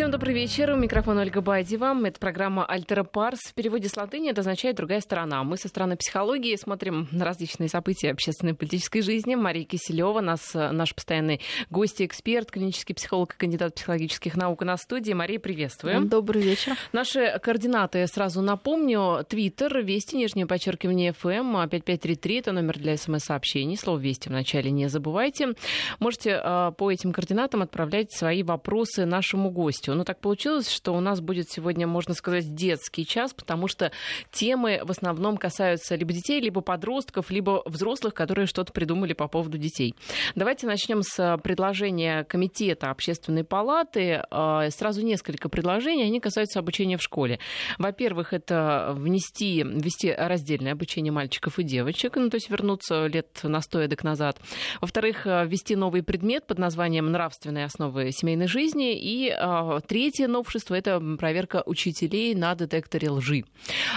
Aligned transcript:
Всем 0.00 0.10
добрый 0.10 0.32
вечер. 0.32 0.70
У 0.70 0.76
микрофона 0.76 1.20
Ольга 1.20 1.42
Бадьева. 1.42 1.94
Это 2.06 2.18
программа 2.18 2.64
«Альтера 2.64 3.04
Парс». 3.04 3.40
В 3.50 3.52
переводе 3.52 3.90
с 3.90 3.98
латыни 3.98 4.30
это 4.30 4.40
означает 4.40 4.76
«другая 4.76 5.00
сторона». 5.00 5.44
Мы 5.44 5.58
со 5.58 5.68
стороны 5.68 5.98
психологии 5.98 6.56
смотрим 6.56 7.06
на 7.12 7.26
различные 7.26 7.68
события 7.68 8.10
общественной 8.10 8.52
и 8.52 8.56
политической 8.56 9.02
жизни. 9.02 9.34
Мария 9.34 9.66
Киселева, 9.66 10.22
нас, 10.22 10.54
наш 10.54 10.94
постоянный 10.94 11.42
гость 11.68 12.00
и 12.00 12.06
эксперт, 12.06 12.50
клинический 12.50 12.94
психолог 12.94 13.34
и 13.34 13.36
кандидат 13.36 13.74
психологических 13.74 14.38
наук 14.38 14.62
на 14.62 14.78
студии. 14.78 15.12
Мария, 15.12 15.38
приветствуем. 15.38 16.08
Добрый 16.08 16.40
вечер. 16.40 16.78
Наши 16.92 17.38
координаты 17.38 18.06
сразу 18.06 18.40
напомню. 18.40 19.26
Твиттер, 19.28 19.84
Вести, 19.84 20.16
нижнее 20.16 20.46
подчеркивание, 20.46 21.12
ФМ, 21.12 21.68
5533. 21.68 22.38
Это 22.38 22.52
номер 22.52 22.78
для 22.78 22.96
смс-сообщений. 22.96 23.76
Слово 23.76 23.98
«Вести» 23.98 24.30
вначале 24.30 24.70
не 24.70 24.88
забывайте. 24.88 25.48
Можете 25.98 26.40
а, 26.42 26.70
по 26.70 26.90
этим 26.90 27.12
координатам 27.12 27.60
отправлять 27.60 28.10
свои 28.12 28.42
вопросы 28.42 29.04
нашему 29.04 29.50
гостю 29.50 29.89
гостю. 29.90 29.94
Но 29.94 30.04
так 30.04 30.20
получилось, 30.20 30.70
что 30.70 30.92
у 30.92 31.00
нас 31.00 31.20
будет 31.20 31.50
сегодня, 31.50 31.86
можно 31.86 32.14
сказать, 32.14 32.54
детский 32.54 33.06
час, 33.06 33.34
потому 33.34 33.68
что 33.68 33.90
темы 34.30 34.80
в 34.82 34.90
основном 34.90 35.36
касаются 35.36 35.96
либо 35.96 36.12
детей, 36.12 36.40
либо 36.40 36.60
подростков, 36.60 37.30
либо 37.30 37.62
взрослых, 37.66 38.14
которые 38.14 38.46
что-то 38.46 38.72
придумали 38.72 39.12
по 39.12 39.28
поводу 39.28 39.58
детей. 39.58 39.94
Давайте 40.34 40.66
начнем 40.66 41.02
с 41.02 41.38
предложения 41.42 42.24
Комитета 42.24 42.90
Общественной 42.90 43.44
палаты. 43.44 44.22
А, 44.30 44.70
сразу 44.70 45.02
несколько 45.02 45.48
предложений, 45.48 46.04
они 46.04 46.20
касаются 46.20 46.58
обучения 46.58 46.96
в 46.96 47.02
школе. 47.02 47.38
Во-первых, 47.78 48.32
это 48.32 48.92
внести, 48.96 49.62
ввести 49.62 50.12
раздельное 50.12 50.72
обучение 50.72 51.12
мальчиков 51.12 51.58
и 51.58 51.62
девочек, 51.62 52.16
ну, 52.16 52.30
то 52.30 52.36
есть 52.36 52.50
вернуться 52.50 53.06
лет 53.06 53.40
на 53.42 53.60
сто 53.60 53.80
эдак 53.80 54.04
назад. 54.04 54.38
Во-вторых, 54.80 55.26
ввести 55.26 55.76
новый 55.76 56.02
предмет 56.02 56.46
под 56.46 56.58
названием 56.58 57.10
«Нравственные 57.10 57.64
основы 57.64 58.10
семейной 58.12 58.46
жизни» 58.46 58.94
и 58.94 59.30
а, 59.30 59.69
Третье 59.86 60.26
новшество— 60.26 60.74
это 60.76 61.00
проверка 61.18 61.62
учителей 61.66 62.34
на 62.34 62.54
детекторе 62.54 63.10
лжи, 63.10 63.44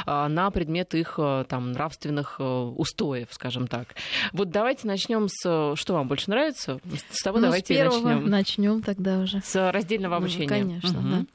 а, 0.06 0.30
на 0.30 0.52
предмет 0.52 0.94
их 0.94 1.16
э, 1.18 1.46
там, 1.48 1.72
нравственных 1.72 2.38
э, 2.40 2.44
устоев, 2.44 3.28
скажем 3.32 3.68
так. 3.68 3.96
Вот 4.32 4.50
давайте 4.50 4.88
начнем 4.88 5.28
с... 5.30 5.76
Что 5.76 5.94
вам 5.94 6.08
больше 6.08 6.30
нравится? 6.30 6.80
С 7.10 7.24
того 7.24 7.40
ну, 7.40 7.46
давайте 7.46 7.74
с 7.74 7.78
первого 7.78 8.10
начнем. 8.10 8.30
начнем 8.30 8.82
тогда 8.82 9.20
уже. 9.20 9.42
С 9.42 9.72
раздельного 9.72 10.18
обучения. 10.18 10.44
Ну, 10.44 10.50
конечно, 10.50 11.00
угу. 11.00 11.10
да. 11.10 11.26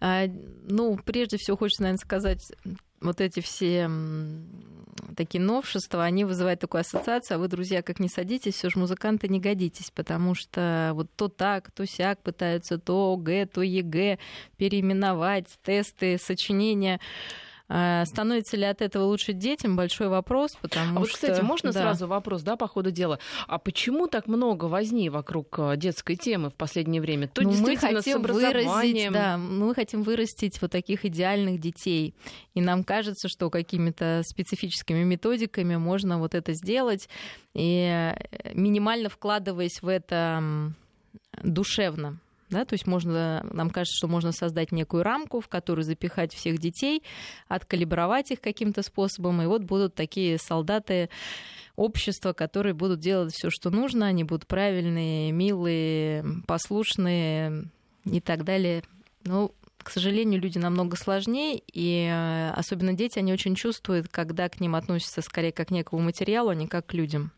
А, 0.00 0.26
ну, 0.68 0.98
прежде 1.04 1.36
всего, 1.38 1.56
хочется, 1.56 1.82
наверное, 1.82 1.98
сказать, 1.98 2.52
вот 3.02 3.20
эти 3.20 3.40
все 3.40 3.90
такие 5.16 5.42
новшества, 5.42 6.04
они 6.04 6.24
вызывают 6.24 6.60
такую 6.60 6.80
ассоциацию, 6.80 7.36
а 7.36 7.38
вы, 7.38 7.48
друзья, 7.48 7.82
как 7.82 8.00
не 8.00 8.08
садитесь, 8.08 8.54
все 8.54 8.70
же 8.70 8.78
музыканты 8.78 9.28
не 9.28 9.40
годитесь, 9.40 9.90
потому 9.90 10.34
что 10.34 10.92
вот 10.94 11.08
то 11.14 11.28
так, 11.28 11.70
то 11.70 11.86
сяк 11.86 12.22
пытаются, 12.22 12.78
то 12.78 13.12
ОГЭ, 13.12 13.46
то 13.46 13.62
ЕГЭ 13.62 14.18
переименовать, 14.56 15.46
тесты, 15.62 16.18
сочинения. 16.18 17.00
А, 17.74 18.04
становится 18.04 18.58
ли 18.58 18.64
от 18.64 18.82
этого 18.82 19.04
лучше 19.04 19.32
детям? 19.32 19.76
Большой 19.76 20.08
вопрос, 20.08 20.58
потому 20.60 20.98
а 20.98 21.00
вот, 21.00 21.08
что... 21.08 21.16
кстати, 21.16 21.40
можно 21.40 21.72
да. 21.72 21.80
сразу 21.80 22.06
вопрос, 22.06 22.42
да, 22.42 22.56
по 22.56 22.68
ходу 22.68 22.90
дела? 22.90 23.18
А 23.46 23.58
почему 23.58 24.08
так 24.08 24.26
много 24.26 24.66
возни 24.66 25.08
вокруг 25.08 25.58
а, 25.58 25.76
детской 25.76 26.16
темы 26.16 26.50
в 26.50 26.54
последнее 26.54 27.00
время? 27.00 27.28
То 27.28 27.40
ну, 27.40 27.50
действительно 27.50 27.92
мы 27.92 27.96
хотим 27.96 28.22
с 28.22 28.28
выразить, 28.28 29.12
да, 29.12 29.38
мы 29.38 29.74
хотим 29.74 30.02
вырастить 30.02 30.60
вот 30.60 30.70
таких 30.70 31.06
идеальных 31.06 31.60
детей. 31.60 32.14
И 32.52 32.60
нам 32.60 32.84
кажется, 32.84 33.28
что 33.30 33.48
какими-то 33.48 34.20
специфическими 34.26 35.02
методиками 35.02 35.76
можно 35.76 36.18
вот 36.18 36.34
это 36.34 36.52
сделать. 36.52 37.08
И 37.54 37.86
э, 37.86 38.52
минимально 38.52 39.08
вкладываясь 39.08 39.80
в 39.80 39.88
это 39.88 40.42
душевно. 41.42 42.18
Да, 42.52 42.66
то 42.66 42.74
есть 42.74 42.86
можно, 42.86 43.42
нам 43.50 43.70
кажется, 43.70 43.96
что 43.96 44.08
можно 44.08 44.30
создать 44.30 44.72
некую 44.72 45.02
рамку, 45.02 45.40
в 45.40 45.48
которую 45.48 45.84
запихать 45.84 46.34
всех 46.34 46.58
детей, 46.58 47.02
откалибровать 47.48 48.30
их 48.30 48.42
каким-то 48.42 48.82
способом, 48.82 49.40
и 49.40 49.46
вот 49.46 49.62
будут 49.62 49.94
такие 49.94 50.36
солдаты 50.36 51.08
общества, 51.76 52.34
которые 52.34 52.74
будут 52.74 53.00
делать 53.00 53.32
все, 53.32 53.48
что 53.48 53.70
нужно, 53.70 54.06
они 54.06 54.22
будут 54.22 54.46
правильные, 54.46 55.32
милые, 55.32 56.24
послушные 56.46 57.70
и 58.04 58.20
так 58.20 58.44
далее. 58.44 58.82
Ну, 59.24 59.54
к 59.78 59.88
сожалению, 59.88 60.38
люди 60.38 60.58
намного 60.58 60.96
сложнее, 60.96 61.62
и 61.72 62.06
э, 62.06 62.50
особенно 62.50 62.92
дети, 62.92 63.18
они 63.18 63.32
очень 63.32 63.54
чувствуют, 63.54 64.08
когда 64.08 64.50
к 64.50 64.60
ним 64.60 64.74
относятся 64.74 65.22
скорее 65.22 65.52
как 65.52 65.68
к 65.68 65.70
некому 65.70 66.02
материалу, 66.02 66.50
а 66.50 66.54
не 66.54 66.66
как 66.66 66.84
к 66.84 66.92
людям. 66.92 67.32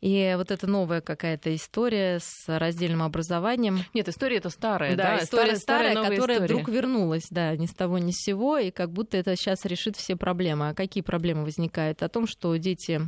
И 0.00 0.34
вот 0.36 0.50
эта 0.50 0.66
новая 0.66 1.00
какая-то 1.00 1.54
история 1.54 2.20
с 2.20 2.44
раздельным 2.46 3.02
образованием. 3.02 3.80
Нет, 3.94 4.08
история 4.08 4.36
это 4.36 4.48
старая, 4.50 4.94
да, 4.94 5.16
да 5.16 5.24
история 5.24 5.56
старая, 5.56 5.90
старая 5.92 6.10
которая 6.10 6.36
история. 6.36 6.44
вдруг 6.44 6.68
вернулась, 6.68 7.26
да, 7.30 7.56
ни 7.56 7.66
с 7.66 7.74
того 7.74 7.98
ни 7.98 8.12
с 8.12 8.16
сего, 8.18 8.58
и 8.58 8.70
как 8.70 8.92
будто 8.92 9.16
это 9.16 9.34
сейчас 9.34 9.64
решит 9.64 9.96
все 9.96 10.16
проблемы. 10.16 10.68
А 10.68 10.74
какие 10.74 11.02
проблемы 11.02 11.44
возникают? 11.44 12.02
О 12.02 12.08
том, 12.08 12.28
что 12.28 12.54
дети 12.56 13.00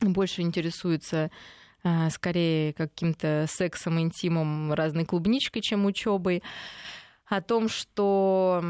больше 0.00 0.42
интересуются 0.42 1.30
а, 1.84 2.10
скорее 2.10 2.72
каким-то 2.72 3.46
сексом, 3.48 4.00
интимом, 4.00 4.72
разной 4.72 5.04
клубничкой, 5.04 5.62
чем 5.62 5.86
учебой, 5.86 6.42
о 7.26 7.40
том, 7.40 7.68
что 7.68 8.64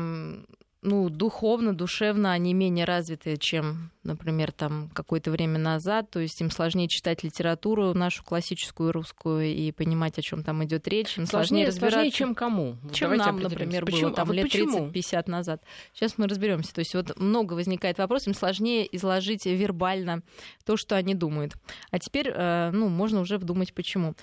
ну, 0.82 1.08
духовно, 1.08 1.74
душевно 1.74 2.32
они 2.32 2.54
менее 2.54 2.84
развиты, 2.84 3.36
чем 3.36 3.90
например, 4.06 4.52
там 4.52 4.88
какое-то 4.94 5.30
время 5.30 5.58
назад, 5.58 6.10
то 6.10 6.20
есть 6.20 6.40
им 6.40 6.50
сложнее 6.50 6.88
читать 6.88 7.22
литературу 7.22 7.92
нашу 7.92 8.24
классическую 8.24 8.92
русскую 8.92 9.44
и 9.44 9.72
понимать, 9.72 10.18
о 10.18 10.22
чем 10.22 10.42
там 10.42 10.64
идет 10.64 10.88
речь, 10.88 11.18
им 11.18 11.26
сложнее, 11.26 11.28
сложнее 11.30 11.66
разбираться. 11.66 11.94
Сложнее, 11.96 12.10
чем 12.12 12.34
кому? 12.34 12.76
Чем 12.92 13.10
Давайте 13.10 13.24
нам, 13.24 13.40
например, 13.40 13.84
почему? 13.84 14.02
было 14.02 14.12
там 14.12 14.22
а 14.22 14.26
вот 14.26 14.34
лет 14.34 14.46
30-50 14.46 15.30
назад. 15.30 15.62
Сейчас 15.92 16.16
мы 16.16 16.28
разберемся. 16.28 16.72
То 16.72 16.78
есть 16.78 16.94
вот 16.94 17.18
много 17.18 17.54
возникает 17.54 17.98
вопросов, 17.98 18.28
им 18.28 18.34
сложнее 18.34 18.96
изложить 18.96 19.44
вербально 19.44 20.22
то, 20.64 20.76
что 20.76 20.96
они 20.96 21.14
думают. 21.14 21.54
А 21.90 21.98
теперь, 21.98 22.30
э, 22.32 22.70
ну, 22.72 22.88
можно 22.88 23.20
уже 23.20 23.38
вдумать, 23.38 23.74
почему. 23.74 24.14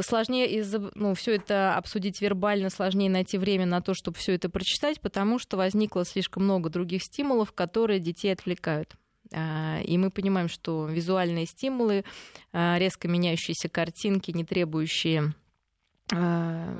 Сложнее 0.00 0.50
из, 0.58 0.74
ну, 0.94 1.14
все 1.14 1.36
это 1.36 1.76
обсудить 1.76 2.20
вербально, 2.20 2.70
сложнее 2.70 3.10
найти 3.10 3.38
время 3.38 3.66
на 3.66 3.80
то, 3.80 3.94
чтобы 3.94 4.16
все 4.16 4.32
это 4.32 4.48
прочитать, 4.48 5.00
потому 5.00 5.38
что 5.38 5.56
возникло 5.96 6.04
слишком 6.04 6.44
много 6.44 6.70
других 6.70 7.02
стимулов, 7.02 7.52
которые 7.52 8.00
детей 8.00 8.32
отвлекают. 8.32 8.94
А, 9.32 9.80
и 9.82 9.98
мы 9.98 10.10
понимаем, 10.10 10.48
что 10.48 10.86
визуальные 10.86 11.46
стимулы, 11.46 12.04
а, 12.52 12.78
резко 12.78 13.08
меняющиеся 13.08 13.68
картинки, 13.68 14.30
не 14.30 14.44
требующие 14.44 15.34
а, 16.12 16.78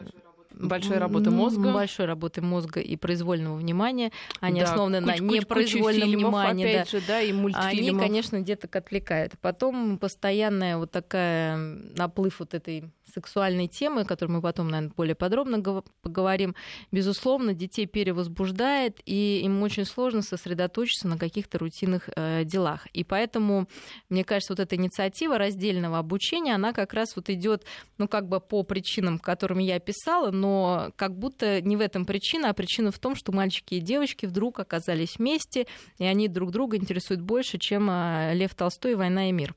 большой 0.53 0.99
работы 0.99 1.31
мозга. 1.31 1.73
Большой 1.73 2.07
работы 2.07 2.41
мозга 2.43 2.81
и 2.81 2.97
произвольного 2.97 3.57
внимания. 3.57 4.13
Они 4.41 4.61
да, 4.61 4.67
основаны 4.67 5.01
куч, 5.01 5.21
на 5.21 5.25
непроизвольном 5.25 6.11
внимании. 6.11 6.67
Опять 6.67 6.93
да. 6.93 6.99
Же, 6.99 7.07
да, 7.07 7.21
и 7.21 7.33
Они, 7.55 7.91
конечно, 7.91 8.41
деток 8.41 8.77
отвлекают. 8.77 9.33
Потом 9.41 9.99
постоянная 9.99 10.77
вот 10.77 10.93
такая 10.93 11.57
наплыв 11.57 12.39
вот 12.41 12.55
этой 12.55 12.91
сексуальной 13.17 13.67
темы, 13.67 14.03
о 14.03 14.05
которой 14.05 14.33
мы 14.33 14.43
потом, 14.43 14.69
наверное, 14.69 14.93
более 14.95 15.15
подробно 15.15 15.63
поговорим, 16.03 16.55
безусловно, 16.93 17.55
детей 17.55 17.87
перевозбуждает, 17.87 19.01
и 19.07 19.41
им 19.43 19.63
очень 19.63 19.87
сложно 19.87 20.21
сосредоточиться 20.21 21.09
на 21.09 21.17
каких-то 21.17 21.59
рутинных 21.59 22.11
э, 22.15 22.45
делах. 22.45 22.87
И 22.93 23.05
поэтому, 23.05 23.69
мне 24.11 24.23
кажется, 24.23 24.53
вот 24.53 24.61
эта 24.61 24.77
инициатива 24.77 25.39
раздельного 25.39 25.99
обучения, 25.99 26.55
она 26.55 26.75
как 26.75 26.93
раз 26.93 27.17
вот 27.17 27.31
идет, 27.31 27.65
ну, 27.97 28.07
как 28.07 28.29
бы 28.29 28.39
по 28.39 28.63
причинам, 28.65 29.19
которыми 29.19 29.63
я 29.63 29.77
описала, 29.77 30.31
но 30.31 30.93
как 30.97 31.19
будто 31.19 31.63
не 31.63 31.77
в 31.77 31.81
этом 31.81 32.05
причина, 32.05 32.51
а 32.51 32.55
причина 32.55 32.91
в 32.91 32.99
том, 32.99 33.17
что 33.17 33.33
мальчики 33.33 33.75
и 33.75 33.81
девочки 33.81 34.27
вдруг 34.27 34.61
оказались 34.61 35.17
вместе, 35.17 35.67
и 35.99 36.05
они 36.05 36.29
друг 36.29 36.51
друга 36.51 36.77
интересуют 36.77 37.23
больше, 37.23 37.57
чем 37.59 37.89
э, 37.91 38.35
Лев 38.35 38.55
Толстой 38.55 38.95
«Война 38.95 39.31
и 39.31 39.33
мир». 39.33 39.55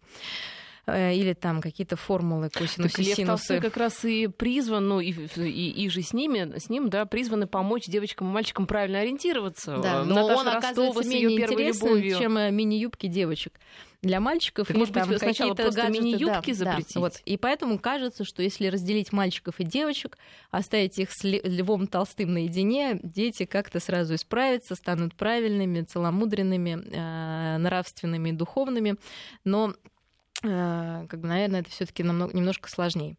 Э, 0.94 1.14
или 1.14 1.34
там 1.34 1.62
какие-то 1.62 1.96
формулы 1.96 2.50
косинусы, 2.50 2.98
так 2.98 3.06
синусы. 3.06 3.26
Толстой 3.26 3.62
как 3.62 3.78
раз 3.78 4.04
и 4.06 4.28
призван, 4.28 4.88
ну 4.88 5.00
и, 5.00 5.12
и, 5.12 5.86
и 5.86 5.90
же 5.90 6.02
с 6.02 6.14
ними, 6.14 6.58
с 6.58 6.70
ним, 6.70 6.90
да, 6.90 7.06
призваны 7.06 7.48
помочь 7.48 7.86
девочкам 7.86 8.30
и 8.30 8.32
мальчикам 8.32 8.68
правильно 8.68 9.00
ориентироваться. 9.00 9.78
Да, 9.78 10.04
но 10.04 10.28
Наташа 10.28 10.40
он 10.40 10.48
оказывается 10.48 11.10
менее 11.10 11.42
интересен, 11.42 12.20
чем 12.20 12.38
э, 12.38 12.52
мини-юбки 12.52 13.08
девочек 13.08 13.60
для 14.02 14.22
мальчиков 14.22 14.68
так, 14.68 14.76
или 14.76 14.80
может 14.80 14.94
там 14.94 15.10
какие-то 15.10 15.90
мини-юбки 15.90 16.54
да, 16.54 16.58
запретить. 16.58 16.94
Да, 16.94 17.00
вот. 17.02 17.22
И 17.26 17.38
поэтому 17.38 17.78
кажется, 17.80 18.24
что 18.24 18.42
если 18.42 18.68
разделить 18.68 19.12
мальчиков 19.12 19.60
и 19.60 19.64
девочек, 19.66 20.18
оставить 20.52 20.98
их 21.00 21.12
с 21.12 21.24
Львом 21.24 21.88
Толстым 21.88 22.34
наедине, 22.34 23.00
дети 23.04 23.46
как-то 23.46 23.80
сразу 23.80 24.16
исправятся, 24.16 24.76
станут 24.76 25.16
правильными, 25.16 25.82
целомудренными, 25.82 26.82
э, 26.92 27.58
нравственными, 27.58 28.32
духовными. 28.32 28.96
Но 29.44 29.74
Э, 29.74 29.99
как 30.42 31.20
бы, 31.20 31.28
наверное, 31.28 31.62
это 31.62 31.70
все-таки 31.70 32.04
немножко 32.04 32.70
сложнее. 32.70 33.18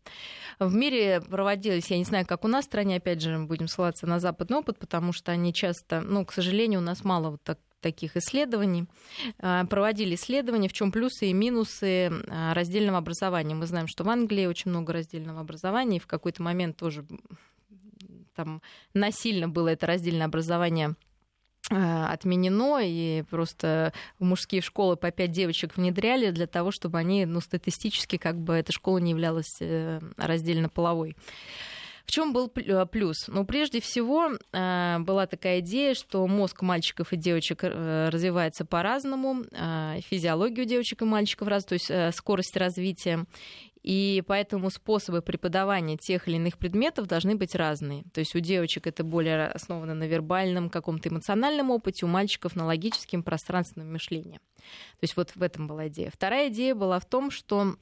В 0.58 0.74
мире 0.74 1.20
проводились, 1.20 1.90
я 1.90 1.98
не 1.98 2.04
знаю, 2.04 2.26
как 2.26 2.44
у 2.44 2.48
нас 2.48 2.64
в 2.64 2.68
стране, 2.68 2.96
опять 2.96 3.20
же, 3.20 3.38
будем 3.38 3.68
ссылаться 3.68 4.06
на 4.06 4.20
западный 4.20 4.58
опыт, 4.58 4.78
потому 4.78 5.12
что 5.12 5.32
они 5.32 5.52
часто, 5.52 6.00
ну, 6.00 6.24
к 6.24 6.32
сожалению, 6.32 6.80
у 6.80 6.82
нас 6.82 7.04
мало 7.04 7.30
вот 7.30 7.42
так, 7.42 7.58
таких 7.80 8.16
исследований. 8.16 8.86
Э, 9.38 9.64
проводили 9.68 10.14
исследования, 10.14 10.68
в 10.68 10.72
чем 10.72 10.92
плюсы 10.92 11.26
и 11.26 11.32
минусы 11.32 11.86
э, 11.86 12.52
раздельного 12.52 12.98
образования. 12.98 13.54
Мы 13.54 13.66
знаем, 13.66 13.86
что 13.86 14.04
в 14.04 14.08
Англии 14.08 14.46
очень 14.46 14.70
много 14.70 14.92
раздельного 14.92 15.40
образования, 15.40 15.96
и 15.96 16.00
в 16.00 16.06
какой-то 16.06 16.42
момент 16.42 16.76
тоже 16.76 17.04
там 18.34 18.62
насильно 18.94 19.48
было 19.48 19.68
это 19.68 19.86
раздельное 19.86 20.26
образование 20.26 20.94
отменено, 21.70 22.80
и 22.82 23.22
просто 23.30 23.92
в 24.18 24.24
мужские 24.24 24.60
школы 24.60 24.96
по 24.96 25.10
пять 25.10 25.30
девочек 25.30 25.76
внедряли 25.76 26.30
для 26.30 26.46
того, 26.46 26.70
чтобы 26.70 26.98
они, 26.98 27.24
ну, 27.26 27.40
статистически, 27.40 28.16
как 28.16 28.38
бы 28.38 28.54
эта 28.54 28.72
школа 28.72 28.98
не 28.98 29.12
являлась 29.12 29.60
раздельно 30.16 30.68
половой. 30.68 31.16
В 32.10 32.12
чем 32.12 32.32
был 32.32 32.50
э, 32.56 32.86
плюс? 32.86 33.28
Ну, 33.28 33.44
прежде 33.44 33.80
всего, 33.80 34.30
э, 34.52 34.98
была 34.98 35.28
такая 35.28 35.60
идея, 35.60 35.94
что 35.94 36.26
мозг 36.26 36.60
мальчиков 36.62 37.12
и 37.12 37.16
девочек 37.16 37.60
э, 37.62 38.08
развивается 38.08 38.64
по-разному, 38.64 39.44
физиология 40.10 40.62
у 40.62 40.64
девочек 40.64 41.02
и 41.02 41.04
мальчиков 41.04 41.46
раз, 41.46 41.64
то 41.64 41.74
есть 41.74 41.88
скорость 42.16 42.56
развития. 42.56 43.26
И 43.82 44.22
поэтому 44.26 44.70
способы 44.70 45.22
преподавания 45.22 45.96
тех 45.96 46.28
или 46.28 46.36
иных 46.36 46.58
предметов 46.58 47.06
должны 47.06 47.36
быть 47.36 47.54
разные. 47.54 48.04
То 48.12 48.20
есть 48.20 48.34
у 48.34 48.40
девочек 48.40 48.86
это 48.86 49.04
более 49.04 49.46
основано 49.46 49.94
на 49.94 50.04
вербальном, 50.04 50.68
каком-то 50.68 51.08
эмоциональном 51.08 51.70
опыте, 51.70 52.04
у 52.04 52.08
мальчиков 52.08 52.56
на 52.56 52.66
логическом, 52.66 53.22
пространственном 53.22 53.92
мышлении. 53.92 54.38
То 54.58 55.02
есть 55.02 55.16
вот 55.16 55.30
в 55.34 55.42
этом 55.42 55.66
была 55.66 55.88
идея. 55.88 56.10
Вторая 56.12 56.48
идея 56.48 56.74
была 56.74 56.98
в 56.98 57.06
том, 57.06 57.30
что 57.30 57.76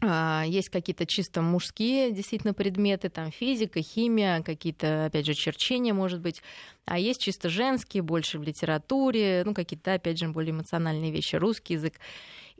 а, 0.00 0.44
есть 0.46 0.68
какие-то 0.68 1.06
чисто 1.06 1.42
мужские 1.42 2.12
действительно 2.12 2.54
предметы, 2.54 3.08
там 3.08 3.32
физика, 3.32 3.82
химия, 3.82 4.42
какие-то, 4.42 5.06
опять 5.06 5.26
же, 5.26 5.34
черчения, 5.34 5.92
может 5.92 6.20
быть. 6.20 6.42
А 6.84 6.98
есть 6.98 7.20
чисто 7.20 7.48
женские, 7.48 8.02
больше 8.02 8.38
в 8.38 8.42
литературе, 8.42 9.42
ну, 9.44 9.54
какие-то, 9.54 9.94
опять 9.94 10.18
же, 10.18 10.28
более 10.28 10.52
эмоциональные 10.52 11.10
вещи, 11.10 11.34
русский 11.36 11.74
язык. 11.74 11.94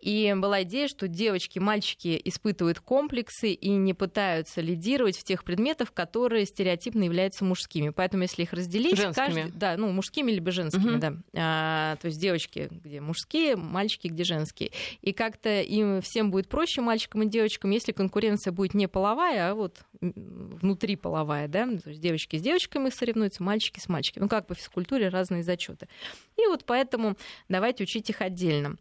И 0.01 0.33
была 0.37 0.63
идея, 0.63 0.89
что 0.89 1.09
девочки, 1.09 1.59
мальчики 1.59 2.21
испытывают 2.25 2.81
комплексы 2.81 3.53
и 3.53 3.71
не 3.71 3.95
пытаются 3.95 4.61
лидировать 4.61 5.19
в 5.19 5.25
тех 5.25 5.45
предметах, 5.45 5.93
которые 5.93 6.47
стереотипно 6.47 7.03
являются 7.05 7.45
мужскими. 7.45 7.91
Поэтому, 7.91 8.23
если 8.23 8.43
их 8.43 8.53
разделить, 8.53 8.97
женскими. 8.97 9.25
каждый, 9.25 9.53
да, 9.53 9.77
ну 9.77 9.91
мужскими 9.91 10.31
либо 10.31 10.53
женскими, 10.53 10.93
угу. 10.93 10.99
да, 10.99 11.15
а, 11.35 11.97
то 11.97 12.07
есть 12.07 12.21
девочки, 12.21 12.69
где 12.71 13.01
мужские, 13.01 13.57
мальчики, 13.57 14.09
где 14.09 14.25
женские. 14.25 14.71
И 15.01 15.13
как-то 15.13 15.61
им 15.61 16.01
всем 16.01 16.31
будет 16.31 16.49
проще, 16.49 16.81
мальчикам 16.81 17.23
и 17.23 17.27
девочкам, 17.27 17.71
если 17.71 17.93
конкуренция 17.93 18.53
будет 18.53 18.75
не 18.75 18.87
половая, 18.87 19.51
а 19.51 19.55
вот 19.55 19.81
внутри 20.01 20.97
половая, 20.97 21.49
да, 21.49 21.67
то 21.67 21.91
есть 21.91 22.01
девочки 22.01 22.37
с 22.37 22.43
девочками 22.43 22.91
соревнуются, 22.91 23.43
мальчики 23.43 23.81
с 23.81 23.89
мальчиками. 23.89 24.25
Ну 24.25 24.29
как 24.29 24.47
по 24.47 24.55
физкультуре 24.55 25.09
разные 25.09 25.43
зачеты. 25.43 25.89
И 26.37 26.47
вот 26.47 26.65
поэтому 26.65 27.17
давайте 27.49 27.83
учить 27.85 28.09
их 28.11 28.21
отдельно. 28.21 28.77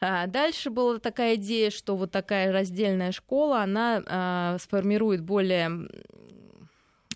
А 0.00 0.26
дальше 0.26 0.70
была 0.70 0.98
такая 0.98 1.34
идея, 1.34 1.70
что 1.70 1.96
вот 1.96 2.10
такая 2.10 2.52
раздельная 2.52 3.12
школа, 3.12 3.62
она 3.62 4.02
а, 4.06 4.56
сформирует 4.58 5.22
более 5.22 5.88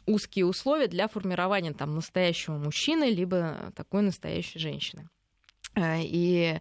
узкие 0.06 0.44
условия 0.44 0.86
для 0.86 1.08
формирования 1.08 1.72
там 1.72 1.94
настоящего 1.94 2.58
мужчины 2.58 3.04
либо 3.04 3.72
такой 3.74 4.02
настоящей 4.02 4.58
женщины. 4.58 5.08
А, 5.74 5.96
и 5.98 6.60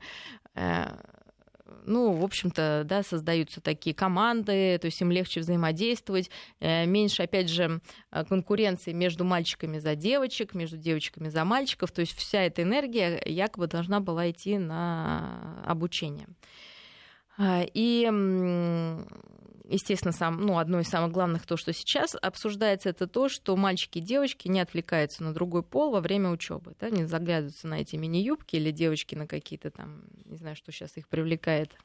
ну, 1.86 2.14
в 2.14 2.24
общем-то, 2.24 2.84
да, 2.86 3.04
создаются 3.04 3.62
такие 3.62 3.96
команды, 3.96 4.78
то 4.80 4.86
есть 4.86 5.02
им 5.02 5.12
легче 5.12 5.40
взаимодействовать, 5.40 6.30
э, 6.60 6.86
меньше, 6.86 7.24
опять 7.24 7.50
же, 7.50 7.82
э, 8.12 8.24
конкуренции 8.26 8.94
между 8.94 9.24
мальчиками 9.24 9.80
за 9.80 9.96
девочек, 9.96 10.54
между 10.54 10.78
девочками 10.78 11.30
за 11.30 11.46
мальчиков, 11.46 11.92
то 11.92 12.02
есть 12.02 12.16
вся 12.18 12.42
эта 12.42 12.64
энергия 12.64 13.22
якобы 13.26 13.68
должна 13.68 14.00
была 14.00 14.30
идти 14.30 14.58
на 14.58 15.64
обучение. 15.66 16.28
А, 17.38 17.66
и 17.74 18.10
естественно, 19.68 20.12
сам, 20.12 20.42
ну, 20.42 20.58
одно 20.58 20.80
из 20.80 20.88
самых 20.88 21.12
главных, 21.12 21.46
то, 21.46 21.58
что 21.58 21.74
сейчас 21.74 22.16
обсуждается, 22.22 22.90
это 22.90 23.08
то, 23.08 23.30
что 23.30 23.56
мальчики 23.56 24.00
и 24.00 24.02
девочки 24.02 24.48
не 24.48 24.60
отвлекаются 24.60 25.24
на 25.24 25.34
другой 25.34 25.64
пол 25.64 25.92
во 25.92 26.02
время 26.02 26.30
учебы, 26.30 26.76
да, 26.80 26.90
не 26.90 27.06
заглядываются 27.06 27.68
на 27.68 27.82
эти 27.82 27.96
мини-юбки 27.96 28.56
или 28.56 28.72
девочки 28.72 29.16
на 29.16 29.28
какие-то 29.28 29.72
там, 29.72 30.04
не 30.26 30.38
знаю, 30.38 30.56
что 30.56 30.72
сейчас 30.72 30.98
их 30.98 31.08
привлекает, 31.08 31.76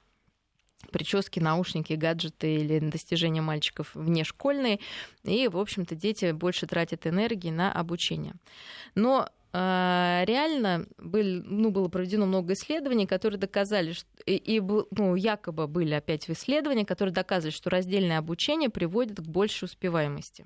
прически, 0.93 1.41
наушники, 1.41 1.93
гаджеты 1.95 2.55
или 2.55 2.79
достижения 2.79 3.41
мальчиков 3.41 3.95
внешкольные. 3.95 4.81
И, 5.25 5.49
в 5.49 5.59
общем-то, 5.59 5.95
дети 5.95 6.31
больше 6.33 6.67
тратят 6.67 7.07
энергии 7.07 7.51
на 7.51 7.73
обучение. 7.73 8.35
Но 8.95 9.29
реально 9.53 10.87
был, 10.99 11.43
ну, 11.45 11.71
было 11.71 11.89
проведено 11.89 12.27
много 12.27 12.53
исследований, 12.53 13.07
которые 13.07 13.39
доказали, 13.39 13.93
что, 13.93 14.07
и, 14.27 14.37
и 14.37 14.61
ну, 14.61 15.15
якобы 15.15 15.67
были 15.67 15.95
опять 15.95 16.29
исследования, 16.29 16.85
которые 16.85 17.15
доказывали, 17.15 17.55
что 17.55 17.71
раздельное 17.71 18.19
обучение 18.19 18.69
приводит 18.69 19.19
к 19.19 19.27
большей 19.27 19.65
успеваемости. 19.65 20.45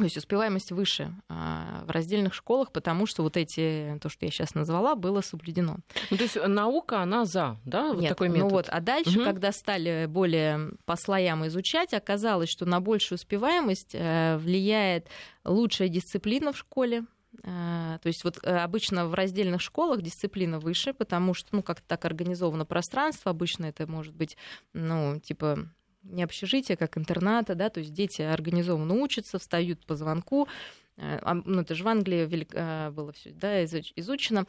То 0.00 0.04
есть 0.04 0.16
успеваемость 0.16 0.72
выше 0.72 1.14
а, 1.28 1.84
в 1.86 1.90
раздельных 1.90 2.32
школах, 2.32 2.72
потому 2.72 3.04
что 3.04 3.22
вот 3.22 3.36
эти, 3.36 3.98
то, 4.00 4.08
что 4.08 4.24
я 4.24 4.30
сейчас 4.30 4.54
назвала, 4.54 4.94
было 4.94 5.20
соблюдено. 5.20 5.76
Ну, 6.10 6.16
то 6.16 6.22
есть 6.22 6.36
наука, 6.46 7.02
она 7.02 7.26
за, 7.26 7.58
да, 7.66 7.92
вот 7.92 8.00
Нет, 8.00 8.08
такой 8.08 8.28
ну 8.28 8.34
метод? 8.36 8.50
Ну 8.50 8.56
вот, 8.56 8.68
а 8.70 8.80
дальше, 8.80 9.18
угу. 9.18 9.26
когда 9.26 9.52
стали 9.52 10.06
более 10.08 10.70
по 10.86 10.96
слоям 10.96 11.46
изучать, 11.48 11.92
оказалось, 11.92 12.48
что 12.48 12.64
на 12.64 12.80
большую 12.80 13.16
успеваемость 13.16 13.90
э, 13.92 14.38
влияет 14.38 15.08
лучшая 15.44 15.88
дисциплина 15.88 16.52
в 16.52 16.56
школе, 16.56 17.00
а, 17.00 17.04
то 17.42 18.00
есть 18.04 18.24
вот 18.24 18.38
э, 18.42 18.56
обычно 18.56 19.06
в 19.06 19.14
раздельных 19.14 19.60
школах 19.60 20.02
дисциплина 20.02 20.58
выше, 20.58 20.92
потому 20.92 21.32
что, 21.34 21.48
ну, 21.52 21.62
как-то 21.62 21.86
так 21.86 22.04
организовано 22.04 22.66
пространство. 22.66 23.30
Обычно 23.30 23.66
это 23.66 23.86
может 23.86 24.14
быть, 24.14 24.36
ну, 24.72 25.18
типа 25.20 25.68
не 26.02 26.22
общежитие, 26.22 26.76
как 26.76 26.96
интерната, 26.98 27.54
да, 27.54 27.70
то 27.70 27.80
есть 27.80 27.92
дети 27.92 28.22
организованно 28.22 28.94
учатся, 28.94 29.38
встают 29.38 29.84
по 29.86 29.96
звонку, 29.96 30.48
э, 30.96 31.18
а, 31.22 31.34
ну, 31.34 31.62
это 31.62 31.74
же 31.74 31.84
в 31.84 31.88
Англии 31.88 32.46
э, 32.52 32.90
было 32.90 33.12
все 33.12 33.30
да, 33.30 33.64
изучено, 33.64 34.46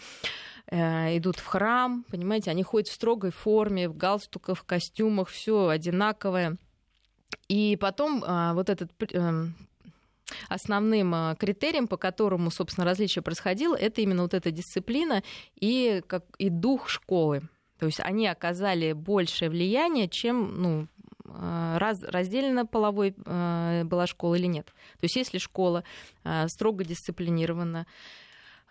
идут 0.70 1.38
в 1.38 1.46
храм, 1.46 2.06
понимаете, 2.10 2.52
они 2.52 2.64
ходят 2.64 2.88
в 2.88 2.94
строгой 2.94 3.32
форме, 3.32 3.90
в 3.90 3.98
галстуках, 3.98 4.58
в 4.58 4.64
костюмах, 4.64 5.30
все 5.30 5.68
одинаковое. 5.68 6.58
И 7.48 7.78
потом 7.82 8.24
а, 8.26 8.54
вот 8.54 8.70
этот 8.70 8.92
эм, 9.14 9.56
основным 10.50 11.14
а, 11.14 11.36
критерием, 11.36 11.88
по 11.88 11.98
которому, 11.98 12.52
собственно, 12.52 12.86
различие 12.86 13.22
происходило, 13.22 13.76
это 13.76 14.02
именно 14.02 14.24
вот 14.24 14.34
эта 14.34 14.52
дисциплина 14.52 15.24
и, 15.60 16.02
как, 16.08 16.26
и 16.38 16.50
дух 16.50 16.90
школы. 16.90 17.42
То 17.80 17.86
есть 17.86 18.00
они 18.00 18.28
оказали 18.28 18.94
большее 18.94 19.50
влияние, 19.50 20.08
чем 20.08 20.62
ну, 20.62 20.88
а, 21.26 21.80
раз, 21.80 22.02
раздельно 22.04 22.66
половой 22.66 23.16
а, 23.26 23.84
была 23.86 24.08
школа 24.08 24.36
или 24.36 24.48
нет. 24.48 24.68
То 24.68 25.04
есть 25.04 25.16
если 25.16 25.38
школа 25.38 25.84
строго 26.48 26.84
дисциплинирована, 26.84 27.88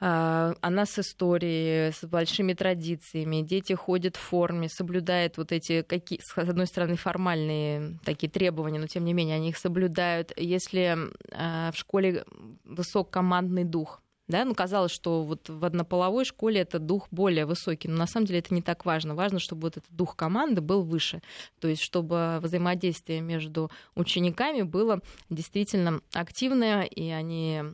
она 0.00 0.86
с 0.86 0.98
историей, 0.98 1.92
с 1.92 2.06
большими 2.06 2.54
традициями. 2.54 3.42
Дети 3.42 3.74
ходят 3.74 4.16
в 4.16 4.20
форме, 4.20 4.70
соблюдают 4.70 5.36
вот 5.36 5.52
эти, 5.52 5.82
какие, 5.82 6.20
с 6.20 6.36
одной 6.38 6.66
стороны, 6.66 6.96
формальные 6.96 7.98
такие 8.04 8.30
требования, 8.30 8.78
но 8.78 8.86
тем 8.86 9.04
не 9.04 9.12
менее 9.12 9.36
они 9.36 9.50
их 9.50 9.58
соблюдают. 9.58 10.32
Если 10.36 10.96
а, 11.32 11.70
в 11.72 11.76
школе 11.76 12.24
высок 12.64 13.10
командный 13.10 13.64
дух, 13.64 14.00
да, 14.30 14.44
ну, 14.44 14.54
казалось, 14.54 14.92
что 14.92 15.24
вот 15.24 15.48
в 15.48 15.64
однополовой 15.64 16.24
школе 16.24 16.60
этот 16.60 16.86
дух 16.86 17.08
более 17.10 17.46
высокий, 17.46 17.88
но 17.88 17.96
на 17.96 18.06
самом 18.06 18.26
деле 18.26 18.38
это 18.38 18.54
не 18.54 18.62
так 18.62 18.86
важно. 18.86 19.14
Важно, 19.14 19.40
чтобы 19.40 19.62
вот 19.62 19.76
этот 19.76 19.90
дух 19.90 20.16
команды 20.16 20.60
был 20.60 20.82
выше, 20.82 21.20
то 21.58 21.68
есть 21.68 21.82
чтобы 21.82 22.38
взаимодействие 22.40 23.20
между 23.20 23.70
учениками 23.96 24.62
было 24.62 25.00
действительно 25.30 26.00
активное, 26.12 26.84
и 26.84 27.10
они 27.10 27.64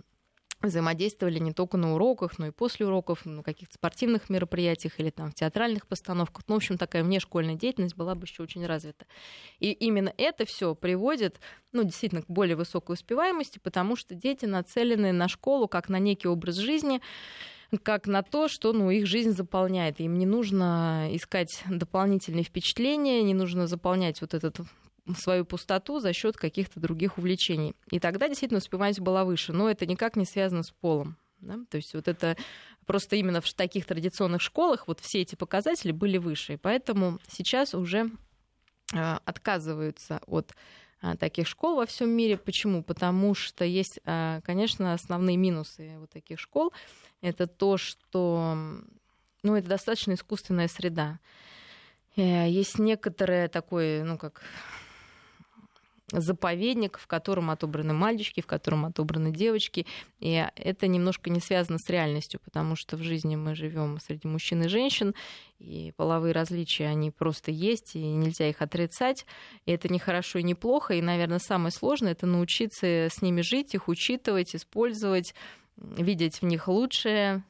взаимодействовали 0.62 1.38
не 1.38 1.52
только 1.52 1.76
на 1.76 1.94
уроках, 1.94 2.38
но 2.38 2.46
и 2.46 2.50
после 2.50 2.86
уроков, 2.86 3.24
на 3.26 3.42
каких-то 3.42 3.74
спортивных 3.74 4.30
мероприятиях 4.30 4.98
или 4.98 5.10
там 5.10 5.30
в 5.30 5.34
театральных 5.34 5.86
постановках. 5.86 6.44
Ну, 6.48 6.54
в 6.54 6.56
общем, 6.56 6.78
такая 6.78 7.04
внешкольная 7.04 7.54
деятельность 7.54 7.96
была 7.96 8.14
бы 8.14 8.24
еще 8.24 8.42
очень 8.42 8.64
развита. 8.66 9.06
И 9.58 9.72
именно 9.72 10.12
это 10.16 10.44
все 10.44 10.74
приводит, 10.74 11.40
ну, 11.72 11.84
действительно, 11.84 12.22
к 12.22 12.28
более 12.28 12.56
высокой 12.56 12.94
успеваемости, 12.94 13.58
потому 13.58 13.96
что 13.96 14.14
дети 14.14 14.46
нацелены 14.46 15.12
на 15.12 15.28
школу 15.28 15.68
как 15.68 15.88
на 15.88 15.98
некий 15.98 16.28
образ 16.28 16.56
жизни, 16.56 17.00
как 17.82 18.06
на 18.06 18.22
то, 18.22 18.48
что 18.48 18.72
ну, 18.72 18.90
их 18.90 19.06
жизнь 19.06 19.32
заполняет. 19.32 20.00
Им 20.00 20.18
не 20.18 20.26
нужно 20.26 21.08
искать 21.10 21.62
дополнительные 21.68 22.44
впечатления, 22.44 23.22
не 23.22 23.34
нужно 23.34 23.66
заполнять 23.66 24.20
вот 24.20 24.34
этот 24.34 24.58
свою 25.14 25.44
пустоту 25.44 26.00
за 26.00 26.12
счет 26.12 26.36
каких-то 26.36 26.80
других 26.80 27.18
увлечений. 27.18 27.74
И 27.90 28.00
тогда 28.00 28.28
действительно 28.28 28.58
успеваемость 28.58 29.00
была 29.00 29.24
выше, 29.24 29.52
но 29.52 29.70
это 29.70 29.86
никак 29.86 30.16
не 30.16 30.24
связано 30.24 30.62
с 30.62 30.70
полом. 30.70 31.16
Да? 31.40 31.58
То 31.70 31.76
есть 31.76 31.94
вот 31.94 32.08
это 32.08 32.36
просто 32.86 33.16
именно 33.16 33.40
в 33.40 33.52
таких 33.52 33.84
традиционных 33.84 34.40
школах 34.40 34.88
вот 34.88 35.00
все 35.00 35.20
эти 35.20 35.34
показатели 35.34 35.92
были 35.92 36.18
выше. 36.18 36.54
И 36.54 36.56
поэтому 36.56 37.18
сейчас 37.28 37.74
уже 37.74 38.10
а, 38.94 39.20
отказываются 39.24 40.20
от 40.26 40.54
а, 41.00 41.16
таких 41.16 41.46
школ 41.46 41.76
во 41.76 41.86
всем 41.86 42.10
мире. 42.10 42.36
Почему? 42.36 42.82
Потому 42.82 43.34
что 43.34 43.64
есть, 43.64 44.00
а, 44.04 44.40
конечно, 44.42 44.92
основные 44.92 45.36
минусы 45.36 45.96
вот 45.98 46.10
таких 46.10 46.40
школ. 46.40 46.72
Это 47.20 47.46
то, 47.46 47.76
что 47.76 48.56
ну, 49.42 49.56
это 49.56 49.68
достаточно 49.68 50.14
искусственная 50.14 50.68
среда. 50.68 51.20
Э, 52.16 52.48
есть 52.48 52.78
некоторое 52.78 53.48
такое, 53.48 54.04
ну, 54.04 54.18
как 54.18 54.42
заповедник, 56.12 56.98
в 56.98 57.06
котором 57.06 57.50
отобраны 57.50 57.92
мальчики, 57.92 58.40
в 58.40 58.46
котором 58.46 58.86
отобраны 58.86 59.32
девочки. 59.32 59.86
И 60.20 60.46
это 60.54 60.86
немножко 60.86 61.30
не 61.30 61.40
связано 61.40 61.78
с 61.78 61.88
реальностью, 61.90 62.40
потому 62.44 62.76
что 62.76 62.96
в 62.96 63.02
жизни 63.02 63.34
мы 63.34 63.54
живем 63.54 63.98
среди 64.00 64.28
мужчин 64.28 64.62
и 64.62 64.68
женщин, 64.68 65.14
и 65.58 65.92
половые 65.96 66.32
различия, 66.32 66.86
они 66.86 67.10
просто 67.10 67.50
есть, 67.50 67.96
и 67.96 68.02
нельзя 68.02 68.48
их 68.48 68.62
отрицать. 68.62 69.26
И 69.64 69.72
это 69.72 69.88
не 69.88 69.98
хорошо 69.98 70.38
и 70.38 70.44
не 70.44 70.54
плохо. 70.54 70.94
И, 70.94 71.02
наверное, 71.02 71.40
самое 71.40 71.72
сложное— 71.72 72.12
это 72.12 72.26
научиться 72.26 72.86
с 72.86 73.20
ними 73.20 73.40
жить, 73.40 73.74
их 73.74 73.88
учитывать, 73.88 74.54
использовать, 74.54 75.34
видеть 75.76 76.40
в 76.40 76.44
них 76.44 76.68
лучшее, 76.68 77.42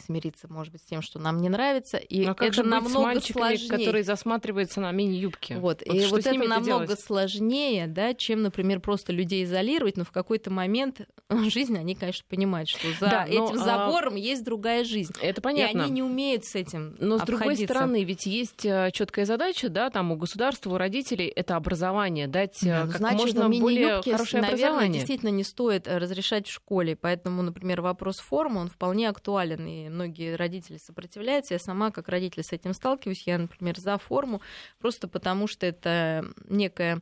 смириться, 0.00 0.48
может 0.48 0.72
быть, 0.72 0.82
с 0.82 0.84
тем, 0.84 1.02
что 1.02 1.18
нам 1.18 1.40
не 1.40 1.48
нравится. 1.48 1.96
И 1.96 2.26
Но 2.26 2.34
как 2.34 2.48
это 2.48 2.56
же 2.56 2.62
намного 2.62 2.90
с 2.90 2.94
мальчиками, 2.94 3.56
сложнее. 3.56 3.78
которые 3.78 4.04
засматриваются 4.04 4.80
на 4.80 4.92
мини-юбки? 4.92 5.54
Вот, 5.54 5.82
вот 5.86 5.94
и 5.94 6.06
вот 6.06 6.26
это 6.26 6.34
намного 6.34 6.86
делать? 6.86 7.00
сложнее, 7.00 7.86
да, 7.86 8.14
чем, 8.14 8.42
например, 8.42 8.80
просто 8.80 9.12
людей 9.12 9.44
изолировать, 9.44 9.96
но 9.96 10.04
в 10.04 10.10
какой-то 10.10 10.50
момент 10.50 11.02
жизни 11.48 11.76
они, 11.78 11.94
конечно, 11.94 12.24
понимают, 12.28 12.68
что 12.68 12.86
за 12.98 13.06
да, 13.06 13.26
этим 13.26 13.38
но, 13.38 13.52
а, 13.52 13.56
забором 13.56 14.14
а... 14.14 14.18
есть 14.18 14.44
другая 14.44 14.84
жизнь. 14.84 15.12
Это 15.20 15.40
понятно. 15.40 15.78
И 15.78 15.82
они 15.82 15.90
не 15.90 16.02
умеют 16.02 16.44
с 16.44 16.54
этим 16.54 16.96
Но, 16.98 17.18
с 17.18 17.22
другой 17.22 17.56
стороны, 17.56 18.04
ведь 18.04 18.26
есть 18.26 18.64
э, 18.64 18.90
четкая 18.92 19.24
задача, 19.24 19.68
да, 19.68 19.90
там 19.90 20.12
у 20.12 20.16
государства, 20.16 20.70
у 20.70 20.78
родителей, 20.78 21.26
это 21.26 21.56
образование, 21.56 22.26
дать 22.26 22.58
да, 22.62 22.82
э, 22.82 22.84
ну, 22.84 22.90
как 22.92 22.98
значит, 22.98 23.20
можно 23.20 23.48
более 23.48 24.02
хорошее 24.02 24.42
наверное, 24.42 24.48
образование. 24.48 24.94
действительно 24.94 25.30
не 25.30 25.44
стоит 25.44 25.86
э, 25.86 25.98
разрешать 25.98 26.46
в 26.46 26.52
школе, 26.52 26.96
поэтому, 26.96 27.42
например, 27.42 27.80
вопрос 27.80 28.18
формы, 28.18 28.60
он 28.60 28.68
вполне 28.68 29.08
актуален, 29.08 29.66
и 29.66 29.87
многие 29.88 30.34
родители 30.36 30.78
сопротивляются. 30.78 31.54
Я 31.54 31.58
сама 31.58 31.90
как 31.90 32.08
родитель 32.08 32.42
с 32.42 32.52
этим 32.52 32.74
сталкиваюсь. 32.74 33.22
Я, 33.26 33.38
например, 33.38 33.78
за 33.78 33.98
форму, 33.98 34.40
просто 34.78 35.08
потому 35.08 35.46
что 35.46 35.66
это 35.66 36.24
некая 36.48 37.00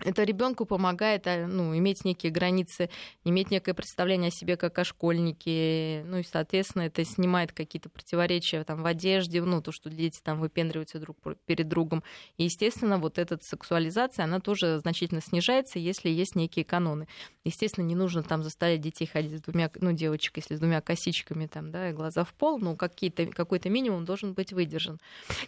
это 0.00 0.24
ребенку 0.24 0.64
помогает 0.64 1.26
а, 1.26 1.46
ну, 1.46 1.76
иметь 1.76 2.04
некие 2.04 2.32
границы, 2.32 2.90
иметь 3.24 3.50
некое 3.50 3.74
представление 3.74 4.28
о 4.28 4.32
себе 4.32 4.56
как 4.56 4.78
о 4.78 4.84
школьнике. 4.84 6.04
Ну 6.06 6.18
и, 6.18 6.22
соответственно, 6.22 6.82
это 6.82 7.04
снимает 7.04 7.52
какие-то 7.52 7.88
противоречия 7.88 8.64
там, 8.64 8.82
в 8.82 8.86
одежде, 8.86 9.42
ну, 9.42 9.62
то, 9.62 9.72
что 9.72 9.90
дети 9.90 10.20
там 10.22 10.40
выпендриваются 10.40 10.98
друг 10.98 11.18
перед 11.46 11.68
другом. 11.68 12.02
И, 12.36 12.44
естественно, 12.44 12.98
вот 12.98 13.18
эта 13.18 13.38
сексуализация, 13.40 14.24
она 14.24 14.40
тоже 14.40 14.78
значительно 14.78 15.20
снижается, 15.20 15.78
если 15.78 16.08
есть 16.08 16.34
некие 16.34 16.64
каноны. 16.64 17.06
Естественно, 17.44 17.84
не 17.84 17.94
нужно 17.94 18.22
там 18.22 18.42
заставлять 18.42 18.80
детей 18.80 19.06
ходить 19.06 19.38
с 19.38 19.42
двумя, 19.42 19.70
ну, 19.80 19.92
девочек, 19.92 20.36
если 20.36 20.56
с 20.56 20.58
двумя 20.58 20.80
косичками, 20.80 21.46
там, 21.46 21.70
да, 21.70 21.90
и 21.90 21.92
глаза 21.92 22.24
в 22.24 22.32
пол, 22.32 22.58
ну, 22.58 22.76
какие-то, 22.76 23.26
какой-то 23.26 23.70
минимум 23.70 24.04
должен 24.04 24.32
быть 24.32 24.52
выдержан. 24.52 25.00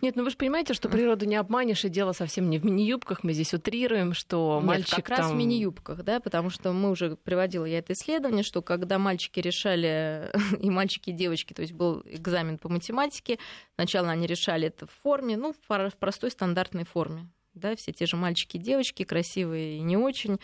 Нет, 0.02 0.16
ну 0.16 0.24
вы 0.24 0.30
же 0.30 0.36
понимаете, 0.36 0.74
что 0.74 0.88
природу 0.88 1.26
не 1.26 1.36
обманешь, 1.36 1.84
и 1.84 1.88
дело 1.88 2.12
совсем 2.12 2.50
не 2.50 2.58
в 2.58 2.64
мини-юбках, 2.64 3.24
мы 3.24 3.32
здесь 3.32 3.54
утрируем, 3.54 4.12
что 4.12 4.36
что 4.46 4.56
Нет, 4.56 4.66
мальчик 4.66 4.96
как 4.96 5.08
раз 5.10 5.20
там... 5.20 5.32
в 5.32 5.34
мини-юбках, 5.36 6.02
да, 6.02 6.20
потому 6.20 6.50
что 6.50 6.72
мы 6.72 6.90
уже 6.90 7.16
приводила 7.16 7.64
я 7.64 7.78
это 7.78 7.92
исследование, 7.92 8.42
что 8.42 8.62
когда 8.62 8.98
мальчики 8.98 9.40
решали, 9.40 10.30
и 10.60 10.70
мальчики, 10.70 11.10
и 11.10 11.12
девочки, 11.12 11.52
то 11.52 11.62
есть 11.62 11.72
был 11.72 12.02
экзамен 12.04 12.58
по 12.58 12.68
математике, 12.68 13.38
сначала 13.74 14.10
они 14.10 14.26
решали 14.26 14.68
это 14.68 14.86
в 14.86 14.92
форме, 15.02 15.36
ну, 15.36 15.54
в 15.68 15.92
простой 15.98 16.30
стандартной 16.30 16.84
форме, 16.84 17.28
да, 17.54 17.74
все 17.76 17.92
те 17.92 18.06
же 18.06 18.16
мальчики 18.16 18.56
и 18.56 18.60
девочки, 18.60 19.04
красивые 19.04 19.78
и 19.78 19.80
не 19.80 19.96
очень, 19.96 20.38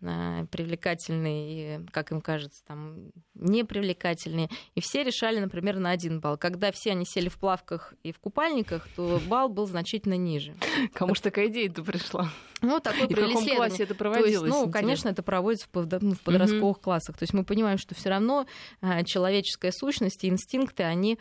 привлекательные, 0.00 1.78
и, 1.78 1.86
как 1.90 2.12
им 2.12 2.20
кажется, 2.20 2.62
там 2.66 3.10
непривлекательные. 3.34 4.50
И 4.74 4.80
все 4.80 5.02
решали, 5.02 5.40
например, 5.40 5.78
на 5.78 5.90
один 5.90 6.20
балл. 6.20 6.36
Когда 6.36 6.72
все 6.72 6.90
они 6.90 7.04
сели 7.06 7.28
в 7.28 7.38
плавках 7.38 7.94
и 8.02 8.12
в 8.12 8.18
купальниках, 8.18 8.86
то 8.96 9.20
балл 9.26 9.48
был 9.48 9.66
значительно 9.66 10.16
ниже. 10.16 10.54
Кому 10.92 11.14
же 11.14 11.22
такая 11.22 11.48
идея-то 11.48 11.82
пришла? 11.82 12.30
Ну, 12.60 12.80
такой 12.80 13.06
и 13.06 13.14
в 13.14 13.16
каком 13.16 13.46
классе 13.46 13.82
это 13.82 13.94
проводилось? 13.94 14.40
То 14.40 14.46
есть, 14.46 14.66
ну, 14.66 14.70
конечно, 14.70 15.08
это 15.08 15.22
проводится 15.22 15.66
в, 15.72 16.02
ну, 16.02 16.14
в 16.14 16.20
подростковых 16.20 16.80
классах. 16.80 17.16
То 17.16 17.22
есть 17.22 17.34
мы 17.34 17.44
понимаем, 17.44 17.78
что 17.78 17.94
все 17.94 18.10
равно 18.10 18.46
э, 18.80 19.04
человеческая 19.04 19.72
сущность 19.72 20.24
и 20.24 20.28
инстинкты, 20.28 20.82
они 20.82 21.18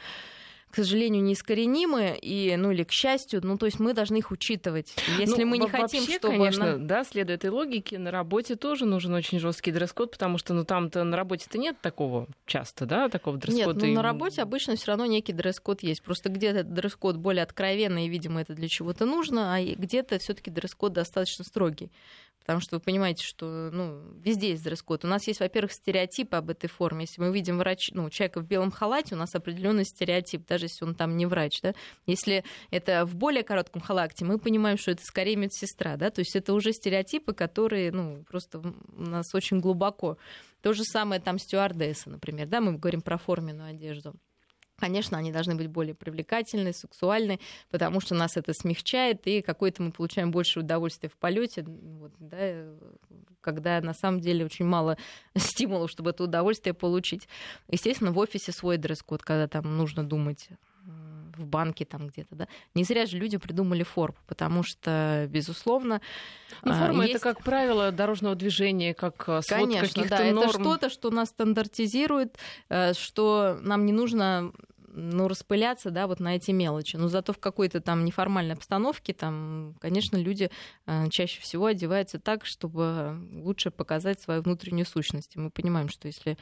к 0.74 0.78
сожалению, 0.78 1.22
неискоренимы, 1.22 2.18
и, 2.20 2.56
ну 2.58 2.72
или 2.72 2.82
к 2.84 2.92
счастью, 2.92 3.42
ну 3.44 3.60
то 3.60 3.68
есть 3.68 3.80
мы 3.80 3.94
должны 3.94 4.18
их 4.18 4.32
учитывать. 4.32 4.96
Если 5.20 5.44
ну, 5.44 5.52
мы 5.52 5.60
не 5.60 5.68
вообще, 5.68 6.00
хотим, 6.00 6.04
чтобы... 6.04 6.34
конечно, 6.34 6.80
да, 6.80 7.04
следуя 7.04 7.36
этой 7.36 7.52
логике, 7.52 8.00
на 8.00 8.10
работе 8.10 8.56
тоже 8.56 8.88
нужен 8.88 9.14
очень 9.14 9.38
жесткий 9.38 9.72
дресс-код, 9.72 10.10
потому 10.10 10.40
что 10.40 10.56
ну 10.56 10.66
там-то 10.66 11.04
на 11.04 11.16
работе-то 11.16 11.60
нет 11.60 11.80
такого 11.80 12.28
часто, 12.48 12.88
да, 12.88 13.08
такого 13.08 13.38
дресс-кода. 13.38 13.82
Нет, 13.82 13.84
ну, 13.84 13.88
и... 13.88 13.94
на 13.94 14.02
работе 14.02 14.42
обычно 14.42 14.76
все 14.76 14.88
равно 14.88 15.06
некий 15.06 15.32
дресс-код 15.32 15.84
есть. 15.84 16.02
Просто 16.02 16.30
где-то 16.30 16.62
этот 16.62 16.74
дресс-код 16.74 17.18
более 17.18 17.44
откровенный, 17.44 18.08
и, 18.08 18.10
видимо, 18.10 18.42
это 18.42 18.56
для 18.56 18.68
чего-то 18.68 19.06
нужно, 19.06 19.54
а 19.54 19.64
где-то 19.64 20.18
все 20.18 20.34
таки 20.34 20.50
дресс-код 20.50 20.92
достаточно 20.92 21.46
строгий. 21.46 21.92
Потому 22.44 22.60
что 22.60 22.76
вы 22.76 22.82
понимаете, 22.82 23.24
что 23.24 23.70
ну, 23.72 24.02
везде 24.22 24.50
есть 24.50 24.64
дресс-код. 24.64 25.06
У 25.06 25.08
нас 25.08 25.26
есть, 25.28 25.40
во-первых, 25.40 25.72
стереотипы 25.72 26.36
об 26.36 26.50
этой 26.50 26.68
форме. 26.68 27.06
Если 27.06 27.22
мы 27.22 27.34
видим 27.34 27.58
врач, 27.58 27.90
ну, 27.94 28.10
человека 28.10 28.42
в 28.42 28.46
белом 28.46 28.70
халате, 28.70 29.16
у 29.16 29.18
нас 29.18 29.34
определенный 29.34 29.86
стереотип, 29.86 30.46
даже 30.46 30.66
если 30.66 30.84
он 30.84 30.94
там 30.94 31.16
не 31.16 31.26
врач. 31.26 31.62
Да? 31.62 31.74
Если 32.06 32.44
это 32.70 33.06
в 33.06 33.16
более 33.16 33.44
коротком 33.44 33.82
халате, 33.82 34.26
мы 34.26 34.40
понимаем, 34.40 34.78
что 34.78 34.92
это 34.92 35.04
скорее 35.04 35.38
медсестра. 35.38 35.96
Да? 35.96 36.10
То 36.10 36.20
есть 36.20 36.36
это 36.36 36.54
уже 36.54 36.74
стереотипы, 36.74 37.34
которые 37.34 37.92
ну, 37.92 38.24
просто 38.30 38.60
у 38.60 39.02
нас 39.02 39.34
очень 39.34 39.60
глубоко. 39.60 40.18
То 40.62 40.74
же 40.74 40.84
самое 40.84 41.22
там 41.22 41.40
стюардесса, 41.40 42.10
например. 42.10 42.48
Да? 42.48 42.60
Мы 42.60 42.74
говорим 42.74 43.02
про 43.02 43.18
форменную 43.18 43.70
одежду. 43.70 44.16
Конечно, 44.84 45.18
они 45.18 45.32
должны 45.32 45.56
быть 45.56 45.68
более 45.68 45.96
привлекательны, 45.96 46.74
сексуальны, 46.74 47.40
потому 47.72 48.02
что 48.02 48.16
нас 48.16 48.36
это 48.36 48.52
смягчает, 48.52 49.26
и 49.28 49.42
какое-то 49.42 49.82
мы 49.82 49.94
получаем 49.94 50.30
больше 50.30 50.60
удовольствия 50.60 51.08
в 51.08 51.16
полете, 51.16 51.64
вот, 51.64 52.12
да, 52.20 52.66
когда 53.40 53.80
на 53.80 53.94
самом 53.94 54.20
деле 54.20 54.44
очень 54.44 54.66
мало 54.66 54.98
стимулов, 55.38 55.90
чтобы 55.90 56.10
это 56.10 56.26
удовольствие 56.26 56.74
получить. 56.74 57.30
Естественно, 57.70 58.12
в 58.12 58.18
офисе 58.18 58.52
свой 58.52 58.76
дресс-код, 58.76 59.24
когда 59.24 59.48
там 59.48 59.78
нужно 59.78 60.04
думать 60.04 60.50
в 61.38 61.46
банке 61.46 61.86
там 61.86 62.08
где-то, 62.08 62.36
да. 62.36 62.48
Не 62.76 62.84
зря 62.84 63.06
же 63.06 63.18
люди 63.18 63.38
придумали 63.38 63.84
форму, 63.84 64.18
потому 64.28 64.64
что, 64.64 65.28
безусловно, 65.30 66.02
ну, 66.64 66.74
форма 66.74 67.04
есть... 67.04 67.16
это, 67.16 67.24
как 67.24 67.44
правило, 67.44 67.92
дорожного 67.92 68.36
движения, 68.36 68.94
как 68.94 69.24
э, 69.28 69.42
свод 69.42 69.60
Конечно, 69.62 70.06
да, 70.06 70.24
норм. 70.32 70.50
это 70.50 70.60
что-то, 70.60 70.90
что 70.90 71.10
нас 71.10 71.30
стандартизирует, 71.30 72.38
э, 72.70 72.94
что 72.94 73.58
нам 73.62 73.86
не 73.86 73.94
нужно 73.94 74.52
ну, 74.96 75.28
распыляться, 75.28 75.92
да, 75.92 76.08
вот 76.08 76.20
на 76.20 76.36
эти 76.36 76.52
мелочи. 76.52 76.96
Но 76.96 77.08
зато 77.08 77.34
в 77.34 77.40
какой-то 77.40 77.82
там 77.82 78.06
неформальной 78.06 78.56
обстановке, 78.56 79.14
там, 79.14 79.76
конечно, 79.82 80.18
люди 80.18 80.52
э, 80.86 81.10
чаще 81.10 81.42
всего 81.42 81.68
одеваются 81.68 82.20
так, 82.20 82.46
чтобы 82.46 83.18
лучше 83.32 83.72
показать 83.72 84.22
свою 84.22 84.42
внутреннюю 84.42 84.86
сущность. 84.86 85.36
И 85.36 85.40
мы 85.40 85.50
понимаем, 85.50 85.90
что 85.90 86.08
если 86.08 86.38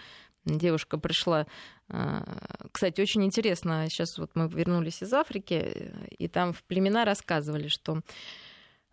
девушка 0.46 0.98
пришла... 0.98 1.48
Э, 1.90 2.24
кстати, 2.72 3.02
очень 3.02 3.24
интересно, 3.24 3.88
сейчас 3.90 4.18
вот 4.18 4.32
мы 4.36 4.48
вернулись 4.48 5.02
из 5.02 5.14
Африки, 5.14 5.94
и 6.18 6.28
там 6.28 6.54
в 6.54 6.64
племена 6.64 7.06
рассказывали, 7.06 7.68
что 7.68 8.02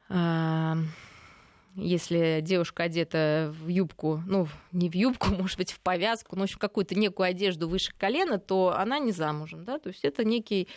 э, 0.08 0.74
если 1.75 2.40
девушка 2.42 2.84
одета 2.84 3.54
в 3.60 3.68
юбку, 3.68 4.22
ну, 4.26 4.48
не 4.72 4.90
в 4.90 4.94
юбку, 4.94 5.28
может 5.38 5.58
быть, 5.58 5.72
в 5.72 5.80
повязку, 5.80 6.37
но 6.37 6.46
в 6.46 6.58
какую-то 6.58 6.94
некую 6.94 7.28
одежду 7.28 7.68
выше 7.68 7.92
колена, 7.96 8.38
то 8.38 8.75
она 8.76 8.98
не 8.98 9.12
замужем, 9.12 9.64
да, 9.64 9.78
то 9.78 9.88
есть 9.88 10.04
это 10.04 10.25
некий 10.25 10.68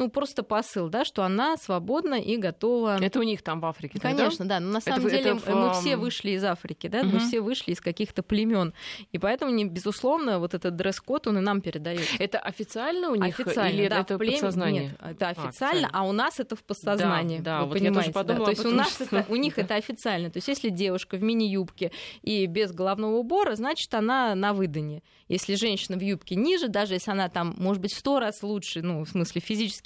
ну, 0.00 0.08
просто 0.08 0.42
посыл, 0.42 0.88
да, 0.88 1.04
что 1.04 1.24
она 1.24 1.58
свободна 1.58 2.14
и 2.14 2.38
готова. 2.38 2.98
Это 3.02 3.18
у 3.18 3.22
них 3.22 3.42
там 3.42 3.60
в 3.60 3.66
Африке. 3.66 4.00
Конечно, 4.00 4.46
да. 4.46 4.58
да. 4.58 4.60
Но 4.60 4.72
на 4.72 4.80
самом 4.80 5.06
это, 5.06 5.10
деле 5.10 5.30
это 5.32 5.52
в... 5.52 5.54
мы 5.54 5.72
все 5.74 5.96
вышли 5.98 6.30
из 6.30 6.42
Африки, 6.42 6.86
да, 6.86 7.00
угу. 7.00 7.08
мы 7.08 7.18
все 7.18 7.42
вышли 7.42 7.72
из 7.72 7.80
каких-то 7.82 8.22
племен. 8.22 8.72
И 9.12 9.18
поэтому, 9.18 9.52
не, 9.52 9.66
безусловно, 9.66 10.38
вот 10.38 10.54
этот 10.54 10.74
дресс-код 10.74 11.26
он 11.26 11.36
и 11.38 11.40
нам 11.42 11.60
передает. 11.60 12.06
Это 12.18 12.38
официально 12.38 13.10
у 13.10 13.14
них 13.14 13.38
официально, 13.38 13.78
или 13.78 13.88
да, 13.88 14.00
это 14.00 14.16
плем... 14.16 14.32
подсознание? 14.32 14.82
Нет, 14.84 14.96
это 15.02 15.28
а, 15.28 15.30
официально, 15.30 15.88
а, 15.92 16.00
а 16.00 16.08
у 16.08 16.12
нас 16.12 16.40
это 16.40 16.56
в 16.56 16.64
подсознании. 16.64 17.38
Да, 17.40 17.58
да 17.58 17.64
вот 17.66 17.74
понимаете, 17.74 18.08
я 18.08 18.12
тоже 18.12 18.12
подумала, 18.12 18.38
да. 18.38 18.44
То 18.46 18.50
есть 18.52 18.64
у 18.64 18.70
нас 18.70 19.00
это, 19.02 19.26
у 19.28 19.36
них 19.36 19.58
это 19.58 19.74
официально. 19.74 20.30
То 20.30 20.38
есть 20.38 20.48
если 20.48 20.70
девушка 20.70 21.18
в 21.18 21.22
мини-юбке 21.22 21.92
и 22.22 22.46
без 22.46 22.72
головного 22.72 23.16
убора, 23.16 23.54
значит 23.54 23.92
она 23.92 24.34
на 24.34 24.54
выдане. 24.54 25.02
Если 25.28 25.54
женщина 25.54 25.96
в 25.96 26.00
юбке 26.00 26.34
ниже, 26.34 26.68
даже 26.68 26.94
если 26.94 27.10
она 27.10 27.28
там, 27.28 27.54
может 27.58 27.82
быть, 27.82 27.92
в 27.92 27.98
сто 27.98 28.18
раз 28.18 28.42
лучше, 28.42 28.82
ну, 28.82 29.04
в 29.04 29.08
смысле 29.08 29.40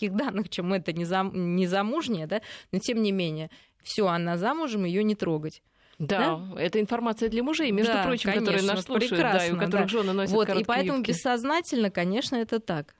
физических 0.04 0.12
данных, 0.12 0.48
чем 0.48 0.72
это 0.72 0.92
не, 0.92 1.04
зам, 1.04 1.56
не 1.56 1.66
замужняя, 1.66 2.26
да, 2.26 2.40
но 2.72 2.78
тем 2.78 3.02
не 3.02 3.12
менее, 3.12 3.50
все, 3.82 4.06
она 4.06 4.36
замужем, 4.36 4.84
ее 4.84 5.04
не 5.04 5.14
трогать. 5.14 5.62
Да, 5.98 6.36
да, 6.36 6.60
это 6.60 6.80
информация 6.80 7.28
для 7.28 7.42
мужей, 7.42 7.70
между 7.70 7.92
да, 7.92 8.02
прочим, 8.02 8.30
конечно, 8.30 8.46
которые 8.46 8.66
нас 8.66 8.84
слушают, 8.84 9.22
да, 9.22 9.46
и 9.46 9.52
у 9.52 9.56
которых 9.56 9.86
да. 9.86 9.88
жены 9.88 10.12
носят 10.12 10.34
Вот, 10.34 10.48
и 10.48 10.64
поэтому 10.64 10.98
юбки. 10.98 11.10
бессознательно, 11.10 11.90
конечно, 11.90 12.36
это 12.36 12.58
так. 12.58 12.94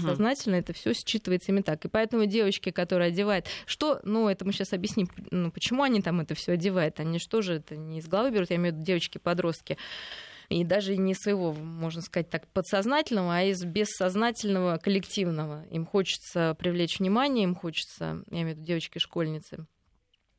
Сознательно 0.00 0.56
это 0.56 0.72
все 0.72 0.90
считывается 0.90 1.48
именно 1.48 1.62
так. 1.62 1.84
И 1.84 1.88
поэтому 1.88 2.26
девочки, 2.26 2.70
которые 2.70 3.08
одевают, 3.08 3.46
что, 3.64 4.00
ну, 4.02 4.28
это 4.28 4.44
мы 4.44 4.52
сейчас 4.52 4.72
объясним, 4.72 5.08
ну, 5.30 5.52
почему 5.52 5.84
они 5.84 6.02
там 6.02 6.20
это 6.20 6.34
все 6.34 6.52
одевают. 6.52 6.98
Они 6.98 7.20
что 7.20 7.42
же 7.42 7.54
это 7.54 7.76
не 7.76 7.98
из 7.98 8.08
головы 8.08 8.32
берут, 8.32 8.50
я 8.50 8.56
имею 8.56 8.74
в 8.74 8.76
виду 8.78 8.86
девочки-подростки 8.86 9.78
и 10.48 10.64
даже 10.64 10.96
не 10.96 11.14
своего, 11.14 11.52
можно 11.52 12.00
сказать 12.00 12.30
так, 12.30 12.46
подсознательного, 12.48 13.36
а 13.36 13.42
из 13.42 13.62
бессознательного 13.64 14.78
коллективного. 14.78 15.64
Им 15.70 15.84
хочется 15.84 16.56
привлечь 16.58 16.98
внимание, 16.98 17.44
им 17.44 17.54
хочется, 17.54 18.22
я 18.30 18.42
имею 18.42 18.54
в 18.54 18.58
виду 18.58 18.66
девочки-школьницы, 18.66 19.66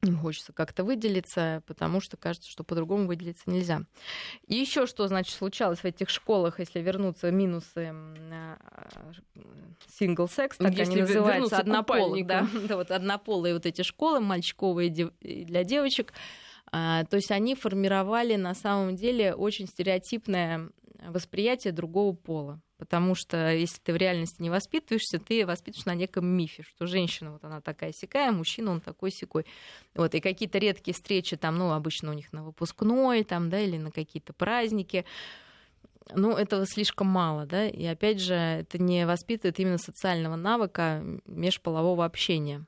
им 0.01 0.17
хочется 0.17 0.53
как-то 0.53 0.83
выделиться, 0.85 1.61
потому 1.67 1.99
что 1.99 2.15
кажется, 2.15 2.49
что 2.49 2.63
по-другому 2.63 3.05
выделиться 3.05 3.43
нельзя. 3.47 3.81
И 4.47 4.55
еще 4.55 4.87
что, 4.87 5.07
значит, 5.07 5.35
случалось 5.35 5.79
в 5.79 5.85
этих 5.85 6.09
школах, 6.09 6.59
если 6.59 6.79
вернуться 6.79 7.29
минусы 7.31 7.93
сингл-секс, 9.97 10.57
так 10.57 10.73
если 10.73 10.93
они 10.93 11.01
называются, 11.01 11.57
однополых, 11.57 12.25
да, 12.25 12.47
да, 12.67 12.77
вот 12.77 12.91
однополые 12.91 13.53
вот 13.53 13.65
эти 13.65 13.81
школы, 13.81 14.21
мальчиковые 14.21 14.89
для 14.89 15.63
девочек, 15.65 16.13
а, 16.71 17.05
то 17.05 17.15
есть 17.15 17.31
они 17.31 17.55
формировали 17.55 18.35
на 18.35 18.53
самом 18.53 18.95
деле 18.95 19.33
очень 19.33 19.67
стереотипное 19.67 20.69
восприятие 21.07 21.73
другого 21.73 22.15
пола. 22.15 22.61
Потому 22.77 23.13
что 23.13 23.51
если 23.53 23.77
ты 23.79 23.91
в 23.91 23.97
реальности 23.97 24.41
не 24.41 24.49
воспитываешься, 24.49 25.19
ты 25.19 25.45
воспитываешь 25.45 25.85
на 25.85 25.95
неком 25.95 26.25
мифе, 26.25 26.63
что 26.63 26.85
женщина 26.87 27.33
вот 27.33 27.43
она 27.43 27.59
такая 27.59 27.91
сякая, 27.93 28.31
мужчина 28.31 28.71
он 28.71 28.79
такой 28.79 29.11
секой. 29.11 29.45
Вот, 29.95 30.15
и 30.15 30.21
какие-то 30.21 30.59
редкие 30.59 30.95
встречи 30.95 31.35
там, 31.35 31.57
ну, 31.57 31.73
обычно 31.73 32.11
у 32.11 32.13
них 32.13 32.31
на 32.31 32.43
выпускной, 32.43 33.25
там, 33.25 33.49
да, 33.49 33.59
или 33.59 33.77
на 33.77 33.91
какие-то 33.91 34.31
праздники, 34.31 35.03
ну, 36.15 36.31
этого 36.31 36.65
слишком 36.65 37.07
мало, 37.07 37.45
да, 37.45 37.67
и 37.67 37.85
опять 37.85 38.21
же, 38.21 38.33
это 38.33 38.81
не 38.81 39.05
воспитывает 39.05 39.59
именно 39.59 39.77
социального 39.77 40.37
навыка 40.37 41.03
межполового 41.25 42.05
общения. 42.05 42.65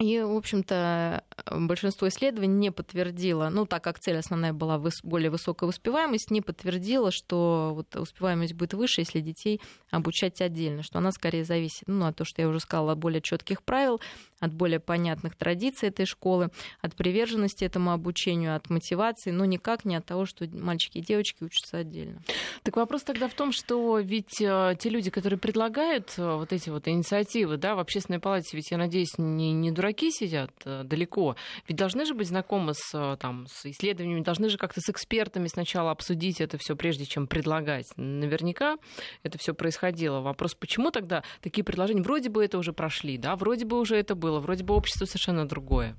И, 0.00 0.18
в 0.18 0.34
общем-то, 0.34 1.24
большинство 1.50 2.08
исследований 2.08 2.54
не 2.54 2.72
подтвердило, 2.72 3.50
ну, 3.50 3.66
так 3.66 3.84
как 3.84 3.98
цель 3.98 4.16
основная 4.16 4.54
была 4.54 4.82
более 5.02 5.30
высокая 5.30 5.68
успеваемость, 5.68 6.30
не 6.30 6.40
подтвердило, 6.40 7.10
что 7.10 7.72
вот 7.74 7.94
успеваемость 7.94 8.54
будет 8.54 8.72
выше, 8.72 9.02
если 9.02 9.20
детей 9.20 9.60
обучать 9.90 10.40
отдельно, 10.40 10.82
что 10.82 10.98
она 10.98 11.12
скорее 11.12 11.44
зависит, 11.44 11.82
ну, 11.86 12.06
от 12.06 12.16
того, 12.16 12.24
что 12.24 12.40
я 12.40 12.48
уже 12.48 12.60
сказала, 12.60 12.94
более 12.94 13.20
четких 13.20 13.62
правил, 13.62 14.00
от 14.40 14.52
более 14.52 14.80
понятных 14.80 15.36
традиций 15.36 15.88
этой 15.88 16.06
школы, 16.06 16.50
от 16.80 16.94
приверженности 16.96 17.64
этому 17.64 17.92
обучению, 17.92 18.56
от 18.56 18.70
мотивации, 18.70 19.30
но 19.30 19.44
никак 19.44 19.84
не 19.84 19.96
от 19.96 20.06
того, 20.06 20.24
что 20.24 20.46
мальчики 20.48 20.98
и 20.98 21.02
девочки 21.02 21.44
учатся 21.44 21.78
отдельно. 21.78 22.22
Так 22.62 22.76
вопрос 22.76 23.02
тогда 23.02 23.28
в 23.28 23.34
том, 23.34 23.52
что 23.52 23.98
ведь 23.98 24.40
э, 24.40 24.74
те 24.78 24.88
люди, 24.88 25.10
которые 25.10 25.38
предлагают 25.38 26.14
э, 26.16 26.36
вот 26.36 26.52
эти 26.52 26.70
вот 26.70 26.88
инициативы, 26.88 27.56
да, 27.56 27.74
в 27.74 27.78
общественной 27.78 28.18
палате, 28.18 28.56
ведь, 28.56 28.70
я 28.70 28.78
надеюсь, 28.78 29.18
не, 29.18 29.52
не 29.52 29.70
дураки 29.70 30.10
сидят 30.10 30.50
э, 30.64 30.82
далеко, 30.84 31.36
ведь 31.68 31.76
должны 31.76 32.04
же 32.04 32.14
быть 32.14 32.28
знакомы 32.28 32.72
с, 32.74 33.16
там, 33.20 33.46
с 33.46 33.66
исследованиями, 33.66 34.22
должны 34.22 34.48
же 34.48 34.58
как-то 34.58 34.80
с 34.80 34.88
экспертами 34.88 35.46
сначала 35.48 35.90
обсудить 35.90 36.40
это 36.40 36.58
все, 36.58 36.76
прежде 36.76 37.04
чем 37.04 37.26
предлагать. 37.26 37.86
Наверняка 37.96 38.76
это 39.22 39.38
все 39.38 39.54
происходило. 39.54 40.20
Вопрос, 40.20 40.54
почему 40.54 40.90
тогда 40.90 41.22
такие 41.40 41.64
предложения, 41.64 42.02
вроде 42.02 42.30
бы 42.30 42.44
это 42.44 42.58
уже 42.58 42.72
прошли, 42.72 43.18
да, 43.18 43.36
вроде 43.36 43.64
бы 43.64 43.78
уже 43.78 43.96
это 43.96 44.14
было, 44.14 44.29
было. 44.30 44.40
Вроде 44.40 44.64
бы 44.64 44.74
общество 44.74 45.06
совершенно 45.06 45.46
другое. 45.48 45.96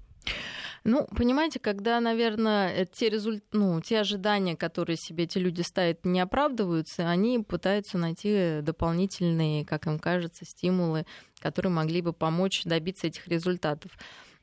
Ну, 0.83 1.07
понимаете, 1.15 1.59
когда, 1.59 1.99
наверное, 1.99 2.85
те, 2.85 3.09
результ... 3.09 3.43
ну, 3.51 3.79
те 3.81 3.99
ожидания, 3.99 4.55
которые 4.55 4.97
себе 4.97 5.25
эти 5.25 5.37
люди 5.37 5.61
ставят, 5.61 6.05
не 6.05 6.19
оправдываются, 6.19 7.07
они 7.07 7.37
пытаются 7.39 7.99
найти 7.99 8.61
дополнительные, 8.63 9.63
как 9.63 9.85
им 9.85 9.99
кажется, 9.99 10.43
стимулы, 10.43 11.05
которые 11.39 11.71
могли 11.71 12.01
бы 12.01 12.13
помочь 12.13 12.63
добиться 12.63 13.07
этих 13.07 13.27
результатов. 13.27 13.91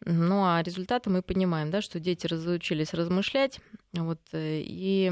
Ну, 0.04 0.44
а 0.44 0.62
результаты 0.62 1.10
мы 1.10 1.22
понимаем, 1.22 1.72
да, 1.72 1.82
что 1.82 1.98
дети 1.98 2.28
разучились 2.28 2.94
размышлять, 2.94 3.58
вот, 3.92 4.20
э, 4.30 4.60
и 4.64 5.10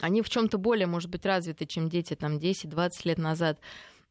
они 0.00 0.22
в 0.22 0.28
чем-то 0.28 0.58
более, 0.58 0.88
может 0.88 1.08
быть, 1.08 1.24
развиты, 1.24 1.66
чем 1.66 1.88
дети 1.88 2.14
там 2.14 2.38
10-20 2.38 2.90
лет 3.04 3.18
назад 3.18 3.60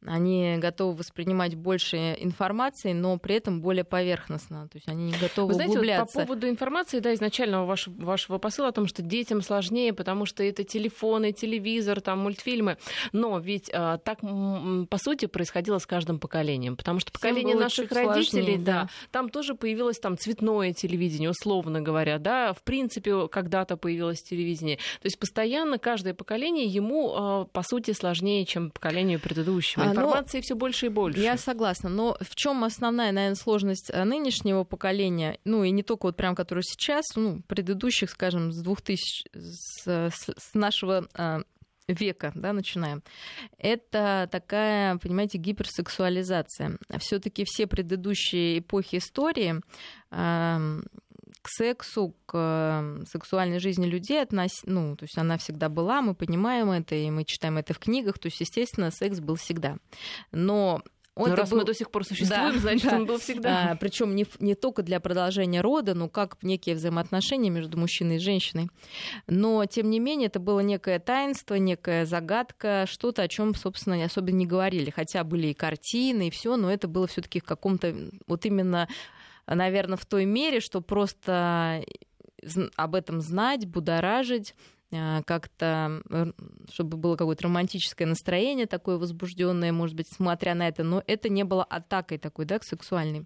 они 0.06 0.56
готовы 0.58 0.94
воспринимать 0.94 1.54
больше 1.54 2.16
информации, 2.18 2.92
но 2.92 3.18
при 3.18 3.34
этом 3.34 3.60
более 3.60 3.84
поверхностно. 3.84 4.66
То 4.68 4.76
есть 4.78 4.88
они 4.88 5.04
не 5.04 5.12
готовы 5.12 5.48
Вы 5.48 5.54
знаете, 5.54 5.72
углубляться. 5.72 6.04
Вот 6.04 6.22
по 6.22 6.26
поводу 6.26 6.48
информации, 6.48 7.00
да, 7.00 7.12
изначального 7.12 7.66
вашего, 7.66 7.94
вашего 8.02 8.38
посыла 8.38 8.68
о 8.68 8.72
том, 8.72 8.86
что 8.86 9.02
детям 9.02 9.42
сложнее, 9.42 9.92
потому 9.92 10.24
что 10.24 10.42
это 10.42 10.64
телефоны, 10.64 11.32
телевизор, 11.32 12.00
там 12.00 12.20
мультфильмы. 12.20 12.78
Но 13.12 13.38
ведь 13.38 13.70
а, 13.74 13.98
так, 13.98 14.20
по 14.20 14.98
сути, 14.98 15.26
происходило 15.26 15.78
с 15.78 15.86
каждым 15.86 16.18
поколением. 16.18 16.76
Потому 16.76 17.00
что 17.00 17.12
поколение 17.12 17.54
наших 17.54 17.92
родителей, 17.92 18.24
сложнее, 18.24 18.58
да, 18.58 18.72
да, 18.72 18.88
там 19.10 19.28
тоже 19.28 19.54
появилось 19.54 19.98
там 19.98 20.16
цветное 20.16 20.72
телевидение, 20.72 21.28
условно 21.28 21.82
говоря, 21.82 22.18
да, 22.18 22.54
в 22.54 22.62
принципе, 22.62 23.28
когда-то 23.28 23.76
появилось 23.76 24.22
телевидение. 24.22 24.76
То 24.76 25.06
есть 25.06 25.18
постоянно 25.18 25.78
каждое 25.78 26.14
поколение 26.14 26.64
ему, 26.64 27.12
а, 27.14 27.44
по 27.44 27.62
сути, 27.62 27.92
сложнее, 27.92 28.46
чем 28.46 28.70
поколению 28.70 29.20
предыдущему 29.20 29.89
информации 29.90 30.38
но, 30.38 30.42
все 30.42 30.54
больше 30.54 30.86
и 30.86 30.88
больше. 30.88 31.20
Я 31.20 31.36
согласна. 31.36 31.88
Но 31.88 32.16
в 32.20 32.34
чем 32.34 32.64
основная, 32.64 33.12
наверное, 33.12 33.36
сложность 33.36 33.90
э, 33.90 34.04
нынешнего 34.04 34.64
поколения, 34.64 35.38
ну 35.44 35.64
и 35.64 35.70
не 35.70 35.82
только 35.82 36.06
вот 36.06 36.16
прям, 36.16 36.34
которое 36.34 36.62
сейчас, 36.62 37.04
ну, 37.16 37.42
предыдущих, 37.46 38.10
скажем, 38.10 38.52
с 38.52 38.60
2000, 38.60 39.30
с, 39.34 39.86
с, 39.86 40.54
нашего 40.54 41.08
а, 41.14 41.42
века, 41.88 42.32
да, 42.34 42.52
начинаем. 42.52 43.02
Это 43.58 44.28
такая, 44.30 44.96
понимаете, 44.98 45.38
гиперсексуализация. 45.38 46.78
Все-таки 46.98 47.44
все 47.44 47.66
предыдущие 47.66 48.58
эпохи 48.58 48.96
истории 48.96 49.60
к 51.42 51.48
сексу, 51.48 52.14
к 52.26 53.02
сексуальной 53.10 53.58
жизни 53.58 53.86
людей 53.86 54.22
относ... 54.22 54.62
ну, 54.64 54.96
то 54.96 55.04
есть 55.04 55.16
она 55.18 55.38
всегда 55.38 55.68
была, 55.68 56.02
мы 56.02 56.14
понимаем 56.14 56.70
это, 56.70 56.94
и 56.94 57.10
мы 57.10 57.24
читаем 57.24 57.58
это 57.58 57.74
в 57.74 57.78
книгах, 57.78 58.18
то 58.18 58.26
есть, 58.26 58.40
естественно, 58.40 58.90
секс 58.90 59.20
был 59.20 59.36
всегда. 59.36 59.76
Но 60.32 60.82
он 61.20 61.30
но 61.30 61.36
раз 61.36 61.50
был... 61.50 61.58
мы 61.58 61.64
до 61.64 61.74
сих 61.74 61.90
пор 61.90 62.04
существуем, 62.06 62.54
да, 62.54 62.58
значит, 62.58 62.90
да. 62.90 62.96
он 62.96 63.06
был 63.06 63.18
всегда. 63.18 63.70
А, 63.70 63.76
Причем 63.76 64.14
не, 64.14 64.26
не 64.38 64.54
только 64.54 64.82
для 64.82 65.00
продолжения 65.00 65.60
рода, 65.60 65.94
но 65.94 66.08
как 66.08 66.36
некие 66.42 66.74
взаимоотношения 66.74 67.50
между 67.50 67.78
мужчиной 67.78 68.16
и 68.16 68.20
женщиной. 68.20 68.68
Но, 69.26 69.64
тем 69.66 69.90
не 69.90 70.00
менее, 70.00 70.28
это 70.28 70.40
было 70.40 70.60
некое 70.60 70.98
таинство, 70.98 71.56
некая 71.56 72.06
загадка, 72.06 72.84
что-то, 72.88 73.22
о 73.22 73.28
чем, 73.28 73.54
собственно, 73.54 74.02
особенно 74.04 74.36
не 74.36 74.46
говорили. 74.46 74.90
Хотя 74.90 75.24
были 75.24 75.48
и 75.48 75.54
картины, 75.54 76.28
и 76.28 76.30
все, 76.30 76.56
но 76.56 76.72
это 76.72 76.88
было 76.88 77.06
все-таки 77.06 77.40
в 77.40 77.44
каком-то 77.44 77.94
вот 78.26 78.46
именно 78.46 78.88
наверное, 79.54 79.96
в 79.96 80.06
той 80.06 80.24
мере, 80.24 80.60
что 80.60 80.80
просто 80.80 81.84
об 82.76 82.94
этом 82.94 83.20
знать, 83.20 83.66
будоражить, 83.66 84.54
а, 84.92 85.22
как-то, 85.22 86.02
чтобы 86.72 86.96
было 86.96 87.16
какое-то 87.16 87.44
романтическое 87.44 88.08
настроение 88.08 88.66
такое 88.66 88.96
возбужденное, 88.96 89.72
может 89.72 89.94
быть, 89.96 90.08
смотря 90.08 90.54
на 90.54 90.66
это, 90.68 90.82
но 90.82 91.02
это 91.06 91.28
не 91.28 91.44
было 91.44 91.62
атакой 91.62 92.18
такой, 92.18 92.44
да, 92.44 92.58
сексуальной. 92.60 93.24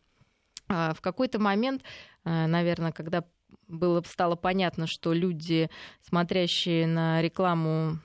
А 0.68 0.94
в 0.94 1.00
какой-то 1.00 1.38
момент, 1.38 1.82
а, 2.24 2.46
наверное, 2.46 2.92
когда 2.92 3.24
было, 3.68 4.02
стало 4.06 4.36
понятно, 4.36 4.86
что 4.86 5.12
люди, 5.12 5.70
смотрящие 6.02 6.86
на 6.86 7.22
рекламу 7.22 7.98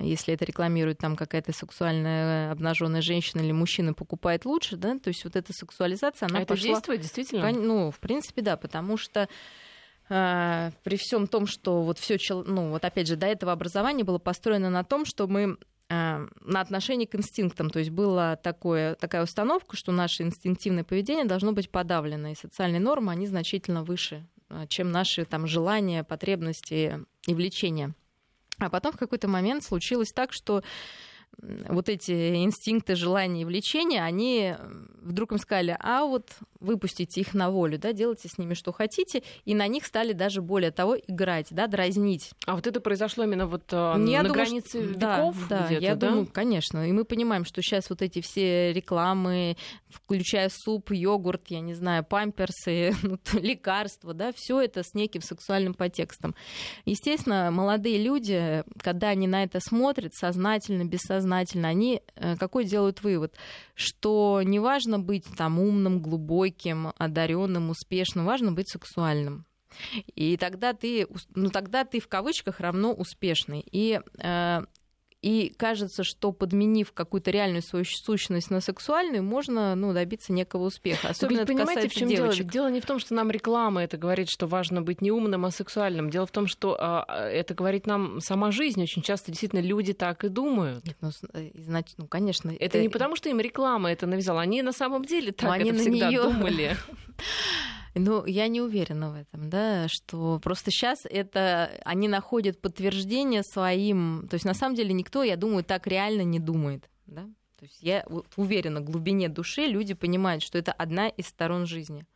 если 0.00 0.34
это 0.34 0.44
рекламирует 0.44 0.98
там 0.98 1.16
какая-то 1.16 1.52
сексуальная 1.52 2.50
обнаженная 2.52 3.02
женщина 3.02 3.40
или 3.40 3.52
мужчина 3.52 3.94
покупает 3.94 4.44
лучше, 4.44 4.76
да, 4.76 4.98
то 4.98 5.08
есть 5.08 5.24
вот 5.24 5.36
эта 5.36 5.52
сексуализация, 5.52 6.28
она 6.28 6.40
а 6.40 6.46
пошла... 6.46 6.54
это 6.54 6.74
действует 6.74 7.00
действительно? 7.00 7.50
Ну, 7.52 7.90
в 7.90 7.98
принципе, 7.98 8.42
да, 8.42 8.56
потому 8.56 8.96
что 8.96 9.28
э, 10.08 10.70
при 10.82 10.96
всем 10.96 11.26
том, 11.26 11.46
что 11.46 11.82
вот 11.82 11.98
все, 11.98 12.18
ну 12.42 12.70
вот 12.70 12.84
опять 12.84 13.06
же, 13.06 13.16
до 13.16 13.26
этого 13.26 13.52
образование 13.52 14.04
было 14.04 14.18
построено 14.18 14.70
на 14.70 14.84
том, 14.84 15.04
что 15.04 15.26
мы 15.26 15.56
э, 15.88 16.26
на 16.40 16.60
отношении 16.60 17.06
к 17.06 17.14
инстинктам. 17.14 17.70
То 17.70 17.78
есть 17.78 17.90
была 17.90 18.36
такое, 18.36 18.94
такая 18.96 19.22
установка, 19.22 19.76
что 19.76 19.92
наше 19.92 20.22
инстинктивное 20.24 20.84
поведение 20.84 21.24
должно 21.24 21.52
быть 21.52 21.70
подавлено, 21.70 22.28
и 22.28 22.34
социальные 22.34 22.80
нормы, 22.80 23.12
они 23.12 23.26
значительно 23.26 23.82
выше, 23.82 24.26
чем 24.68 24.92
наши 24.92 25.24
там, 25.24 25.46
желания, 25.46 26.04
потребности 26.04 27.06
и 27.26 27.34
влечения. 27.34 27.94
А 28.58 28.70
потом 28.70 28.92
в 28.92 28.98
какой-то 28.98 29.28
момент 29.28 29.64
случилось 29.64 30.12
так, 30.12 30.32
что 30.32 30.62
вот 31.42 31.88
эти 31.88 32.44
инстинкты, 32.44 32.94
желания 32.94 33.42
и 33.42 33.44
влечения, 33.44 34.02
они 34.02 34.54
вдруг 35.02 35.32
им 35.32 35.38
сказали, 35.38 35.76
а 35.80 36.04
вот 36.04 36.30
выпустите 36.60 37.20
их 37.20 37.34
на 37.34 37.50
волю, 37.50 37.78
да, 37.78 37.92
делайте 37.92 38.28
с 38.28 38.38
ними 38.38 38.54
что 38.54 38.72
хотите, 38.72 39.22
и 39.44 39.54
на 39.54 39.66
них 39.68 39.84
стали 39.86 40.12
даже 40.12 40.42
более 40.42 40.70
того 40.70 40.96
играть, 40.96 41.48
да, 41.50 41.66
дразнить. 41.66 42.32
А 42.46 42.56
вот 42.56 42.66
это 42.66 42.80
произошло 42.80 43.24
именно 43.24 43.46
вот 43.46 43.64
э, 43.72 43.76
на 43.76 43.96
думаю, 43.96 44.32
границе 44.32 44.68
что... 44.68 44.78
веков 44.80 45.48
Да, 45.48 45.68
да 45.68 45.74
я 45.76 45.94
да? 45.94 46.08
думаю, 46.08 46.26
конечно. 46.26 46.88
И 46.88 46.92
мы 46.92 47.04
понимаем, 47.04 47.44
что 47.44 47.62
сейчас 47.62 47.90
вот 47.90 48.02
эти 48.02 48.20
все 48.20 48.72
рекламы, 48.72 49.56
включая 49.88 50.50
суп, 50.50 50.90
йогурт, 50.90 51.48
я 51.48 51.60
не 51.60 51.74
знаю, 51.74 52.04
памперсы, 52.04 52.94
ну, 53.02 53.18
лекарства, 53.34 54.14
да, 54.14 54.32
все 54.34 54.60
это 54.60 54.82
с 54.82 54.94
неким 54.94 55.20
сексуальным 55.20 55.74
подтекстом. 55.74 56.34
Естественно, 56.84 57.50
молодые 57.52 58.02
люди, 58.02 58.64
когда 58.80 59.08
они 59.08 59.28
на 59.28 59.44
это 59.44 59.60
смотрят, 59.60 60.14
сознательно, 60.14 60.84
бессознательно, 60.84 61.25
они 61.68 62.02
э, 62.14 62.36
какой 62.36 62.64
делают 62.64 63.02
вывод? 63.02 63.34
Что 63.74 64.42
неважно 64.44 64.98
быть 64.98 65.24
там 65.36 65.58
умным, 65.58 66.00
глубоким, 66.00 66.92
одаренным, 66.98 67.70
успешным, 67.70 68.26
важно 68.26 68.52
быть 68.52 68.68
сексуальным. 68.70 69.46
И 70.14 70.36
тогда 70.36 70.72
ты, 70.72 71.06
ну 71.34 71.50
тогда 71.50 71.84
ты 71.84 72.00
в 72.00 72.08
кавычках 72.08 72.60
равно 72.60 72.92
успешный. 72.92 73.64
И 73.70 74.00
э, 74.18 74.60
И 75.26 75.52
кажется, 75.56 76.04
что 76.04 76.30
подменив 76.30 76.92
какую-то 76.92 77.32
реальную 77.32 77.60
свою 77.60 77.84
сущность 77.84 78.48
на 78.48 78.60
сексуальную, 78.60 79.24
можно 79.24 79.74
ну, 79.74 79.92
добиться 79.92 80.32
некого 80.32 80.66
успеха. 80.66 81.08
Особенно 81.08 81.40
это 81.40 81.52
понимаете, 81.52 81.88
в 81.88 81.92
чем 81.92 82.08
девочек. 82.08 82.46
дело? 82.46 82.52
Дело 82.52 82.68
не 82.68 82.80
в 82.80 82.86
том, 82.86 83.00
что 83.00 83.12
нам 83.12 83.32
реклама 83.32 83.82
это 83.82 83.96
говорит, 83.96 84.30
что 84.30 84.46
важно 84.46 84.82
быть 84.82 85.00
не 85.00 85.10
умным, 85.10 85.44
а 85.44 85.50
сексуальным. 85.50 86.10
Дело 86.10 86.26
в 86.26 86.30
том, 86.30 86.46
что 86.46 86.76
а, 86.78 87.04
а 87.08 87.28
это 87.28 87.54
говорит 87.54 87.88
нам 87.88 88.20
сама 88.20 88.52
жизнь. 88.52 88.80
Очень 88.80 89.02
часто 89.02 89.32
действительно 89.32 89.62
люди 89.62 89.94
так 89.94 90.22
и 90.22 90.28
думают. 90.28 90.86
Нет, 90.86 90.96
ну, 91.00 91.10
значит, 91.54 91.96
ну, 91.98 92.06
конечно. 92.06 92.50
Это, 92.50 92.64
это 92.64 92.82
не 92.82 92.88
потому, 92.88 93.16
что 93.16 93.28
им 93.28 93.40
реклама 93.40 93.90
это 93.90 94.06
навязала. 94.06 94.42
Они 94.42 94.62
на 94.62 94.70
самом 94.70 95.04
деле 95.04 95.32
так 95.32 95.50
они 95.50 95.70
это 95.70 95.80
всегда 95.80 96.08
неё... 96.08 96.22
думали. 96.22 96.76
Ну, 97.98 98.26
я 98.26 98.46
не 98.48 98.60
уверена 98.60 99.10
в 99.10 99.14
этом, 99.14 99.48
да, 99.48 99.86
что 99.88 100.38
просто 100.42 100.70
сейчас 100.70 101.06
это 101.08 101.70
они 101.82 102.08
находят 102.08 102.60
подтверждение 102.60 103.42
своим, 103.42 104.26
то 104.28 104.34
есть 104.34 104.44
на 104.44 104.52
самом 104.52 104.74
деле 104.74 104.92
никто, 104.92 105.22
я 105.22 105.36
думаю, 105.36 105.64
так 105.64 105.86
реально 105.86 106.20
не 106.20 106.38
думает, 106.38 106.90
да. 107.06 107.22
То 107.58 107.64
есть 107.64 107.78
я 107.80 108.04
уверена, 108.36 108.80
в 108.82 108.84
глубине 108.84 109.30
души 109.30 109.62
люди 109.62 109.94
понимают, 109.94 110.42
что 110.42 110.58
это 110.58 110.72
одна 110.72 111.08
из 111.08 111.26
сторон 111.26 111.64
жизни. 111.64 112.06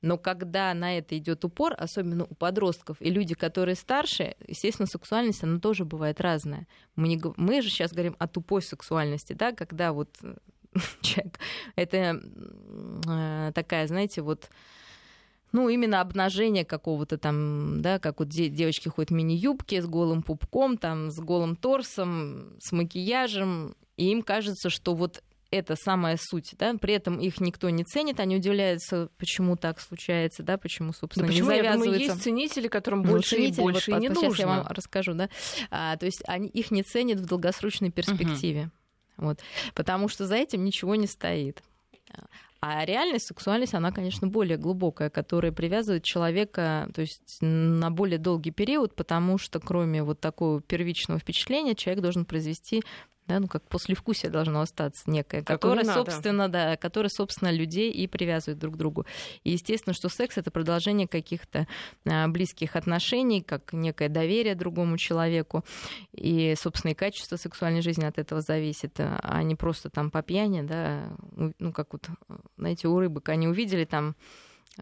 Но 0.00 0.16
когда 0.16 0.72
на 0.72 0.96
это 0.96 1.18
идет 1.18 1.44
упор, 1.44 1.74
особенно 1.76 2.24
у 2.24 2.34
подростков 2.34 2.96
и 3.00 3.10
люди, 3.10 3.34
которые 3.34 3.74
старше, 3.74 4.36
естественно, 4.48 4.86
сексуальность, 4.86 5.44
она 5.44 5.60
тоже 5.60 5.84
бывает 5.84 6.18
разная. 6.22 6.66
Мы, 6.96 7.08
не, 7.08 7.20
мы 7.36 7.60
же 7.60 7.68
сейчас 7.68 7.92
говорим 7.92 8.16
о 8.18 8.26
тупой 8.26 8.62
сексуальности, 8.62 9.34
да, 9.34 9.52
когда 9.52 9.92
вот 9.92 10.16
человек, 11.02 11.38
это 11.76 12.22
э, 13.06 13.52
такая, 13.54 13.86
знаете, 13.86 14.22
вот 14.22 14.48
ну, 15.52 15.68
именно 15.68 16.00
обнажение 16.00 16.64
какого-то 16.64 17.18
там, 17.18 17.80
да, 17.82 17.98
как 17.98 18.20
вот 18.20 18.28
девочки 18.28 18.88
ходят 18.88 19.10
в 19.10 19.14
мини-юбке 19.14 19.82
с 19.82 19.86
голым 19.86 20.22
пупком, 20.22 20.76
там, 20.76 21.10
с 21.10 21.18
голым 21.18 21.56
торсом, 21.56 22.56
с 22.60 22.72
макияжем, 22.72 23.74
и 23.96 24.10
им 24.10 24.22
кажется, 24.22 24.70
что 24.70 24.94
вот 24.94 25.22
это 25.50 25.74
самая 25.74 26.16
суть, 26.20 26.54
да, 26.58 26.74
при 26.74 26.94
этом 26.94 27.18
их 27.18 27.40
никто 27.40 27.68
не 27.70 27.84
ценит, 27.84 28.20
они 28.20 28.36
удивляются, 28.36 29.08
почему 29.18 29.56
так 29.56 29.80
случается, 29.80 30.44
да, 30.44 30.56
почему, 30.56 30.92
собственно, 30.92 31.26
ну, 31.26 31.32
почему? 31.32 31.50
не 31.50 31.56
завязывается. 31.56 31.88
Я 31.88 31.92
думаю, 31.92 32.10
есть 32.12 32.22
ценители, 32.22 32.68
которым 32.68 33.02
ну, 33.02 33.10
больше 33.10 33.30
ценители, 33.30 33.60
и 33.60 33.62
больше 33.62 33.90
вот, 33.90 33.96
и 33.96 34.00
не 34.00 34.08
сейчас 34.08 34.22
нужно. 34.22 34.42
я 34.42 34.46
вам 34.46 34.66
расскажу, 34.68 35.14
да, 35.14 35.28
а, 35.70 35.96
то 35.96 36.06
есть 36.06 36.22
они, 36.26 36.48
их 36.48 36.70
не 36.70 36.82
ценят 36.84 37.18
в 37.18 37.26
долгосрочной 37.26 37.90
перспективе, 37.90 38.70
угу. 39.16 39.26
вот, 39.26 39.40
потому 39.74 40.08
что 40.08 40.26
за 40.26 40.36
этим 40.36 40.64
ничего 40.64 40.94
не 40.94 41.08
стоит. 41.08 41.62
А 42.62 42.84
реальная 42.84 43.18
сексуальность, 43.18 43.72
она, 43.72 43.90
конечно, 43.90 44.28
более 44.28 44.58
глубокая, 44.58 45.08
которая 45.08 45.50
привязывает 45.50 46.04
человека 46.04 46.90
то 46.94 47.00
есть, 47.00 47.38
на 47.40 47.90
более 47.90 48.18
долгий 48.18 48.50
период, 48.50 48.94
потому 48.94 49.38
что 49.38 49.60
кроме 49.60 50.02
вот 50.02 50.20
такого 50.20 50.60
первичного 50.60 51.18
впечатления 51.18 51.74
человек 51.74 52.02
должен 52.02 52.26
произвести 52.26 52.82
да, 53.26 53.38
ну 53.38 53.46
как 53.46 53.62
послевкусие 53.68 54.30
должно 54.30 54.60
остаться 54.60 55.08
некое, 55.08 55.42
которое, 55.42 55.84
собственно, 55.84 56.48
да, 56.48 56.76
которое, 56.76 57.08
собственно, 57.08 57.50
людей 57.50 57.92
и 57.92 58.06
привязывает 58.06 58.58
друг 58.58 58.74
к 58.74 58.76
другу. 58.76 59.06
И 59.44 59.52
естественно, 59.52 59.94
что 59.94 60.08
секс 60.08 60.36
это 60.36 60.50
продолжение 60.50 61.06
каких-то 61.06 61.66
а, 62.06 62.28
близких 62.28 62.76
отношений, 62.76 63.42
как 63.42 63.72
некое 63.72 64.08
доверие 64.08 64.54
другому 64.54 64.98
человеку, 64.98 65.64
и, 66.12 66.54
собственно, 66.58 66.92
и 66.92 66.94
качество 66.94 67.36
сексуальной 67.36 67.82
жизни 67.82 68.04
от 68.04 68.18
этого 68.18 68.40
зависит, 68.40 68.96
а 68.98 69.42
не 69.42 69.54
просто 69.54 69.90
там 69.90 70.10
по 70.10 70.22
пьяни, 70.22 70.62
да, 70.62 71.16
ну 71.58 71.72
как 71.72 71.92
вот, 71.92 72.08
знаете, 72.56 72.88
у 72.88 72.98
рыбок 72.98 73.28
они 73.28 73.46
увидели 73.46 73.84
там 73.84 74.16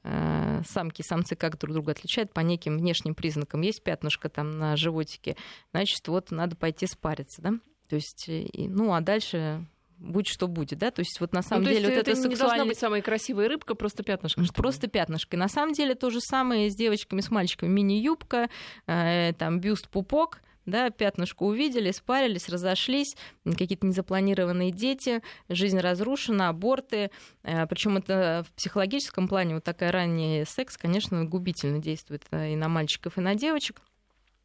а, 0.04 0.62
самки 0.66 1.00
и 1.00 1.04
самцы 1.04 1.34
как 1.36 1.58
друг 1.58 1.74
друга 1.74 1.92
отличают 1.92 2.32
по 2.32 2.40
неким 2.40 2.78
внешним 2.78 3.14
признакам. 3.14 3.62
Есть 3.62 3.82
пятнышко 3.82 4.28
там 4.28 4.58
на 4.58 4.76
животике, 4.76 5.36
значит, 5.72 6.06
вот 6.08 6.30
надо 6.30 6.56
пойти 6.56 6.86
спариться, 6.86 7.42
да? 7.42 7.52
То 7.88 7.96
есть, 7.96 8.28
э, 8.28 8.46
ну, 8.54 8.92
а 8.92 9.00
дальше 9.00 9.64
будь 9.98 10.28
что 10.28 10.46
будет, 10.46 10.78
да, 10.78 10.90
то 10.90 11.00
есть 11.00 11.20
вот 11.20 11.32
на 11.32 11.42
самом 11.42 11.64
ну, 11.64 11.70
деле 11.70 11.88
вот 11.88 11.92
это, 11.92 12.10
это 12.12 12.14
сексуальный... 12.14 12.34
не 12.34 12.40
должна 12.40 12.64
быть 12.64 12.78
самая 12.78 13.02
красивая 13.02 13.48
рыбка, 13.48 13.74
просто 13.74 14.02
пятнышко. 14.02 14.40
Просто 14.54 14.86
пятнышко. 14.86 15.36
И 15.36 15.38
на 15.38 15.48
самом 15.48 15.72
деле 15.72 15.94
то 15.94 16.10
же 16.10 16.20
самое 16.20 16.70
с 16.70 16.76
девочками, 16.76 17.20
с 17.20 17.30
мальчиками. 17.30 17.70
Мини-юбка, 17.70 18.48
э, 18.86 19.32
там 19.34 19.60
бюст, 19.60 19.88
пупок, 19.88 20.40
да, 20.66 20.90
пятнышко 20.90 21.42
увидели, 21.42 21.90
спарились, 21.90 22.48
разошлись, 22.48 23.16
какие-то 23.44 23.86
незапланированные 23.86 24.70
дети, 24.70 25.22
жизнь 25.48 25.78
разрушена, 25.80 26.48
аборты. 26.48 27.10
Э, 27.42 27.66
Причем 27.66 27.96
это 27.96 28.44
в 28.48 28.52
психологическом 28.54 29.28
плане 29.28 29.54
вот 29.54 29.64
такая 29.64 29.90
ранний 29.90 30.44
секс, 30.46 30.76
конечно, 30.76 31.24
губительно 31.24 31.78
действует 31.78 32.22
э, 32.30 32.52
и 32.52 32.56
на 32.56 32.68
мальчиков, 32.68 33.18
и 33.18 33.20
на 33.20 33.34
девочек. 33.34 33.80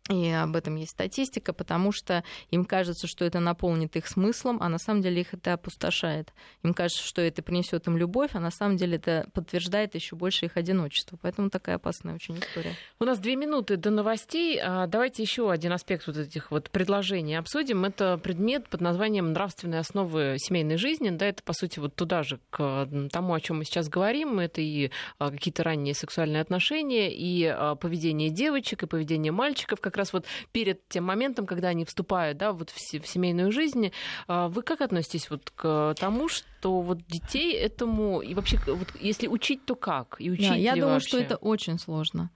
И 0.10 0.30
об 0.32 0.58
этом 0.58 0.76
есть 0.76 0.92
статистика, 0.92 1.54
потому 1.54 1.94
что 1.94 2.26
им 2.52 2.66
кажется, 2.66 3.08
что 3.08 3.24
это 3.24 3.40
наполнит 3.40 3.96
их 3.96 4.06
смыслом, 4.08 4.58
а 4.60 4.68
на 4.68 4.78
самом 4.78 5.02
деле 5.02 5.22
их 5.22 5.34
это 5.34 5.54
опустошает. 5.54 6.34
Им 6.62 6.74
кажется, 6.74 7.04
что 7.04 7.22
это 7.22 7.42
принесет 7.42 7.88
им 7.88 7.96
любовь, 7.96 8.32
а 8.34 8.42
на 8.42 8.52
самом 8.52 8.76
деле 8.76 8.98
это 8.98 9.30
подтверждает 9.34 9.96
еще 9.96 10.18
больше 10.18 10.46
их 10.46 10.58
одиночество. 10.58 11.18
Поэтому 11.22 11.50
такая 11.50 11.78
опасная 11.78 12.16
очень 12.16 12.38
история. 12.38 12.76
У 13.00 13.06
нас 13.06 13.18
две 13.20 13.38
минуты 13.38 13.78
до 13.78 13.92
новостей. 13.92 14.60
А, 14.62 14.88
давайте 14.88 15.24
еще 15.24 15.50
один 15.50 15.72
аспект 15.72 16.06
вот 16.08 16.18
этих 16.18 16.52
вот 16.52 16.70
предложений 16.70 17.36
обсудим. 17.36 17.86
Это 17.86 18.18
предмет 18.18 18.68
под 18.68 18.82
названием 18.82 19.32
«Нравственные 19.32 19.80
основы 19.80 20.36
семейной 20.38 20.76
жизни». 20.76 21.12
Да, 21.12 21.28
это, 21.28 21.42
по 21.44 21.54
сути, 21.54 21.80
вот 21.80 21.96
туда 21.96 22.24
же, 22.24 22.42
к 22.50 22.90
тому, 23.10 23.34
о 23.34 23.40
чем 23.40 23.60
мы 23.60 23.64
сейчас 23.64 23.88
говорим. 23.88 24.40
Это 24.40 24.60
и 24.60 24.92
а, 25.18 25.32
какие-то 25.32 25.64
ранние 25.64 25.94
сексуальные 25.94 26.42
отношения, 26.42 27.10
и 27.10 27.46
а, 27.46 27.76
поведение 27.76 28.30
девочек, 28.30 28.84
и 28.84 28.88
поведение 28.88 29.32
мальчиков, 29.32 29.80
как 29.80 29.93
как 29.94 30.00
раз 30.00 30.14
вот 30.14 30.26
перед 30.52 30.88
тем 30.90 31.04
моментом, 31.04 31.46
когда 31.46 31.70
они 31.70 31.86
вступают 31.86 32.40
да, 32.40 32.52
вот 32.52 32.72
в, 32.72 32.78
в 32.78 33.08
семейную 33.08 33.52
жизнь. 33.52 33.92
А 34.28 34.48
вы 34.50 34.64
как 34.64 34.82
относитесь 34.82 35.30
вот 35.30 35.52
к 35.56 35.94
тому, 36.00 36.28
что 36.28 36.82
вот 36.82 37.06
детей 37.08 37.54
этому 37.54 38.22
и 38.22 38.34
вообще 38.34 38.60
вот 38.66 38.88
если 39.00 39.28
учить, 39.28 39.66
то 39.66 39.76
как? 39.76 40.16
И 40.20 40.32
учить 40.32 40.50
да, 40.50 40.56
я 40.56 40.74
думаю, 40.74 40.94
вообще? 40.94 41.08
что 41.10 41.20
это 41.20 41.36
очень 41.36 41.78
сложно. 41.78 42.32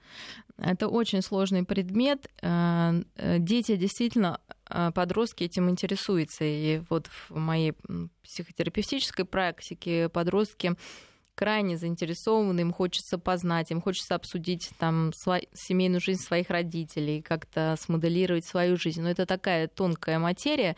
Это 0.57 0.87
очень 0.87 1.21
сложный 1.21 1.63
предмет. 1.63 2.29
Э, 2.41 3.01
э, 3.15 3.39
дети 3.39 3.75
действительно 3.75 4.39
э, 4.69 4.91
подростки 4.93 5.43
этим 5.43 5.69
интересуются. 5.69 6.43
И 6.43 6.81
вот 6.89 7.07
в 7.07 7.35
моей 7.35 7.73
психотерапевтической 8.23 9.25
практике 9.25 10.09
подростки 10.09 10.75
крайне 11.37 11.77
заинтересованы, 11.77 12.61
им 12.61 12.73
хочется 12.73 13.19
познать, 13.19 13.69
им 13.69 13.79
хочется 13.79 14.15
обсудить 14.15 14.71
там 14.79 15.13
свой, 15.13 15.47
семейную 15.53 16.01
жизнь 16.01 16.21
своих 16.21 16.49
родителей, 16.49 17.21
как-то 17.21 17.75
смоделировать 17.79 18.43
свою 18.43 18.75
жизнь. 18.75 19.03
Но 19.03 19.11
это 19.11 19.27
такая 19.27 19.67
тонкая 19.67 20.17
материя, 20.17 20.75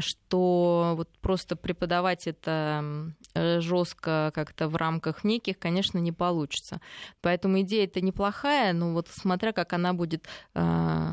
что 0.00 0.94
вот 0.96 1.10
просто 1.20 1.56
преподавать 1.56 2.26
это 2.26 3.12
э, 3.34 3.60
жестко 3.60 4.32
как-то 4.34 4.68
в 4.68 4.76
рамках 4.76 5.24
неких, 5.24 5.58
конечно, 5.58 5.98
не 5.98 6.12
получится. 6.12 6.80
Поэтому 7.20 7.60
идея 7.60 7.84
это 7.84 8.00
неплохая, 8.00 8.72
но 8.72 8.94
вот 8.94 9.08
смотря 9.08 9.52
как 9.52 9.74
она 9.74 9.92
будет 9.92 10.26
э, 10.54 11.12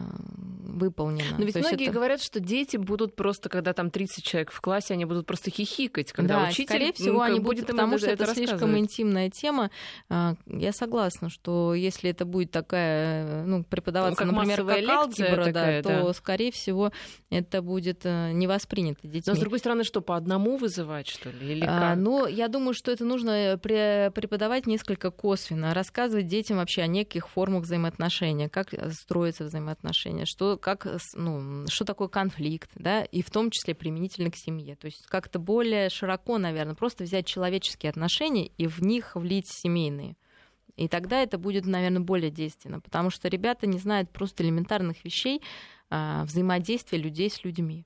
выполнена. 0.76 1.38
Но 1.38 1.46
ведь 1.46 1.54
То 1.54 1.60
многие 1.60 1.86
это... 1.86 1.94
говорят, 1.94 2.22
что 2.22 2.39
дети 2.39 2.78
будут 2.78 3.15
просто, 3.15 3.50
когда 3.50 3.74
там 3.74 3.91
30 3.91 4.24
человек 4.24 4.52
в 4.52 4.62
классе, 4.62 4.94
они 4.94 5.06
будут 5.06 5.26
просто 5.26 5.52
хихикать, 5.52 6.12
когда 6.12 6.41
да, 6.41 6.50
учитель 6.50 6.65
скорее 6.65 6.94
всего, 6.94 7.22
они 7.22 7.39
будут, 7.39 7.68
потому 7.68 7.98
что 7.98 8.08
это, 8.08 8.24
это 8.26 8.36
слишком 8.36 8.78
интимная 8.78 9.30
тема. 9.30 9.72
А, 10.10 10.36
я 10.48 10.72
согласна, 10.72 11.30
что 11.30 11.74
если 11.74 12.10
это 12.10 12.26
будет 12.26 12.52
такая, 12.52 13.44
ну, 13.46 13.63
преподаваться, 13.63 14.26
ну, 14.26 14.32
как 14.32 14.48
например, 14.48 14.65
как 14.65 14.89
алгебра, 14.89 15.44
такая, 15.46 15.84
да, 15.84 16.02
то, 16.02 16.13
скорее 16.13 16.52
всего, 16.52 16.91
это 17.30 17.62
будет 17.62 18.06
не 18.06 18.44
не 18.45 18.47
воспринято 18.47 19.08
детьми. 19.08 19.23
Но, 19.25 19.36
с 19.36 19.39
другой 19.39 19.60
стороны, 19.60 19.84
что, 19.84 20.01
по 20.01 20.15
одному 20.15 20.58
вызывать, 20.58 21.08
что 21.08 21.29
ли? 21.29 21.53
Или 21.53 21.65
а, 21.67 21.95
ну, 21.95 22.27
я 22.27 22.47
думаю, 22.47 22.73
что 22.73 22.91
это 22.91 23.03
нужно 23.03 23.31
э, 23.31 23.58
преподавать 23.58 24.67
несколько 24.67 25.12
косвенно, 25.12 25.73
рассказывать 25.73 26.27
детям 26.27 26.58
вообще 26.58 26.84
о 26.84 26.88
неких 26.88 27.27
формах 27.27 27.63
взаимоотношения, 27.63 28.49
как 28.49 28.73
э, 28.73 28.91
строятся 28.91 29.45
взаимоотношения, 29.45 30.25
что, 30.25 30.58
как, 30.58 30.88
ну, 31.13 31.65
что 31.67 31.86
такое 31.86 32.08
конфликт, 32.08 32.69
да, 32.75 33.03
и 33.03 33.21
в 33.21 33.31
том 33.31 33.49
числе 33.49 33.73
применительно 33.73 34.31
к 34.31 34.36
семье. 34.36 34.75
То 34.75 34.86
есть 34.86 35.05
как-то 35.08 35.39
более 35.39 35.89
широко, 35.89 36.38
наверное, 36.38 36.75
просто 36.75 37.03
взять 37.03 37.25
человеческие 37.25 37.89
отношения 37.89 38.47
и 38.58 38.67
в 38.67 38.81
них 38.81 39.15
влить 39.15 39.47
семейные. 39.49 40.15
И 40.75 40.88
тогда 40.89 41.21
это 41.21 41.38
будет, 41.38 41.65
наверное, 41.65 42.01
более 42.01 42.29
действенно, 42.29 42.81
потому 42.81 43.10
что 43.10 43.29
ребята 43.29 43.65
не 43.65 43.79
знают 43.79 44.10
просто 44.10 44.43
элементарных 44.43 45.05
вещей 45.05 45.41
а, 45.89 46.25
взаимодействия 46.25 46.97
людей 46.97 47.29
с 47.29 47.45
людьми 47.45 47.86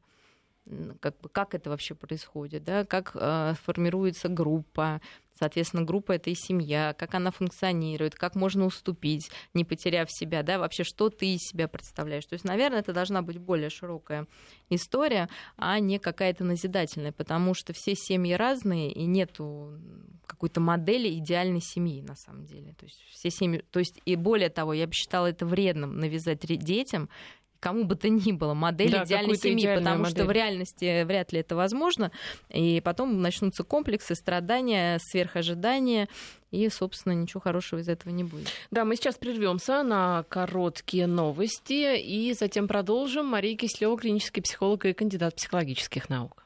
как, 0.99 1.15
как 1.31 1.55
это 1.55 1.69
вообще 1.69 1.95
происходит, 1.95 2.63
да, 2.63 2.85
как 2.85 3.11
э, 3.15 3.53
формируется 3.63 4.29
группа, 4.29 5.01
соответственно, 5.39 5.83
группа 5.83 6.11
это 6.11 6.29
и 6.29 6.35
семья, 6.35 6.93
как 6.97 7.15
она 7.15 7.31
функционирует, 7.31 8.15
как 8.15 8.35
можно 8.35 8.65
уступить, 8.65 9.31
не 9.53 9.63
потеряв 9.63 10.11
себя, 10.11 10.43
да, 10.43 10.59
вообще, 10.59 10.83
что 10.83 11.09
ты 11.09 11.35
из 11.35 11.39
себя 11.39 11.67
представляешь. 11.67 12.25
То 12.25 12.33
есть, 12.33 12.45
наверное, 12.45 12.79
это 12.79 12.93
должна 12.93 13.21
быть 13.21 13.37
более 13.37 13.69
широкая 13.69 14.27
история, 14.69 15.29
а 15.57 15.79
не 15.79 15.97
какая-то 15.97 16.43
назидательная, 16.43 17.13
потому 17.13 17.53
что 17.53 17.73
все 17.73 17.95
семьи 17.95 18.33
разные, 18.33 18.91
и 18.91 19.05
нету 19.05 19.79
какой-то 20.25 20.61
модели 20.61 21.09
идеальной 21.17 21.61
семьи, 21.61 22.01
на 22.01 22.15
самом 22.15 22.45
деле. 22.45 22.75
То 22.77 22.85
есть, 22.85 23.01
все 23.09 23.31
семьи, 23.31 23.63
то 23.71 23.79
есть, 23.79 23.99
и 24.05 24.15
более 24.15 24.49
того, 24.49 24.73
я 24.73 24.85
бы 24.85 24.93
считала 24.93 25.27
это 25.27 25.45
вредным 25.45 25.97
навязать 25.97 26.39
детям 26.39 27.09
кому 27.59 27.83
бы 27.83 27.95
то 27.95 28.09
ни 28.09 28.31
было 28.31 28.53
модель 28.53 28.91
да, 28.91 29.03
идеальной 29.03 29.35
семьи, 29.35 29.67
потому 29.75 29.99
модель. 29.99 30.15
что 30.15 30.25
в 30.25 30.31
реальности 30.31 31.03
вряд 31.03 31.31
ли 31.33 31.39
это 31.39 31.55
возможно. 31.55 32.11
И 32.49 32.81
потом 32.81 33.21
начнутся 33.21 33.63
комплексы, 33.63 34.15
страдания, 34.15 34.99
сверхожидания, 35.01 36.07
и, 36.51 36.67
собственно, 36.69 37.13
ничего 37.13 37.41
хорошего 37.41 37.79
из 37.79 37.89
этого 37.89 38.11
не 38.11 38.23
будет. 38.23 38.47
Да, 38.71 38.85
мы 38.85 38.95
сейчас 38.95 39.15
прервемся 39.15 39.83
на 39.83 40.23
короткие 40.29 41.05
новости 41.05 41.99
и 41.99 42.33
затем 42.33 42.67
продолжим. 42.67 43.27
Мария 43.27 43.55
Кислева, 43.55 43.97
клинический 43.97 44.41
психолог 44.41 44.85
и 44.85 44.93
кандидат 44.93 45.35
психологических 45.35 46.09
наук. 46.09 46.45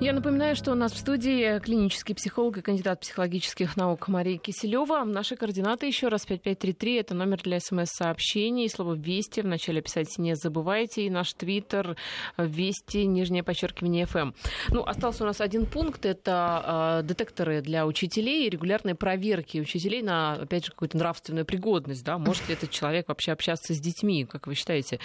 Я 0.00 0.12
напоминаю, 0.12 0.54
что 0.54 0.70
у 0.70 0.74
нас 0.76 0.92
в 0.92 0.98
студии 0.98 1.58
клинический 1.58 2.14
психолог 2.14 2.56
и 2.58 2.62
кандидат 2.62 3.00
психологических 3.00 3.76
наук 3.76 4.06
Мария 4.06 4.38
Киселева. 4.38 5.02
Наши 5.02 5.34
координаты 5.34 5.86
еще 5.86 6.06
раз 6.06 6.24
5533. 6.24 6.94
Это 7.00 7.14
номер 7.14 7.42
для 7.42 7.58
смс-сообщений. 7.58 8.70
Слово 8.70 8.94
«Вести» 8.94 9.40
вначале 9.40 9.82
писать 9.82 10.16
не 10.16 10.36
забывайте. 10.36 11.02
И 11.02 11.10
наш 11.10 11.32
твиттер 11.34 11.96
«Вести», 12.36 13.06
нижнее 13.06 13.42
подчеркивание 13.42 14.06
«ФМ». 14.06 14.30
Ну, 14.68 14.84
остался 14.84 15.24
у 15.24 15.26
нас 15.26 15.40
один 15.40 15.66
пункт. 15.66 16.06
Это 16.06 17.00
э, 17.02 17.06
детекторы 17.06 17.60
для 17.60 17.84
учителей 17.84 18.46
и 18.46 18.50
регулярные 18.50 18.94
проверки 18.94 19.58
учителей 19.58 20.02
на, 20.02 20.34
опять 20.34 20.66
же, 20.66 20.70
какую-то 20.70 20.96
нравственную 20.96 21.44
пригодность. 21.44 22.04
Да? 22.04 22.18
Может 22.18 22.48
ли 22.48 22.54
этот 22.54 22.70
человек 22.70 23.08
вообще 23.08 23.32
общаться 23.32 23.74
с 23.74 23.80
детьми? 23.80 24.24
Как 24.26 24.46
вы 24.46 24.54
считаете, 24.54 25.00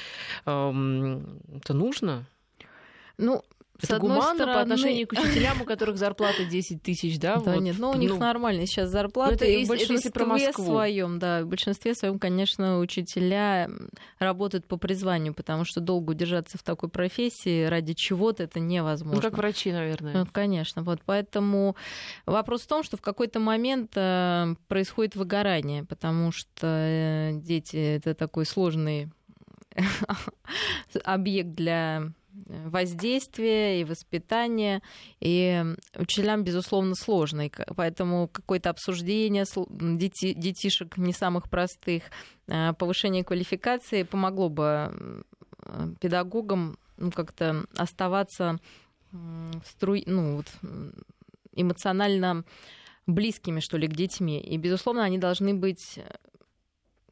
эм, 0.45 1.39
это 1.55 1.73
нужно? 1.73 2.27
Ну, 3.17 3.43
это 3.83 3.99
гуманно 3.99 4.35
стороны... 4.35 4.53
по 4.53 4.61
отношению 4.61 5.07
к 5.07 5.11
учителям, 5.13 5.61
у 5.61 5.65
которых 5.65 5.97
зарплата 5.97 6.45
10 6.45 6.81
тысяч, 6.81 7.19
да? 7.19 7.37
Да, 7.37 7.53
вот, 7.53 7.61
нет, 7.61 7.77
но 7.79 7.91
ну, 7.91 7.97
у 7.97 7.99
них 7.99 8.11
ну, 8.11 8.17
нормальные 8.17 8.67
сейчас 8.67 8.89
зарплаты. 8.89 9.35
Это, 9.35 9.45
и 9.45 9.65
в 9.65 9.67
большинстве 9.67 10.11
про 10.11 10.37
своем, 10.53 11.19
да, 11.19 11.43
в 11.43 11.47
большинстве 11.47 11.93
своем, 11.95 12.19
конечно, 12.19 12.79
учителя 12.79 13.69
работают 14.19 14.65
по 14.65 14.77
призванию, 14.77 15.33
потому 15.33 15.65
что 15.65 15.81
долго 15.81 16.11
удержаться 16.11 16.57
в 16.57 16.63
такой 16.63 16.89
профессии 16.89 17.65
ради 17.65 17.93
чего-то 17.93 18.43
это 18.43 18.59
невозможно. 18.59 19.17
Ну, 19.17 19.21
как 19.21 19.37
врачи, 19.37 19.71
наверное. 19.71 20.13
Ну, 20.13 20.27
конечно, 20.31 20.83
вот, 20.83 20.99
поэтому 21.05 21.75
вопрос 22.25 22.61
в 22.61 22.67
том, 22.67 22.83
что 22.83 22.97
в 22.97 23.01
какой-то 23.01 23.39
момент 23.39 23.91
э, 23.95 24.55
происходит 24.67 25.15
выгорание, 25.15 25.83
потому 25.83 26.31
что 26.31 26.67
э, 26.67 27.31
дети 27.33 27.75
это 27.75 28.13
такой 28.13 28.45
сложный 28.45 29.11
объект 31.03 31.49
для 31.49 32.11
воздействие 32.45 33.81
и 33.81 33.83
воспитание. 33.83 34.81
И 35.19 35.63
учителям, 35.95 36.43
безусловно, 36.43 36.95
сложно. 36.95 37.47
И 37.47 37.51
поэтому 37.75 38.27
какое-то 38.27 38.69
обсуждение 38.69 39.45
дети, 39.97 40.33
детишек 40.33 40.97
не 40.97 41.13
самых 41.13 41.49
простых, 41.49 42.03
а, 42.47 42.73
повышение 42.73 43.23
квалификации 43.23 44.03
помогло 44.03 44.49
бы 44.49 45.23
педагогам 46.01 46.77
ну, 46.97 47.11
как-то 47.11 47.65
оставаться 47.77 48.59
струй, 49.65 50.03
ну, 50.05 50.37
вот, 50.37 50.47
эмоционально 51.53 52.43
близкими, 53.07 53.59
что 53.59 53.77
ли, 53.77 53.87
к 53.87 53.95
детьми. 53.95 54.39
И, 54.39 54.57
безусловно, 54.57 55.03
они 55.03 55.17
должны 55.17 55.53
быть 55.53 55.97
э, 55.97 56.15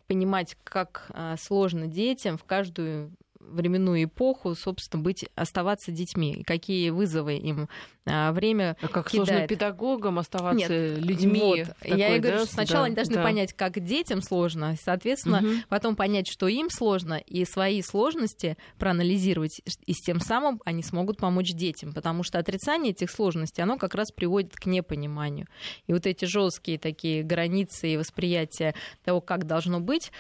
понимать, 0.08 0.58
как 0.64 1.12
сложно 1.38 1.88
детям 1.88 2.38
в 2.38 2.44
каждую 2.44 3.14
временную 3.50 4.06
эпоху, 4.06 4.56
собственно, 4.56 5.04
быть, 5.04 5.26
оставаться 5.36 5.92
детьми, 5.92 6.44
какие 6.46 6.90
вызовы 6.90 7.36
им 7.36 7.68
а, 8.06 8.32
время 8.32 8.76
а 8.82 8.88
как 8.88 9.10
кидает. 9.10 9.28
сложно 9.28 9.48
педагогам 9.48 10.18
оставаться 10.18 10.74
Нет, 10.74 10.98
людьми. 11.06 11.40
Вот. 11.40 11.68
Такой, 11.80 11.98
Я 12.00 12.16
и 12.16 12.20
говорю, 12.20 12.40
да? 12.40 12.46
что 12.46 12.54
сначала 12.54 12.80
да, 12.80 12.86
они 12.86 12.96
должны 12.96 13.16
да. 13.16 13.24
понять, 13.24 13.54
как 13.54 13.80
детям 13.80 14.24
сложно, 14.24 14.76
соответственно, 14.82 15.38
угу. 15.38 15.50
потом 15.70 15.96
понять, 15.96 16.28
что 16.28 16.48
им 16.48 16.70
сложно, 16.72 17.16
и 17.16 17.46
свои 17.46 17.82
сложности 17.84 18.58
проанализировать, 18.80 19.62
и 19.86 19.94
с 19.94 20.02
тем 20.02 20.20
самым 20.20 20.62
они 20.66 20.82
смогут 20.82 21.18
помочь 21.18 21.52
детям, 21.52 21.94
потому 21.94 22.24
что 22.24 22.40
отрицание 22.40 22.92
этих 22.92 23.12
сложностей, 23.12 23.64
оно 23.64 23.78
как 23.78 23.94
раз 23.94 24.12
приводит 24.12 24.56
к 24.56 24.66
непониманию. 24.66 25.46
И 25.86 25.94
вот 25.94 26.08
эти 26.08 26.26
жесткие 26.26 26.80
такие 26.80 27.22
границы 27.24 27.94
и 27.94 27.98
восприятия 27.98 28.74
того, 29.04 29.22
как 29.22 29.46
должно 29.46 29.80
быть, 29.80 30.12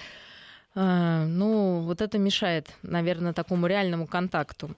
ну, 0.73 1.81
вот 1.81 2.01
это 2.01 2.17
мешает, 2.17 2.69
наверное, 2.81 3.33
такому 3.33 3.67
реальному 3.67 4.07
контакту. 4.07 4.75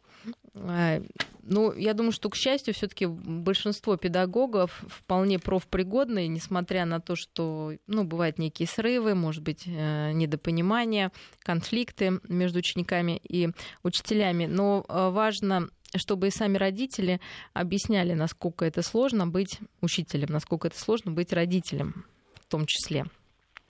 А, 0.56 1.02
ну, 1.44 1.74
я 1.74 1.94
думаю, 1.94 2.12
что, 2.12 2.30
к 2.30 2.36
счастью, 2.36 2.74
все-таки 2.74 3.06
большинство 3.06 3.98
педагогов 3.98 4.84
вполне 4.88 5.40
профпригодные, 5.40 6.28
несмотря 6.28 6.86
на 6.86 7.02
то, 7.02 7.16
что, 7.16 7.74
ну, 7.88 8.04
бывают 8.04 8.40
некие 8.40 8.68
срывы, 8.68 9.14
может 9.14 9.44
быть, 9.44 9.64
э, 9.66 10.12
недопонимания, 10.14 11.12
конфликты 11.40 12.20
между 12.28 12.60
учениками 12.60 13.20
и 13.28 13.50
учителями. 13.84 14.46
Но 14.46 14.86
э, 14.88 15.10
важно 15.10 15.70
чтобы 15.96 16.30
и 16.30 16.32
сами 16.32 16.58
родители 16.58 17.22
объясняли, 17.54 18.14
насколько 18.14 18.66
это 18.66 18.82
сложно 18.82 19.28
быть 19.28 19.60
учителем, 19.80 20.30
насколько 20.32 20.68
это 20.68 20.80
сложно 20.80 21.12
быть 21.12 21.32
родителем 21.32 22.08
в 22.42 22.48
том 22.48 22.66
числе. 22.66 23.06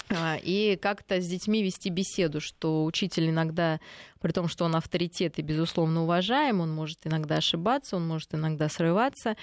А, 0.09 0.37
и 0.41 0.75
как-то 0.75 1.21
с 1.21 1.27
детьми 1.27 1.63
вести 1.63 1.89
беседу, 1.89 2.39
что 2.39 2.85
учитель 2.85 3.29
иногда, 3.29 3.79
при 4.21 4.31
том, 4.31 4.47
что 4.47 4.65
он 4.65 4.75
авторитет 4.75 5.39
и, 5.39 5.41
безусловно, 5.41 6.03
уважаем, 6.03 6.59
он 6.59 6.71
может 6.71 7.05
иногда 7.05 7.37
ошибаться, 7.37 7.95
он 7.95 8.07
может 8.07 8.33
иногда 8.33 8.69
срываться, 8.69 9.35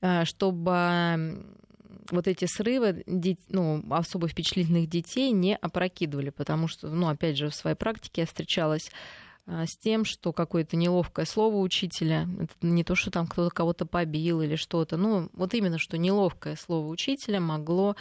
а, 0.00 0.24
чтобы 0.24 1.44
вот 2.10 2.26
эти 2.26 2.46
срывы 2.46 3.04
ну, 3.48 3.84
особо 3.90 4.28
впечатлительных 4.28 4.88
детей 4.88 5.30
не 5.30 5.56
опрокидывали, 5.56 6.30
потому 6.30 6.68
что, 6.68 6.88
ну, 6.88 7.08
опять 7.08 7.36
же, 7.36 7.48
в 7.48 7.54
своей 7.54 7.76
практике 7.76 8.22
я 8.22 8.26
встречалась 8.26 8.90
а, 9.46 9.66
с 9.66 9.76
тем, 9.76 10.04
что 10.04 10.32
какое-то 10.32 10.76
неловкое 10.76 11.24
слово 11.24 11.56
учителя, 11.56 12.28
это 12.38 12.54
не 12.60 12.84
то, 12.84 12.94
что 12.94 13.10
там 13.10 13.26
кто-то 13.26 13.54
кого-то 13.54 13.86
побил 13.86 14.40
или 14.40 14.56
что-то, 14.56 14.96
ну 14.96 15.30
вот 15.32 15.54
именно, 15.54 15.78
что 15.78 15.98
неловкое 15.98 16.56
слово 16.56 16.86
учителя 16.88 17.40
могло 17.40 17.96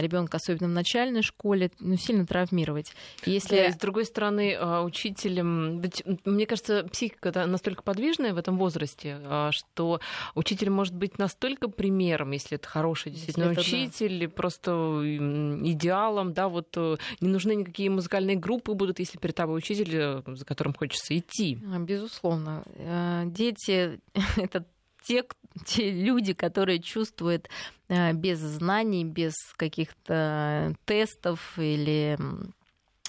ребенка, 0.00 0.36
особенно 0.36 0.68
в 0.68 0.72
начальной 0.72 1.22
школе, 1.22 1.70
ну, 1.80 1.96
сильно 1.96 2.26
травмировать. 2.26 2.92
Если... 3.24 3.56
Да, 3.56 3.72
с 3.72 3.76
другой 3.76 4.04
стороны, 4.04 4.56
а, 4.58 4.82
учителем... 4.82 5.80
Ведь, 5.80 6.02
мне 6.24 6.46
кажется, 6.46 6.84
психика 6.90 7.46
настолько 7.46 7.82
подвижная 7.82 8.34
в 8.34 8.38
этом 8.38 8.58
возрасте, 8.58 9.18
а, 9.24 9.50
что 9.52 10.00
учитель 10.34 10.70
может 10.70 10.94
быть 10.94 11.18
настолько 11.18 11.68
примером, 11.68 12.32
если 12.32 12.56
это 12.56 12.68
хороший 12.68 13.12
действительно 13.12 13.50
если 13.50 13.60
учитель, 13.60 14.26
да. 14.26 14.32
просто 14.32 14.70
идеалом, 14.70 16.32
да, 16.32 16.48
вот 16.48 16.68
э, 16.76 16.96
не 17.20 17.28
нужны 17.28 17.54
никакие 17.54 17.90
музыкальные 17.90 18.36
группы 18.36 18.72
будут, 18.72 18.98
если 18.98 19.18
перед 19.18 19.34
тобой 19.34 19.58
учитель, 19.58 19.90
э, 19.92 20.22
за 20.26 20.44
которым 20.44 20.74
хочется 20.74 21.16
идти. 21.16 21.58
Безусловно. 21.78 22.62
Э, 22.76 23.22
дети— 23.26 24.00
это 24.36 24.64
те, 25.08 25.24
те 25.64 25.90
люди, 25.90 26.34
которые 26.34 26.80
чувствуют 26.80 27.48
э, 27.88 28.12
без 28.12 28.38
знаний, 28.38 29.04
без 29.04 29.34
каких-то 29.56 30.74
тестов 30.84 31.58
или 31.58 32.18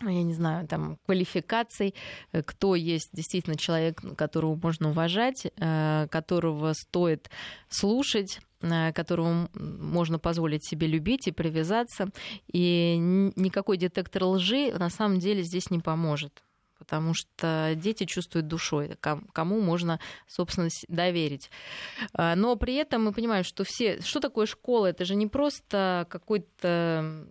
я 0.02 0.24
не 0.24 0.34
знаю, 0.34 0.66
там, 0.66 0.98
квалификаций, 1.06 1.94
э, 2.32 2.42
кто 2.42 2.76
есть 2.76 3.10
действительно 3.12 3.58
человек, 3.58 4.02
которого 4.18 4.56
можно 4.56 4.92
уважать, 4.92 5.46
э, 5.46 6.08
которого 6.10 6.74
стоит 6.74 7.30
слушать, 7.68 8.40
которого 8.94 9.50
можно 9.54 10.20
позволить 10.20 10.66
себе 10.66 10.86
любить 10.86 11.28
и 11.28 11.32
привязаться. 11.32 12.10
И 12.52 12.98
никакой 13.38 13.78
детектор 13.78 14.26
лжи 14.26 14.74
на 14.78 14.90
самом 14.90 15.20
деле 15.20 15.44
здесь 15.44 15.70
не 15.70 15.80
поможет 15.80 16.44
потому 16.80 17.14
что 17.14 17.74
дети 17.76 18.06
чувствуют 18.06 18.48
душой, 18.48 18.98
кому 19.00 19.62
можно, 19.62 20.00
собственно, 20.28 20.70
доверить. 20.88 21.52
А, 22.14 22.36
но 22.36 22.56
при 22.56 22.76
этом 22.76 23.04
мы 23.04 23.12
понимаем, 23.12 23.44
что 23.44 23.64
все... 23.64 24.02
Что 24.02 24.20
такое 24.20 24.48
школа? 24.48 24.88
Это 24.88 25.06
же 25.06 25.16
не 25.16 25.28
просто 25.28 26.08
какой-то 26.10 27.28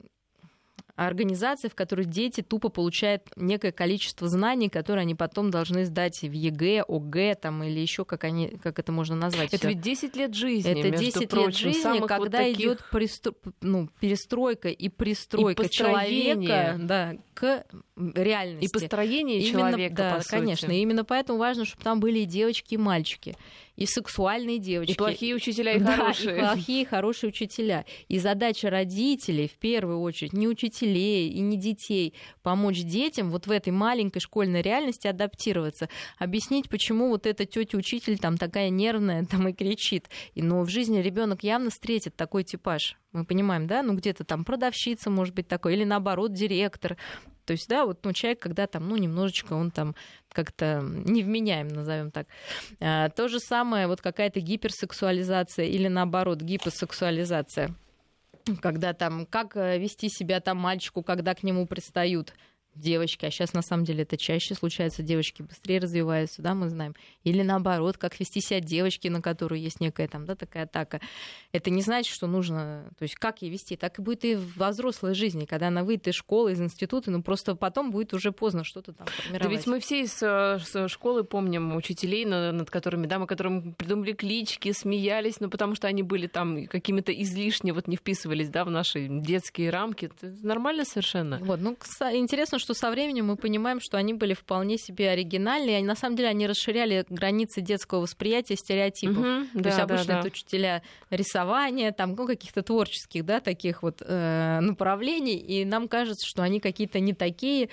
организации, 1.07 1.69
в 1.69 1.77
которой 1.77 2.05
дети 2.05 2.41
тупо 2.41 2.71
получают 2.71 3.23
некое 3.37 3.71
количество 3.71 4.27
знаний, 4.29 4.69
которые 4.69 5.03
они 5.03 5.15
потом 5.15 5.51
должны 5.51 5.85
сдать 5.85 6.21
в 6.23 6.33
ЕГЭ, 6.33 6.83
ОГЭ 6.89 7.37
там, 7.37 7.63
или 7.63 7.79
еще 7.79 8.05
как, 8.05 8.25
они, 8.25 8.49
как 8.63 8.81
это 8.81 8.91
можно 8.91 9.15
назвать. 9.15 9.55
Это 9.55 9.69
ведь 9.69 9.81
10 9.81 10.17
лет 10.17 10.35
жизни. 10.35 10.73
Это 10.73 10.91
10 10.91 11.29
прочим, 11.29 11.47
лет 11.47 11.77
жизни, 11.77 11.99
когда 12.01 12.19
вот 12.19 12.31
таких... 12.33 12.59
идет 12.59 12.85
пристро... 12.91 13.33
ну, 13.61 13.89
перестройка 14.01 14.71
и 14.71 14.89
пристройка 14.89 15.63
и 15.63 15.71
человека 15.71 16.77
да, 16.81 17.15
к 17.35 17.65
реальности. 17.97 18.65
И 18.65 18.73
построение 18.73 19.39
именно, 19.39 19.53
человека, 19.53 19.95
Да, 19.95 20.19
по 20.19 20.29
конечно. 20.29 20.67
Сути. 20.67 20.79
И 20.79 20.83
именно 20.83 21.05
поэтому 21.05 21.39
важно, 21.39 21.65
чтобы 21.65 21.85
там 21.85 22.01
были 22.01 22.21
и 22.21 22.25
девочки, 22.25 22.75
и 22.75 22.77
мальчики 22.77 23.37
и 23.79 23.87
сексуальные 23.87 24.59
девочки. 24.59 24.93
И 24.93 24.97
плохие 24.97 25.37
учителя, 25.37 25.75
и 25.75 25.79
хорошие. 25.79 26.35
Да, 26.35 26.37
и 26.37 26.41
плохие, 26.41 26.83
и 26.83 26.85
хорошие 26.85 27.29
учителя. 27.29 27.85
И 28.09 28.19
задача 28.19 28.71
родителей, 28.71 29.47
в 29.47 29.57
первую 29.57 30.01
очередь, 30.01 30.33
не 30.33 30.49
учителей, 30.49 30.88
учителей 30.89 31.29
и 31.29 31.41
не 31.41 31.57
детей, 31.57 32.15
помочь 32.43 32.83
детям 32.83 33.31
вот 33.31 33.47
в 33.47 33.51
этой 33.51 33.71
маленькой 33.71 34.21
школьной 34.21 34.63
реальности 34.63 35.07
адаптироваться, 35.07 35.89
объяснить, 36.19 36.69
почему 36.69 37.09
вот 37.09 37.27
эта 37.27 37.45
тетя-учитель 37.45 38.19
там 38.19 38.37
такая 38.37 38.71
нервная 38.71 39.25
там 39.31 39.49
и 39.49 39.53
кричит. 39.53 40.09
И, 40.35 40.43
но 40.43 40.63
в 40.63 40.69
жизни 40.69 41.01
ребенок 41.01 41.43
явно 41.43 41.71
встретит 41.71 42.17
такой 42.17 42.45
типаж. 42.45 42.97
Мы 43.13 43.25
понимаем, 43.25 43.67
да, 43.67 43.83
ну 43.83 43.95
где-то 43.95 44.25
там 44.25 44.45
продавщица 44.45 45.11
может 45.11 45.35
быть 45.35 45.49
такой, 45.49 45.75
или 45.75 45.85
наоборот 45.85 46.33
директор. 46.33 46.97
То 47.47 47.53
есть, 47.53 47.67
да, 47.67 47.87
вот 47.87 48.05
ну, 48.05 48.13
человек, 48.13 48.41
когда 48.41 48.67
там, 48.67 48.87
ну, 48.87 48.99
немножечко 48.99 49.55
он 49.55 49.71
там 49.71 49.95
как-то 50.31 50.83
невменяем, 50.83 51.69
назовем 51.69 52.11
так. 52.11 52.27
А, 52.79 53.09
то 53.09 53.29
же 53.29 53.41
самое, 53.41 53.87
вот 53.87 54.03
какая-то 54.03 54.41
гиперсексуализация 54.41 55.65
или 55.65 55.89
наоборот 55.89 56.43
гипосексуализация 56.43 57.75
когда 58.57 58.93
там, 58.95 59.27
как 59.27 59.57
э, 59.57 59.79
вести 59.79 60.09
себя 60.09 60.41
там 60.41 60.59
мальчику, 60.59 61.03
когда 61.03 61.35
к 61.35 61.43
нему 61.43 61.67
пристают 61.67 62.35
девочки, 62.79 63.25
а 63.25 63.31
сейчас 63.31 63.53
на 63.53 63.63
самом 63.63 63.85
деле 63.85 64.03
это 64.03 64.17
чаще 64.17 64.55
случается, 64.55 65.03
девочки 65.03 65.43
быстрее 65.43 65.81
развиваются, 65.81 66.43
да, 66.43 66.55
мы 66.55 66.69
знаем. 66.69 66.95
Или 67.25 67.43
наоборот, 67.43 67.99
как 67.99 68.19
вести 68.21 68.41
себя 68.41 68.61
девочки, 68.61 69.09
на 69.09 69.21
которую 69.21 69.61
есть 69.61 69.81
некая 69.81 70.09
там, 70.09 70.25
да, 70.25 70.35
такая 70.35 70.65
атака. 70.65 71.01
Это 71.53 71.71
не 71.71 71.83
значит, 71.83 72.15
что 72.15 72.27
нужно, 72.27 72.89
то 72.99 73.03
есть 73.03 73.15
как 73.17 73.43
ей 73.43 73.51
вести, 73.51 73.77
так 73.77 73.99
и 73.99 74.03
будет 74.03 74.25
и 74.25 74.37
во 74.37 74.71
взрослой 74.71 75.15
жизни, 75.15 75.45
когда 75.45 75.69
она 75.69 75.85
выйдет 75.85 76.09
из 76.09 76.15
школы, 76.15 76.53
из 76.53 76.61
института, 76.61 77.11
ну 77.11 77.23
просто 77.23 77.55
потом 77.55 77.91
будет 77.91 78.15
уже 78.15 78.33
поздно 78.33 78.65
что-то 78.65 78.93
там 78.93 79.07
формировать. 79.07 79.43
Да 79.43 79.49
ведь 79.49 79.67
мы 79.67 79.81
все 79.81 80.03
из 80.03 80.23
э, 80.23 80.89
школы 80.89 81.25
помним 81.25 81.77
учителей, 81.77 82.25
над 82.25 82.71
которыми, 82.71 83.07
да, 83.07 83.19
мы 83.19 83.27
которым 83.27 83.75
придумали 83.75 84.13
клички, 84.13 84.73
смеялись, 84.73 85.41
ну 85.41 85.51
потому 85.51 85.75
что 85.75 85.87
они 85.87 86.03
были 86.03 86.27
там 86.27 86.67
какими-то 86.67 87.13
излишне, 87.13 87.73
вот 87.73 87.89
не 87.89 87.97
вписывались, 87.97 88.49
да, 88.49 88.65
в 88.65 88.71
наши 88.71 89.07
детские 89.09 89.71
рамки. 89.71 90.07
Это 90.07 90.35
нормально 90.43 90.85
совершенно. 90.85 91.39
Вот, 91.39 91.61
ну, 91.61 91.77
интересно, 92.13 92.59
что 92.59 92.68
что 92.69 92.75
со 92.75 92.91
временем 92.91 93.29
мы 93.29 93.37
понимаем, 93.37 93.81
что 93.81 93.97
они 93.97 94.13
были 94.13 94.35
вполне 94.35 94.77
себе 94.77 95.09
оригинальные. 95.09 95.81
И 95.81 95.83
на 95.83 95.95
самом 95.95 96.17
деле 96.17 96.29
они 96.29 96.47
расширяли 96.47 97.07
границы 97.09 97.63
детского 97.63 98.01
восприятия 98.01 98.57
стереотипов. 98.57 99.17
Угу, 99.17 99.47
То 99.55 99.63
да, 99.63 99.69
есть 99.71 99.81
обычно 99.81 100.05
да, 100.05 100.13
да. 100.13 100.19
это 100.19 100.29
учителя 100.29 100.83
рисования, 101.09 101.93
там, 101.93 102.15
ну, 102.15 102.27
каких-то 102.27 102.63
творческих, 102.63 103.25
да, 103.25 103.41
таких 103.41 103.83
вот 103.83 104.03
э, 104.05 104.61
направлений. 104.61 105.37
И 105.37 105.65
нам 105.65 105.89
кажется, 105.89 106.27
что 106.29 106.43
они 106.43 106.61
какие-то 106.61 107.01
не 107.01 107.15
такие. 107.15 107.71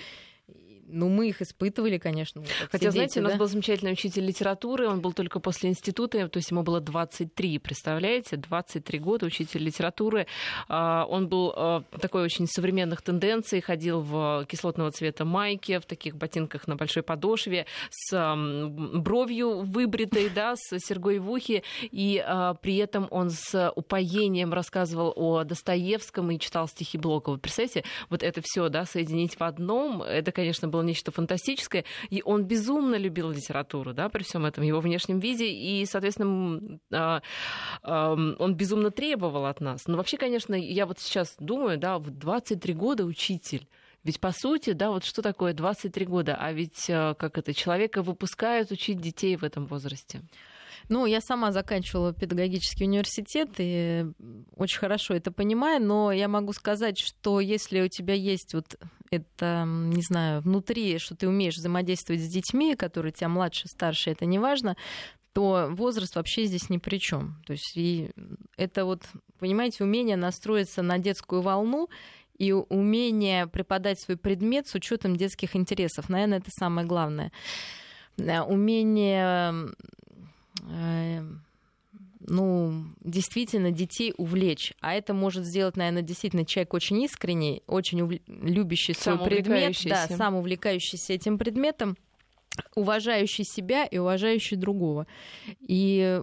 Ну, 0.87 1.09
мы 1.09 1.29
их 1.29 1.41
испытывали, 1.41 1.97
конечно. 1.97 2.43
Хотя, 2.71 2.91
знаете, 2.91 3.15
дети, 3.15 3.19
у 3.19 3.27
нас 3.27 3.37
был 3.37 3.47
замечательный 3.47 3.93
учитель 3.93 4.25
литературы, 4.25 4.87
он 4.87 5.01
был 5.01 5.13
только 5.13 5.39
после 5.39 5.69
института, 5.69 6.27
то 6.27 6.37
есть 6.37 6.51
ему 6.51 6.61
было 6.61 6.79
23, 6.79 7.57
представляете, 7.59 8.37
23 8.37 8.99
года 8.99 9.25
учитель 9.25 9.63
литературы. 9.63 10.27
А, 10.67 11.05
он 11.09 11.27
был 11.27 11.53
а, 11.55 11.83
такой 11.99 12.23
очень 12.23 12.45
современных 12.47 13.01
тенденций, 13.01 13.61
ходил 13.61 14.01
в 14.01 14.45
кислотного 14.47 14.91
цвета 14.91 15.25
майке, 15.25 15.79
в 15.79 15.85
таких 15.85 16.15
ботинках 16.17 16.67
на 16.67 16.75
большой 16.75 17.01
подошве, 17.01 17.65
с 17.89 18.35
бровью 18.35 19.61
выбритой, 19.63 20.29
да, 20.29 20.55
с 20.55 20.79
серьгой 20.79 21.17
в 21.17 21.31
ухе, 21.31 21.63
и 21.81 22.23
а, 22.23 22.53
при 22.53 22.77
этом 22.77 23.07
он 23.09 23.31
с 23.31 23.71
упоением 23.75 24.53
рассказывал 24.53 25.13
о 25.15 25.43
Достоевском 25.43 26.29
и 26.29 26.39
читал 26.39 26.67
стихи 26.67 26.99
Блокова. 26.99 27.37
Представляете, 27.37 27.83
вот 28.09 28.21
это 28.21 28.41
все, 28.43 28.69
да, 28.69 28.85
соединить 28.85 29.39
в 29.39 29.41
одном, 29.41 30.03
это, 30.03 30.31
конечно, 30.31 30.67
было 30.67 30.74
нечто 30.83 31.11
фантастическое. 31.11 31.85
И 32.09 32.21
он 32.23 32.43
безумно 32.43 32.95
любил 32.95 33.31
литературу, 33.31 33.93
да, 33.93 34.09
при 34.09 34.23
всем 34.23 34.45
этом 34.45 34.63
его 34.63 34.79
внешнем 34.79 35.19
виде. 35.19 35.47
И, 35.47 35.85
соответственно, 35.85 36.79
а, 36.91 37.21
он 37.83 38.55
безумно 38.55 38.91
требовал 38.91 39.45
от 39.45 39.61
нас. 39.61 39.87
Но 39.87 39.97
вообще, 39.97 40.17
конечно, 40.17 40.55
я 40.55 40.85
вот 40.85 40.99
сейчас 40.99 41.35
думаю, 41.39 41.77
да, 41.77 41.99
в 41.99 42.09
23 42.09 42.73
года 42.73 43.05
учитель. 43.05 43.67
Ведь 44.03 44.19
по 44.19 44.31
сути, 44.31 44.73
да, 44.73 44.91
вот 44.91 45.03
что 45.03 45.23
такое 45.23 45.53
23 45.53 46.05
года? 46.05 46.37
А 46.39 46.53
ведь 46.53 46.89
а, 46.89 47.15
как 47.15 47.37
это, 47.37 47.53
человека 47.53 48.03
выпускают 48.03 48.71
учить 48.71 49.01
детей 49.01 49.35
в 49.35 49.43
этом 49.43 49.65
возрасте. 49.65 50.21
Ну, 50.89 51.05
я 51.05 51.21
сама 51.21 51.51
заканчивала 51.51 52.13
педагогический 52.13 52.85
университет 52.85 53.49
и 53.57 54.05
очень 54.55 54.79
хорошо 54.79 55.13
это 55.13 55.31
понимаю, 55.31 55.81
но 55.81 56.11
я 56.11 56.27
могу 56.27 56.53
сказать, 56.53 56.99
что 56.99 57.39
если 57.39 57.81
у 57.81 57.87
тебя 57.87 58.13
есть 58.13 58.53
вот 58.53 58.77
это, 59.11 59.65
не 59.65 60.01
знаю, 60.01 60.41
внутри, 60.41 60.97
что 60.99 61.15
ты 61.15 61.27
умеешь 61.27 61.55
взаимодействовать 61.55 62.21
с 62.21 62.27
детьми, 62.27 62.75
которые 62.75 63.11
тебя 63.11 63.29
младше, 63.29 63.67
старше, 63.67 64.11
это 64.11 64.25
не 64.25 64.39
важно, 64.39 64.75
то 65.33 65.67
возраст 65.71 66.15
вообще 66.15 66.45
здесь 66.45 66.69
ни 66.69 66.77
при 66.77 66.97
чем. 66.97 67.41
То 67.45 67.53
есть 67.53 67.75
и 67.75 68.11
это 68.55 68.85
вот, 68.85 69.03
понимаете, 69.39 69.83
умение 69.83 70.15
настроиться 70.15 70.81
на 70.81 70.97
детскую 70.97 71.41
волну 71.41 71.89
и 72.37 72.51
умение 72.51 73.47
преподать 73.47 73.99
свой 73.99 74.17
предмет 74.17 74.67
с 74.67 74.75
учетом 74.75 75.15
детских 75.15 75.55
интересов. 75.55 76.09
Наверное, 76.09 76.39
это 76.39 76.51
самое 76.51 76.87
главное. 76.87 77.31
Э, 78.17 78.41
умение 78.41 79.73
ну, 82.27 82.85
действительно 83.01 83.71
детей 83.71 84.13
увлечь. 84.17 84.73
А 84.81 84.93
это 84.93 85.13
может 85.13 85.45
сделать, 85.45 85.77
наверное, 85.77 86.01
действительно 86.01 86.45
человек 86.45 86.73
очень 86.73 87.01
искренний, 87.03 87.61
очень 87.67 88.01
ув... 88.01 88.13
любящий 88.27 88.93
свой 88.93 89.19
предмет, 89.19 89.75
да, 89.85 90.07
сам 90.07 90.35
увлекающийся 90.35 91.13
этим 91.13 91.37
предметом, 91.37 91.97
уважающий 92.75 93.43
себя 93.43 93.85
и 93.85 93.97
уважающий 93.97 94.57
другого. 94.57 95.07
И 95.59 96.21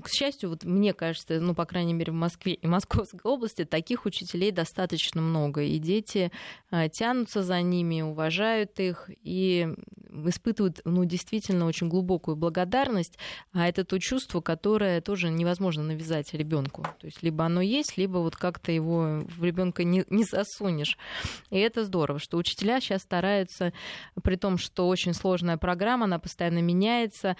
к 0.00 0.08
счастью, 0.08 0.50
вот 0.50 0.64
мне 0.64 0.92
кажется, 0.92 1.40
ну, 1.40 1.54
по 1.54 1.64
крайней 1.64 1.94
мере, 1.94 2.12
в 2.12 2.16
Москве 2.16 2.54
и 2.54 2.66
Московской 2.66 3.20
области 3.22 3.64
таких 3.64 4.06
учителей 4.06 4.50
достаточно 4.50 5.20
много. 5.20 5.62
И 5.62 5.78
дети 5.78 6.32
а, 6.70 6.88
тянутся 6.88 7.42
за 7.42 7.60
ними, 7.62 8.02
уважают 8.02 8.78
их 8.80 9.10
и 9.22 9.68
испытывают, 10.26 10.80
ну, 10.84 11.04
действительно 11.04 11.66
очень 11.66 11.88
глубокую 11.88 12.36
благодарность. 12.36 13.18
А 13.52 13.68
это 13.68 13.84
то 13.84 13.98
чувство, 13.98 14.40
которое 14.40 15.00
тоже 15.00 15.30
невозможно 15.30 15.82
навязать 15.82 16.32
ребенку. 16.34 16.82
То 17.00 17.06
есть 17.06 17.22
либо 17.22 17.44
оно 17.44 17.60
есть, 17.60 17.96
либо 17.96 18.18
вот 18.18 18.36
как-то 18.36 18.72
его 18.72 19.24
в 19.36 19.44
ребенка 19.44 19.84
не, 19.84 20.04
не 20.10 20.24
засунешь. 20.24 20.98
И 21.50 21.58
это 21.58 21.84
здорово, 21.84 22.18
что 22.18 22.36
учителя 22.36 22.80
сейчас 22.80 23.02
стараются, 23.02 23.72
при 24.22 24.36
том, 24.36 24.58
что 24.58 24.88
очень 24.88 25.14
сложная 25.14 25.56
программа, 25.56 26.04
она 26.04 26.18
постоянно 26.18 26.60
меняется, 26.60 27.36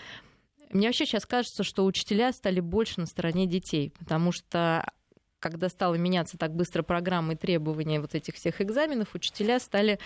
мне 0.75 0.89
вообще 0.89 1.07
сейчас 1.07 1.25
кажется, 1.25 1.63
что 1.63 1.87
учителя 1.87 2.33
стали 2.33 2.61
больше 2.61 3.01
на 3.01 3.07
стороне 3.07 3.47
детей, 3.47 3.95
потому 3.97 4.33
что 4.33 4.85
когда 5.39 5.69
стала 5.69 5.95
меняться 5.95 6.37
так 6.37 6.55
быстро 6.55 6.83
программа 6.83 7.35
и 7.35 7.37
требования 7.37 8.01
вот 8.01 8.15
этих 8.15 8.35
всех 8.35 8.61
экзаменов, 8.61 9.15
учителя 9.15 9.61
стали 9.61 10.01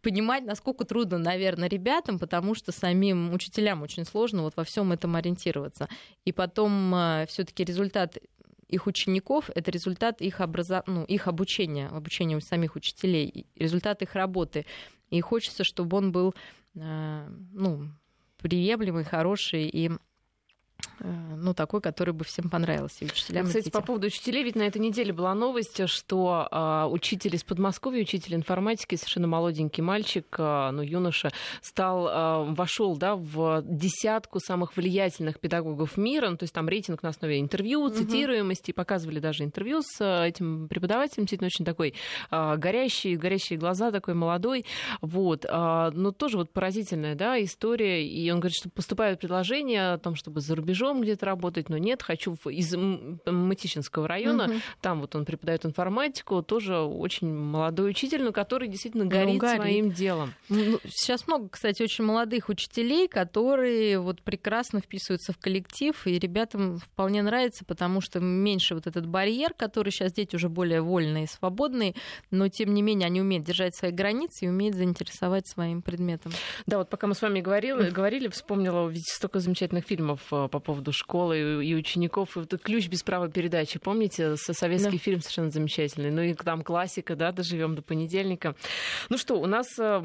понимать, 0.00 0.44
насколько 0.44 0.84
трудно, 0.84 1.18
наверное, 1.18 1.68
ребятам, 1.68 2.18
потому 2.18 2.54
что 2.54 2.72
самим 2.72 3.32
учителям 3.32 3.82
очень 3.82 4.04
сложно 4.04 4.42
вот 4.42 4.56
во 4.56 4.64
всем 4.64 4.90
этом 4.90 5.14
ориентироваться. 5.14 5.88
И 6.24 6.32
потом 6.32 6.92
э, 6.94 7.26
все-таки 7.28 7.64
результат 7.64 8.18
их 8.68 8.86
учеников 8.86 9.50
это 9.54 9.70
результат 9.70 10.20
их, 10.20 10.40
образа... 10.40 10.82
ну, 10.86 11.04
их 11.04 11.28
обучения, 11.28 11.88
обучения 11.88 12.40
самих 12.40 12.74
учителей, 12.74 13.46
результат 13.54 14.02
их 14.02 14.14
работы. 14.14 14.66
И 15.10 15.20
хочется, 15.20 15.62
чтобы 15.62 15.98
он 15.98 16.10
был 16.10 16.34
э, 16.74 17.28
ну, 17.52 17.88
приемлемый, 18.42 19.04
хороший 19.04 19.68
и 19.68 19.90
ну, 21.02 21.54
такой, 21.54 21.80
который 21.80 22.14
бы 22.14 22.24
всем 22.24 22.48
понравился, 22.48 23.04
и 23.04 23.06
учителям, 23.06 23.46
Кстати, 23.46 23.68
и 23.68 23.70
по 23.70 23.80
поводу 23.80 24.06
учителей, 24.06 24.44
ведь 24.44 24.56
на 24.56 24.62
этой 24.62 24.78
неделе 24.78 25.12
была 25.12 25.34
новость, 25.34 25.88
что 25.88 26.48
э, 26.50 26.86
учитель 26.90 27.34
из 27.34 27.44
Подмосковья, 27.44 28.02
учитель 28.02 28.34
информатики, 28.34 28.94
совершенно 28.94 29.26
молоденький 29.26 29.82
мальчик, 29.82 30.26
э, 30.38 30.70
ну, 30.72 30.82
юноша, 30.82 31.30
стал, 31.60 32.08
э, 32.08 32.52
вошел, 32.52 32.96
да, 32.96 33.16
в 33.16 33.62
десятку 33.64 34.38
самых 34.40 34.76
влиятельных 34.76 35.40
педагогов 35.40 35.96
мира, 35.96 36.30
ну, 36.30 36.36
то 36.36 36.44
есть 36.44 36.54
там 36.54 36.68
рейтинг 36.68 37.02
на 37.02 37.08
основе 37.08 37.40
интервью, 37.40 37.88
цитируемости, 37.88 38.70
угу. 38.70 38.76
показывали 38.76 39.18
даже 39.18 39.44
интервью 39.44 39.80
с 39.82 40.24
этим 40.24 40.68
преподавателем, 40.68 41.24
действительно 41.24 41.46
очень 41.46 41.64
такой 41.64 41.94
э, 42.30 42.56
горящий, 42.56 43.16
горящие 43.16 43.58
глаза, 43.58 43.90
такой 43.90 44.14
молодой, 44.14 44.64
вот, 45.00 45.44
э, 45.44 45.90
но 45.92 46.12
тоже 46.12 46.36
вот 46.36 46.52
поразительная, 46.52 47.14
да, 47.14 47.42
история, 47.42 48.06
и 48.06 48.30
он 48.30 48.40
говорит, 48.40 48.56
что 48.56 48.70
поступают 48.70 49.20
предложения 49.20 49.92
о 49.94 49.98
том, 49.98 50.14
чтобы 50.14 50.40
за 50.40 50.54
рубежом 50.54 50.91
рубежом 50.92 51.02
где-то 51.02 51.26
работать, 51.26 51.68
но 51.68 51.78
нет, 51.78 52.02
хочу 52.02 52.36
из 52.44 52.74
Матищинского 53.26 54.08
района, 54.08 54.44
угу. 54.44 54.54
там 54.80 55.00
вот 55.00 55.14
он 55.14 55.24
преподает 55.24 55.64
информатику, 55.66 56.42
тоже 56.42 56.78
очень 56.78 57.32
молодой 57.32 57.90
учитель, 57.90 58.22
но 58.22 58.32
который 58.32 58.68
действительно 58.68 59.06
горит, 59.06 59.34
ну, 59.34 59.38
горит. 59.38 59.56
своим 59.56 59.90
делом. 59.92 60.34
Ну, 60.48 60.78
сейчас 60.88 61.26
много, 61.26 61.48
кстати, 61.48 61.82
очень 61.82 62.04
молодых 62.04 62.48
учителей, 62.48 63.08
которые 63.08 63.98
вот 63.98 64.22
прекрасно 64.22 64.80
вписываются 64.80 65.32
в 65.32 65.38
коллектив, 65.38 65.94
и 66.06 66.18
ребятам 66.18 66.78
вполне 66.78 67.22
нравится, 67.22 67.64
потому 67.64 68.00
что 68.00 68.20
меньше 68.20 68.74
вот 68.74 68.86
этот 68.86 69.06
барьер, 69.06 69.54
который 69.54 69.90
сейчас 69.90 70.12
дети 70.12 70.36
уже 70.36 70.48
более 70.48 70.80
вольные 70.80 71.24
и 71.24 71.28
свободные, 71.28 71.94
но 72.30 72.48
тем 72.48 72.74
не 72.74 72.82
менее 72.82 73.06
они 73.06 73.20
умеют 73.20 73.44
держать 73.44 73.74
свои 73.74 73.90
границы 73.90 74.46
и 74.46 74.48
умеют 74.48 74.76
заинтересовать 74.76 75.46
своим 75.48 75.82
предметом. 75.82 76.32
Да, 76.66 76.78
вот 76.78 76.90
пока 76.90 77.06
мы 77.06 77.14
с 77.14 77.22
вами 77.22 77.40
говорили, 77.40 77.90
говорили 77.90 78.28
вспомнила 78.28 78.88
ведь 78.88 79.08
столько 79.08 79.38
замечательных 79.38 79.84
фильмов 79.84 80.20
э, 80.30 80.48
по 80.48 80.58
поводу 80.58 80.71
поводу 80.72 80.90
школы 80.92 81.62
и 81.62 81.74
учеников. 81.74 82.38
И 82.38 82.56
ключ 82.56 82.88
без 82.88 83.02
права 83.02 83.28
передачи, 83.28 83.78
помните, 83.78 84.36
со 84.36 84.54
советский 84.54 84.92
да. 84.92 84.98
фильм 84.98 85.20
совершенно 85.20 85.50
замечательный. 85.50 86.10
Ну 86.10 86.22
и 86.22 86.32
там 86.32 86.62
классика, 86.62 87.14
да, 87.14 87.30
доживем 87.30 87.74
до 87.74 87.82
понедельника. 87.82 88.54
Ну 89.10 89.18
что, 89.18 89.34
у 89.38 89.44
нас 89.44 89.66
э, 89.78 90.02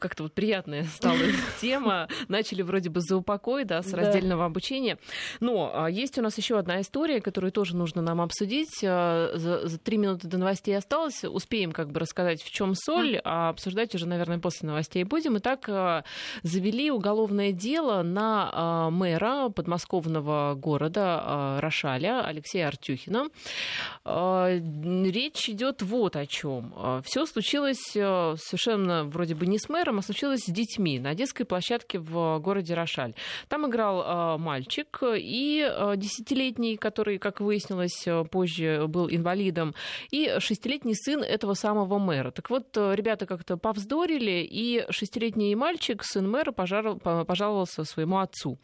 как-то 0.00 0.24
вот 0.24 0.32
приятная 0.32 0.84
стала 0.96 1.18
тема. 1.60 2.08
Начали 2.26 2.62
вроде 2.62 2.90
бы 2.90 3.00
за 3.00 3.16
упокой, 3.16 3.64
да, 3.64 3.80
с 3.80 3.92
раздельного 3.92 4.44
обучения. 4.44 4.98
Но 5.38 5.70
а, 5.72 5.88
есть 5.88 6.18
у 6.18 6.22
нас 6.22 6.36
еще 6.36 6.58
одна 6.58 6.80
история, 6.80 7.20
которую 7.20 7.52
тоже 7.52 7.76
нужно 7.76 8.02
нам 8.02 8.20
обсудить. 8.20 8.82
Э, 8.82 9.30
за 9.34 9.78
три 9.78 9.98
минуты 9.98 10.26
до 10.26 10.38
новостей 10.38 10.76
осталось. 10.76 11.22
Успеем 11.22 11.70
как 11.70 11.92
бы 11.92 12.00
рассказать, 12.00 12.42
в 12.42 12.50
чем 12.50 12.74
соль, 12.74 13.20
а 13.24 13.50
обсуждать 13.50 13.94
уже, 13.94 14.08
наверное, 14.08 14.40
после 14.40 14.66
новостей 14.68 15.04
будем. 15.04 15.38
Итак, 15.38 15.68
э, 15.68 16.02
завели 16.42 16.90
уголовное 16.90 17.52
дело 17.52 18.02
на 18.02 18.88
мэра 18.90 19.50
подмосковного 19.50 20.07
города 20.08 21.58
Рошаля 21.60 22.24
Алексея 22.24 22.68
Артюхина. 22.68 23.28
Речь 24.04 25.48
идет 25.48 25.82
вот 25.82 26.16
о 26.16 26.26
чем. 26.26 27.02
Все 27.04 27.26
случилось 27.26 27.82
совершенно 27.92 29.04
вроде 29.04 29.34
бы 29.34 29.46
не 29.46 29.58
с 29.58 29.68
мэром, 29.68 29.98
а 29.98 30.02
случилось 30.02 30.40
с 30.40 30.52
детьми 30.52 30.98
на 30.98 31.14
детской 31.14 31.44
площадке 31.44 31.98
в 31.98 32.38
городе 32.38 32.74
Рошаль. 32.74 33.14
Там 33.48 33.66
играл 33.68 34.02
э, 34.02 34.38
мальчик 34.38 35.02
и 35.02 35.68
э, 35.68 35.94
десятилетний, 35.96 36.76
который, 36.76 37.18
как 37.18 37.40
выяснилось, 37.40 38.06
э, 38.06 38.24
позже 38.24 38.86
был 38.88 39.08
инвалидом, 39.10 39.74
и 40.10 40.36
шестилетний 40.38 40.94
сын 40.94 41.22
этого 41.22 41.54
самого 41.54 41.98
мэра. 41.98 42.30
Так 42.30 42.50
вот, 42.50 42.76
ребята 42.76 43.26
как-то 43.26 43.56
повздорили, 43.56 44.46
и 44.48 44.84
шестилетний 44.90 45.54
мальчик, 45.54 46.04
сын 46.04 46.30
мэра, 46.30 46.52
пожаловался 46.52 47.84
своему 47.84 48.18
отцу 48.18 48.58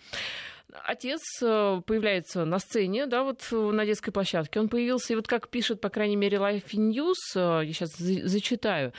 отец 0.86 1.20
э, 1.42 1.80
появляется 1.86 2.44
на 2.44 2.58
сцене, 2.58 3.06
да, 3.06 3.22
вот 3.22 3.48
на 3.50 3.86
детской 3.86 4.10
площадке. 4.10 4.60
Он 4.60 4.68
появился, 4.68 5.12
и 5.12 5.16
вот 5.16 5.26
как 5.26 5.48
пишет, 5.48 5.80
по 5.80 5.88
крайней 5.88 6.16
мере, 6.16 6.38
Life 6.38 6.72
News, 6.72 7.14
э, 7.34 7.64
я 7.64 7.72
сейчас 7.72 7.96
зачитаю, 7.96 8.92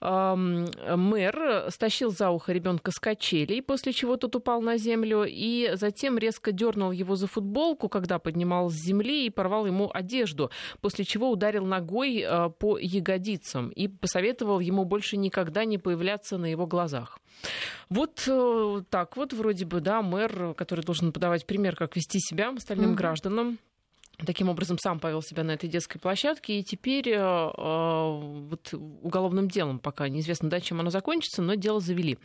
мэр 0.00 1.66
стащил 1.70 2.10
за 2.10 2.30
ухо 2.30 2.52
ребенка 2.52 2.90
с 2.90 2.98
качелей, 2.98 3.62
после 3.62 3.92
чего 3.92 4.16
тот 4.16 4.36
упал 4.36 4.62
на 4.62 4.76
землю, 4.76 5.24
и 5.26 5.70
затем 5.74 6.18
резко 6.18 6.52
дернул 6.52 6.90
его 6.92 7.16
за 7.16 7.26
футболку, 7.26 7.88
когда 7.88 8.18
поднимал 8.18 8.70
с 8.70 8.74
земли, 8.74 9.26
и 9.26 9.30
порвал 9.30 9.66
ему 9.66 9.90
одежду, 9.92 10.50
после 10.80 11.04
чего 11.04 11.30
ударил 11.30 11.64
ногой 11.64 12.24
э, 12.24 12.50
по 12.58 12.78
ягодицам 12.78 13.70
и 13.70 13.88
посоветовал 13.88 14.60
ему 14.60 14.84
больше 14.84 15.16
никогда 15.16 15.64
не 15.64 15.78
появляться 15.78 16.38
на 16.38 16.46
его 16.46 16.66
глазах. 16.66 17.18
Вот 17.88 18.24
э, 18.26 18.82
так 18.90 19.16
вот, 19.16 19.32
вроде 19.32 19.64
бы, 19.64 19.80
да, 19.80 20.02
мэр, 20.02 20.54
который 20.54 20.84
должен 20.84 21.12
подавать 21.12 21.46
пример, 21.46 21.74
как 21.76 21.96
вести 21.96 22.18
себя 22.20 22.50
остальным 22.50 22.92
mm-hmm. 22.92 22.96
гражданам, 22.96 23.58
таким 24.26 24.48
образом 24.48 24.78
сам 24.78 24.98
повел 24.98 25.22
себя 25.22 25.44
на 25.44 25.52
этой 25.52 25.68
детской 25.68 25.98
площадке, 25.98 26.58
и 26.58 26.64
теперь 26.64 27.08
э, 27.10 27.16
э, 27.16 27.50
вот 27.56 28.74
уголовным 29.02 29.48
делом 29.48 29.78
пока 29.78 30.08
неизвестно, 30.08 30.50
да, 30.50 30.60
чем 30.60 30.80
оно 30.80 30.90
закончится, 30.90 31.42
но 31.42 31.54
дело 31.54 31.80
завели. 31.80 32.18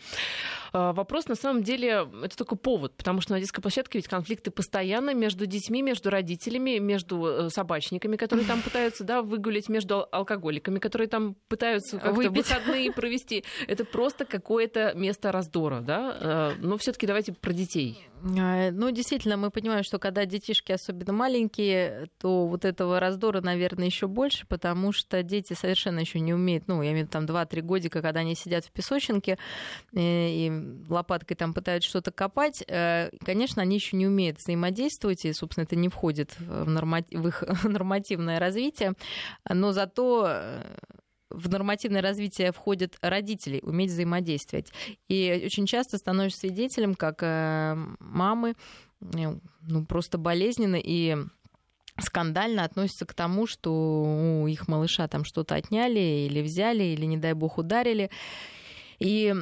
Э, 0.74 0.92
вопрос 0.94 1.28
на 1.28 1.36
самом 1.36 1.64
деле 1.64 2.08
это 2.24 2.36
только 2.36 2.56
повод, 2.56 2.96
потому 2.98 3.22
что 3.22 3.34
на 3.34 3.40
детской 3.40 3.62
площадке 3.62 4.00
ведь 4.00 4.08
конфликты 4.08 4.50
постоянно 4.52 5.14
между 5.14 5.46
детьми, 5.46 5.82
между 5.82 6.10
родителями, 6.10 6.80
между 6.80 7.26
э, 7.26 7.50
собачниками, 7.50 8.16
которые 8.16 8.48
там 8.48 8.62
пытаются, 8.62 9.04
да, 9.04 9.22
выгулять, 9.22 9.70
между 9.70 10.08
алкоголиками, 10.12 10.80
которые 10.80 11.08
там 11.08 11.36
пытаются 11.48 12.00
как-то 12.00 12.32
выходные 12.32 12.92
провести. 12.92 13.44
Это 13.68 13.86
просто 13.86 14.26
какое-то 14.26 14.94
место 14.96 15.32
раздора, 15.32 15.82
да. 15.82 16.18
Э, 16.20 16.52
но 16.60 16.78
все-таки 16.78 17.06
давайте 17.06 17.34
про 17.34 17.54
детей. 17.54 18.08
А, 18.26 18.72
ну, 18.72 18.90
действительно, 18.92 19.36
мы 19.36 19.52
понимаем, 19.52 19.84
что 19.84 20.00
когда 20.00 20.26
детишки 20.26 20.72
особенно 20.72 21.12
маленькие, 21.12 22.08
то 22.20 22.48
вот 22.48 22.64
этого 22.64 23.00
раздора, 23.00 23.42
наверное, 23.42 23.88
еще 23.88 24.08
больше, 24.08 24.48
потому 24.48 24.94
что 24.94 25.24
дети 25.24 25.54
совершенно 25.54 26.00
еще 26.00 26.20
не 26.22 26.34
умеют, 26.34 26.68
ну, 26.68 26.82
я 26.82 26.92
имею 26.92 27.06
в 27.06 27.10
виду 27.10 27.12
там 27.12 27.26
2-3 27.26 27.62
годика, 27.62 28.02
когда 28.02 28.22
они 28.22 28.36
сидят 28.36 28.66
в 28.66 28.72
песочнике 28.72 29.38
э, 29.94 30.00
и 30.00 30.52
лопаткой 30.88 31.36
там 31.36 31.54
пытаются 31.54 31.90
что-то 31.90 32.12
копать, 32.12 32.64
э, 32.68 33.10
конечно, 33.26 33.62
они 33.62 33.76
еще 33.76 33.98
не 33.98 34.08
умеют 34.08 34.38
взаимодействовать, 34.38 35.26
и, 35.26 35.34
собственно, 35.34 35.66
это 35.66 35.76
не 35.76 35.90
входит 35.90 36.40
в, 36.40 36.70
норматив, 36.70 37.20
в 37.20 37.28
их 37.28 37.44
нормативное 37.64 38.40
развитие, 38.40 38.94
но 39.50 39.74
зато 39.74 40.26
э, 40.30 40.62
в 41.34 41.50
нормативное 41.50 42.02
развитие 42.02 42.52
входят 42.52 42.98
родители, 43.02 43.60
уметь 43.64 43.92
взаимодействовать. 43.92 44.72
И 45.10 45.44
очень 45.46 45.66
часто 45.66 45.98
становишься 45.98 46.42
свидетелем, 46.42 46.96
как 46.96 47.24
э, 47.24 47.76
мамы 48.00 48.54
э, 49.02 49.36
ну, 49.62 49.86
просто 49.86 50.18
болезненно 50.18 50.80
и 50.82 51.18
скандально 52.00 52.64
относятся 52.64 53.06
к 53.06 53.14
тому, 53.14 53.46
что 53.48 54.42
у 54.42 54.48
их 54.48 54.68
малыша 54.68 55.08
там 55.08 55.26
что-то 55.26 55.56
отняли 55.56 56.28
или 56.28 56.42
взяли, 56.42 56.84
или, 56.84 57.06
не 57.06 57.18
дай 57.18 57.34
бог, 57.34 57.58
ударили. 57.58 58.10
И 59.00 59.34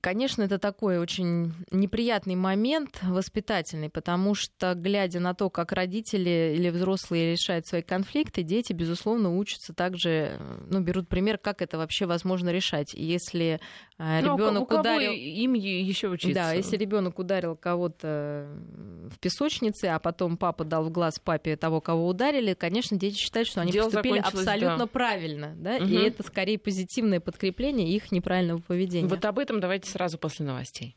Конечно, 0.00 0.42
это 0.42 0.58
такой 0.58 0.98
очень 0.98 1.52
неприятный 1.70 2.36
момент 2.36 3.00
воспитательный, 3.02 3.90
потому 3.90 4.34
что, 4.34 4.74
глядя 4.74 5.20
на 5.20 5.34
то, 5.34 5.50
как 5.50 5.72
родители 5.72 6.54
или 6.56 6.70
взрослые 6.70 7.32
решают 7.32 7.66
свои 7.66 7.82
конфликты, 7.82 8.42
дети, 8.42 8.72
безусловно, 8.72 9.36
учатся 9.36 9.74
также, 9.74 10.38
ну, 10.70 10.80
берут 10.80 11.08
пример, 11.08 11.38
как 11.38 11.62
это 11.62 11.78
вообще 11.78 12.06
возможно 12.06 12.50
решать. 12.50 12.94
Если 12.94 13.60
э, 13.98 14.20
ну, 14.20 14.36
ребенок 14.36 14.70
ударил... 14.70 15.12
им 15.12 15.54
еще 15.54 16.08
учиться. 16.08 16.34
Да, 16.34 16.52
если 16.52 16.76
ребенок 16.76 17.18
ударил 17.18 17.56
кого-то 17.56 18.48
в 19.10 19.18
песочнице, 19.18 19.86
а 19.86 19.98
потом 19.98 20.36
папа 20.36 20.64
дал 20.64 20.84
в 20.84 20.90
глаз 20.90 21.18
папе 21.18 21.56
того, 21.56 21.80
кого 21.80 22.06
ударили, 22.06 22.54
конечно, 22.54 22.96
дети 22.96 23.16
считают, 23.16 23.48
что 23.48 23.60
они 23.60 23.72
Дело 23.72 23.86
поступили 23.86 24.18
абсолютно 24.18 24.78
да. 24.78 24.86
правильно, 24.86 25.54
да, 25.56 25.76
угу. 25.76 25.86
и 25.86 25.94
это 25.96 26.22
скорее 26.22 26.58
позитивное 26.58 27.20
подкрепление 27.20 27.88
их 27.88 28.12
неправильного 28.12 28.60
поведения. 28.60 29.08
Вот 29.08 29.24
об 29.24 29.38
этом 29.38 29.60
давайте 29.60 29.87
сразу 29.88 30.18
после 30.18 30.46
новостей. 30.46 30.96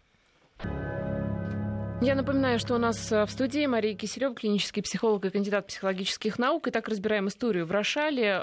Я 2.03 2.15
напоминаю, 2.15 2.57
что 2.57 2.73
у 2.73 2.79
нас 2.79 3.11
э, 3.11 3.25
в 3.27 3.29
студии 3.29 3.63
Мария 3.67 3.95
Киселева, 3.95 4.33
клинический 4.33 4.81
психолог 4.81 5.23
и 5.23 5.29
кандидат 5.29 5.67
психологических 5.67 6.39
наук. 6.39 6.67
И 6.67 6.71
так 6.71 6.87
разбираем 6.87 7.27
историю 7.27 7.67
в 7.67 7.71
Рошале. 7.71 8.37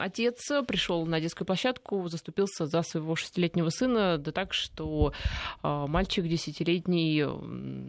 Отец 0.00 0.50
пришел 0.66 1.06
на 1.06 1.20
детскую 1.20 1.46
площадку, 1.46 2.08
заступился 2.08 2.66
за 2.66 2.82
своего 2.82 3.14
шестилетнего 3.14 3.68
сына, 3.68 4.18
да 4.18 4.32
так, 4.32 4.52
что 4.52 5.12
а, 5.62 5.86
мальчик 5.86 6.26
десятилетний 6.26 7.20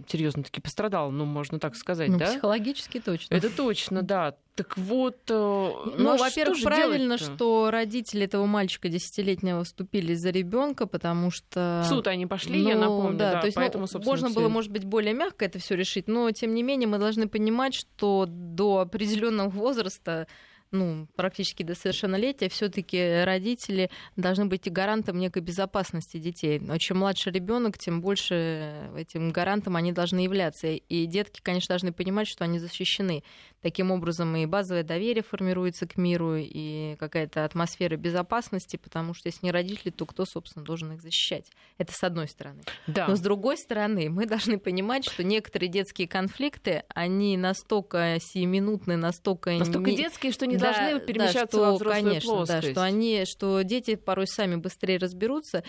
серьезно 0.08 0.44
таки 0.44 0.62
пострадал, 0.62 1.10
ну, 1.10 1.26
можно 1.26 1.60
так 1.60 1.76
сказать, 1.76 2.10
ну, 2.10 2.20
да? 2.20 2.28
Психологически 2.28 3.00
точно. 3.00 3.34
Это 3.34 3.50
точно, 3.50 4.04
да. 4.04 4.36
Так 4.56 4.78
вот, 4.78 5.18
э, 5.30 5.34
ну, 5.34 5.94
ну 5.98 6.18
во-первых, 6.18 6.62
правильно, 6.62 7.18
что 7.18 7.70
родители 7.72 8.26
этого 8.26 8.46
мальчика 8.46 8.90
десятилетнего 8.90 9.64
вступили 9.64 10.14
за 10.14 10.30
ребенка, 10.30 10.88
потому 10.88 11.32
что 11.32 11.84
в 11.86 11.90
суд 11.90 12.08
они 12.08 12.28
пошли, 12.28 12.62
ну, 12.62 12.70
я 12.70 12.76
напомню, 12.76 13.18
да, 13.18 13.34
да 13.34 13.40
то 13.40 13.46
есть 13.48 13.56
поэтому, 13.56 13.88
ну, 13.92 14.00
можно 14.04 14.30
было, 14.30 14.50
может 14.50 14.72
быть, 14.72 14.84
более 14.84 15.14
мягко 15.14 15.46
это 15.46 15.58
все 15.60 15.76
решить, 15.76 16.08
но 16.08 16.30
тем 16.32 16.54
не 16.54 16.64
менее 16.64 16.88
мы 16.88 16.98
должны 16.98 17.30
понимать, 17.30 17.74
что 17.74 18.26
до 18.28 18.80
определенного 18.80 19.50
возраста 19.50 20.28
ну, 20.72 21.08
практически 21.16 21.64
до 21.64 21.76
совершеннолетия, 21.76 22.48
все-таки 22.50 23.24
родители 23.24 23.90
должны 24.16 24.46
быть 24.46 24.72
гарантом 24.72 25.20
некой 25.20 25.42
безопасности 25.42 26.18
детей. 26.18 26.60
Но 26.60 26.78
чем 26.78 27.00
младше 27.00 27.30
ребенок, 27.30 27.78
тем 27.78 28.02
больше 28.02 28.90
этим 28.96 29.32
гарантом 29.32 29.76
они 29.76 29.92
должны 29.92 30.20
являться. 30.20 30.68
И 30.68 31.06
детки, 31.06 31.42
конечно, 31.42 31.74
должны 31.74 31.92
понимать, 31.92 32.28
что 32.28 32.46
они 32.46 32.58
защищены. 32.58 33.24
Таким 33.62 33.92
образом 33.92 34.36
и 34.36 34.46
базовое 34.46 34.84
доверие 34.84 35.24
формируется 35.24 35.86
к 35.88 35.98
миру, 35.98 36.36
и 36.38 36.96
какая-то 36.98 37.46
атмосфера 37.46 37.96
безопасности, 37.98 38.78
потому 38.78 39.14
что 39.14 39.28
если 39.28 39.46
не 39.46 39.52
родители, 39.52 39.92
то 39.92 40.06
кто, 40.06 40.26
собственно, 40.26 40.66
должен 40.66 40.94
их 40.94 41.02
защищать? 41.02 41.52
Это 41.78 41.94
с 41.94 42.04
одной 42.04 42.28
стороны. 42.28 42.62
Да. 42.88 43.08
Но 43.08 43.16
с 43.16 43.20
другой 43.20 43.58
стороны, 43.58 44.10
мы 44.10 44.26
должны 44.26 44.58
понимать, 44.58 45.06
что 45.06 45.24
некоторые 45.24 45.70
детские 45.70 46.08
конфликты, 46.08 46.84
они 46.90 47.38
настолько 47.38 48.18
сиюминутные, 48.20 48.98
настолько... 48.98 49.52
Настолько 49.52 49.92
детские, 49.92 50.32
что 50.32 50.48
не 50.48 50.61
должны 50.62 51.00
перемещаться 51.00 51.42
да, 51.42 51.48
что, 51.48 51.60
во 51.60 51.74
взрослую 51.74 52.04
конечно, 52.04 52.34
плоскость. 52.34 52.62
Да, 52.68 52.72
что, 52.72 52.84
они, 52.84 53.24
что 53.26 53.62
дети 53.62 53.96
порой 53.96 54.28
сами 54.28 54.56
быстрее 54.56 54.98
разберутся 54.98 55.64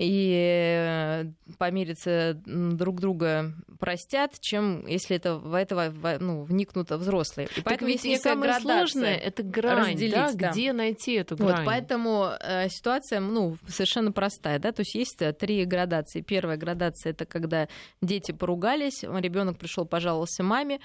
и 0.00 0.32
э, 0.34 1.24
помириться 1.58 2.40
друг 2.46 3.00
друга 3.00 3.52
простят, 3.78 4.40
чем 4.40 4.86
если 4.86 5.16
это 5.16 5.36
в 5.36 5.52
этого 5.52 5.92
ну, 6.18 6.42
вникнут 6.44 6.90
взрослые. 6.90 7.48
И 7.54 7.60
поэтому 7.60 7.90
есть 7.90 8.04
некая 8.04 8.22
самое 8.22 8.60
сложное 8.60 9.14
это 9.14 9.42
грань, 9.42 9.92
разделить, 9.92 10.14
да, 10.14 10.32
да. 10.32 10.50
где 10.50 10.72
найти 10.72 11.16
эту 11.16 11.36
грань. 11.36 11.56
Вот, 11.56 11.66
поэтому 11.66 12.30
э, 12.40 12.68
ситуация 12.70 13.20
ну, 13.20 13.58
совершенно 13.68 14.10
простая. 14.10 14.58
Да? 14.58 14.72
То 14.72 14.80
есть 14.80 14.94
есть 14.94 15.20
э, 15.20 15.34
три 15.34 15.66
градации. 15.66 16.22
Первая 16.22 16.56
градация 16.56 17.10
это 17.10 17.26
когда 17.26 17.68
дети 18.00 18.32
поругались, 18.32 19.02
ребенок 19.02 19.58
пришел, 19.58 19.84
пожаловался 19.84 20.42
маме, 20.42 20.80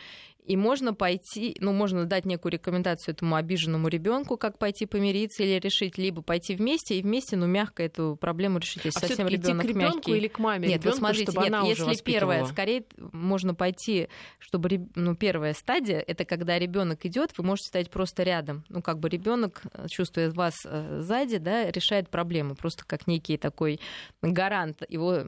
И 0.45 0.55
можно 0.55 0.93
пойти, 0.93 1.57
ну, 1.59 1.73
можно 1.73 2.05
дать 2.05 2.25
некую 2.25 2.51
рекомендацию 2.51 3.15
этому 3.15 3.35
обиженному 3.35 3.87
ребенку, 3.87 4.37
как 4.37 4.59
пойти 4.59 4.85
помириться 4.85 5.43
или 5.43 5.59
решить, 5.59 5.97
либо 5.97 6.21
пойти 6.21 6.55
вместе 6.55 6.99
и 6.99 7.01
вместе, 7.01 7.35
ну, 7.35 7.47
мягко 7.47 7.83
эту 7.83 8.15
проблему 8.19 8.59
решить, 8.59 8.85
если 8.85 9.05
а 9.05 9.07
совсем 9.07 9.27
ребенок 9.27 9.65
к 9.65 9.73
мягкий. 9.73 10.15
или 10.15 10.27
к 10.27 10.37
маме? 10.37 10.67
Нет, 10.67 10.81
ребёнку, 10.81 10.89
вот 10.89 10.97
смотрите, 10.97 11.31
чтобы 11.31 11.41
нет, 11.41 11.53
она 11.53 11.67
если 11.67 11.83
уже 11.83 12.03
первое, 12.03 12.45
скорее 12.45 12.85
можно 13.11 13.55
пойти, 13.55 14.07
чтобы, 14.37 14.87
ну, 14.93 15.15
первая 15.15 15.53
стадия, 15.53 15.99
это 15.99 16.25
когда 16.25 16.59
ребенок 16.59 17.05
идет, 17.05 17.31
вы 17.37 17.43
можете 17.43 17.69
стоять 17.69 17.89
просто 17.89 18.23
рядом. 18.23 18.63
Ну, 18.69 18.81
как 18.81 18.99
бы 18.99 19.09
ребенок, 19.09 19.63
э, 19.73 19.87
чувствует 19.89 20.35
вас 20.35 20.53
э, 20.65 20.99
сзади, 21.01 21.37
да, 21.37 21.71
решает 21.71 22.09
проблемы, 22.09 22.55
просто 22.55 22.83
как 22.85 23.07
некий 23.07 23.37
такой 23.37 23.79
гарант 24.21 24.83
его 24.89 25.21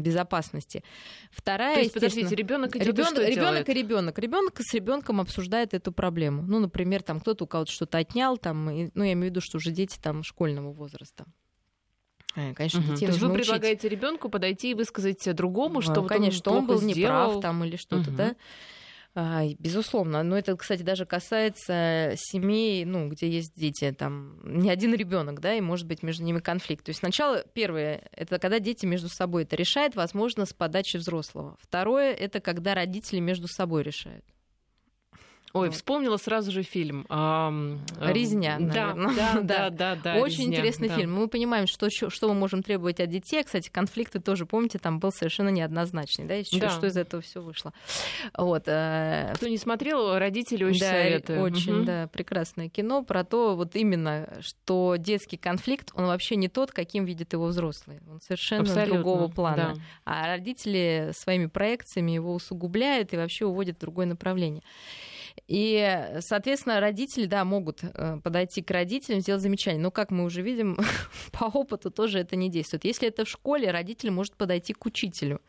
безопасности. 0.00 0.82
Вторая, 1.30 1.74
То 1.74 1.80
есть, 1.80 1.94
подождите, 1.94 2.34
ребенок 2.34 2.74
идет 2.76 2.86
ребенок, 2.86 3.18
ребенок 3.18 3.68
и 3.68 3.74
ребенок. 3.74 4.18
Ребенок 4.18 4.37
с 4.58 4.74
ребенком 4.74 5.20
обсуждает 5.20 5.74
эту 5.74 5.92
проблему. 5.92 6.42
Ну, 6.42 6.58
например, 6.58 7.02
там 7.02 7.20
кто-то 7.20 7.44
у 7.44 7.46
кого-то 7.46 7.70
что-то 7.70 7.98
отнял, 7.98 8.36
там, 8.36 8.70
и, 8.70 8.90
ну, 8.94 9.04
я 9.04 9.12
имею 9.12 9.28
в 9.28 9.30
виду, 9.30 9.40
что 9.40 9.58
уже 9.58 9.70
дети 9.70 9.98
там 10.00 10.22
школьного 10.22 10.72
возраста. 10.72 11.24
Э, 12.36 12.54
конечно, 12.54 12.80
угу. 12.80 12.92
детей 12.92 13.06
То 13.06 13.12
есть 13.12 13.22
вы 13.22 13.32
предлагаете 13.32 13.88
ребенку 13.88 14.28
подойти 14.28 14.70
и 14.70 14.74
высказать 14.74 15.34
другому, 15.34 15.80
что 15.80 16.02
конечно, 16.02 16.52
он, 16.52 16.58
он 16.58 16.66
был 16.66 16.78
сделал. 16.78 17.28
неправ 17.30 17.42
там 17.42 17.64
или 17.64 17.76
что-то, 17.76 18.10
угу. 18.10 18.16
да? 18.16 18.36
А, 19.20 19.42
безусловно. 19.58 20.22
Но 20.22 20.38
это, 20.38 20.56
кстати, 20.56 20.82
даже 20.82 21.04
касается 21.04 22.12
семей, 22.16 22.84
ну, 22.84 23.08
где 23.08 23.28
есть 23.28 23.52
дети, 23.56 23.90
там, 23.90 24.38
не 24.44 24.70
один 24.70 24.94
ребенок, 24.94 25.40
да, 25.40 25.54
и 25.54 25.60
может 25.60 25.88
быть 25.88 26.04
между 26.04 26.22
ними 26.22 26.38
конфликт. 26.38 26.84
То 26.84 26.90
есть 26.90 27.00
сначала, 27.00 27.42
первое, 27.52 28.08
это 28.12 28.38
когда 28.38 28.60
дети 28.60 28.86
между 28.86 29.08
собой 29.08 29.42
это 29.42 29.56
решают, 29.56 29.96
возможно, 29.96 30.46
с 30.46 30.52
подачи 30.52 30.98
взрослого. 30.98 31.56
Второе, 31.60 32.12
это 32.14 32.38
когда 32.38 32.74
родители 32.76 33.18
между 33.18 33.48
собой 33.48 33.82
решают. 33.82 34.24
Ой, 35.52 35.70
вспомнила 35.70 36.16
сразу 36.16 36.50
же 36.50 36.62
фильм. 36.62 37.06
Резня, 38.00 38.58
да, 38.60 38.94
да, 39.16 39.40
да, 39.40 39.70
да, 39.70 39.94
да. 39.96 40.14
Очень 40.16 40.44
резня, 40.44 40.56
интересный 40.58 40.88
да. 40.88 40.96
фильм. 40.96 41.14
Мы 41.14 41.28
понимаем, 41.28 41.66
что, 41.66 41.90
что 41.90 42.28
мы 42.28 42.34
можем 42.34 42.62
требовать 42.62 43.00
от 43.00 43.08
детей. 43.08 43.42
Кстати, 43.42 43.68
конфликты 43.70 44.20
тоже, 44.20 44.46
помните, 44.46 44.78
там 44.78 44.98
был 44.98 45.12
совершенно 45.12 45.48
неоднозначный, 45.48 46.26
да, 46.26 46.44
что, 46.44 46.60
да. 46.60 46.70
что 46.70 46.86
из 46.86 46.96
этого 46.96 47.22
все 47.22 47.40
вышло. 47.40 47.72
Вот. 48.36 48.64
Э, 48.66 49.32
Кто 49.34 49.48
не 49.48 49.58
смотрел, 49.58 50.18
родители 50.18 50.64
очень 50.64 50.80
да, 50.80 50.90
советую. 50.90 51.40
Очень, 51.42 51.78
угу. 51.78 51.84
да, 51.84 52.08
прекрасное 52.08 52.68
кино 52.68 53.02
про 53.02 53.24
то, 53.24 53.56
вот 53.56 53.74
именно, 53.76 54.38
что 54.40 54.96
детский 54.98 55.36
конфликт, 55.36 55.90
он 55.94 56.06
вообще 56.06 56.36
не 56.36 56.48
тот, 56.48 56.72
каким 56.72 57.04
видит 57.04 57.32
его 57.32 57.46
взрослый. 57.46 58.00
Он 58.10 58.20
совершенно 58.20 58.62
Абсолютно, 58.62 58.94
другого 58.94 59.28
плана. 59.28 59.74
Да. 59.74 59.82
А 60.04 60.26
родители 60.26 61.10
своими 61.14 61.46
проекциями 61.46 62.12
его 62.12 62.34
усугубляют 62.34 63.12
и 63.12 63.16
вообще 63.16 63.46
уводят 63.46 63.76
в 63.76 63.80
другое 63.80 64.06
направление. 64.06 64.62
И, 65.46 66.16
соответственно, 66.20 66.80
родители, 66.80 67.26
да, 67.26 67.44
могут 67.44 67.80
э, 67.82 68.18
подойти 68.22 68.62
к 68.62 68.70
родителям, 68.70 69.20
сделать 69.20 69.42
замечание. 69.42 69.80
Но, 69.80 69.90
как 69.90 70.10
мы 70.10 70.24
уже 70.24 70.42
видим, 70.42 70.78
по 71.32 71.44
опыту 71.44 71.90
тоже 71.90 72.18
это 72.18 72.36
не 72.36 72.50
действует. 72.50 72.84
Если 72.84 73.08
это 73.08 73.24
в 73.24 73.28
школе, 73.28 73.70
родитель 73.70 74.10
может 74.10 74.34
подойти 74.34 74.72
к 74.72 74.84
учителю 74.86 75.40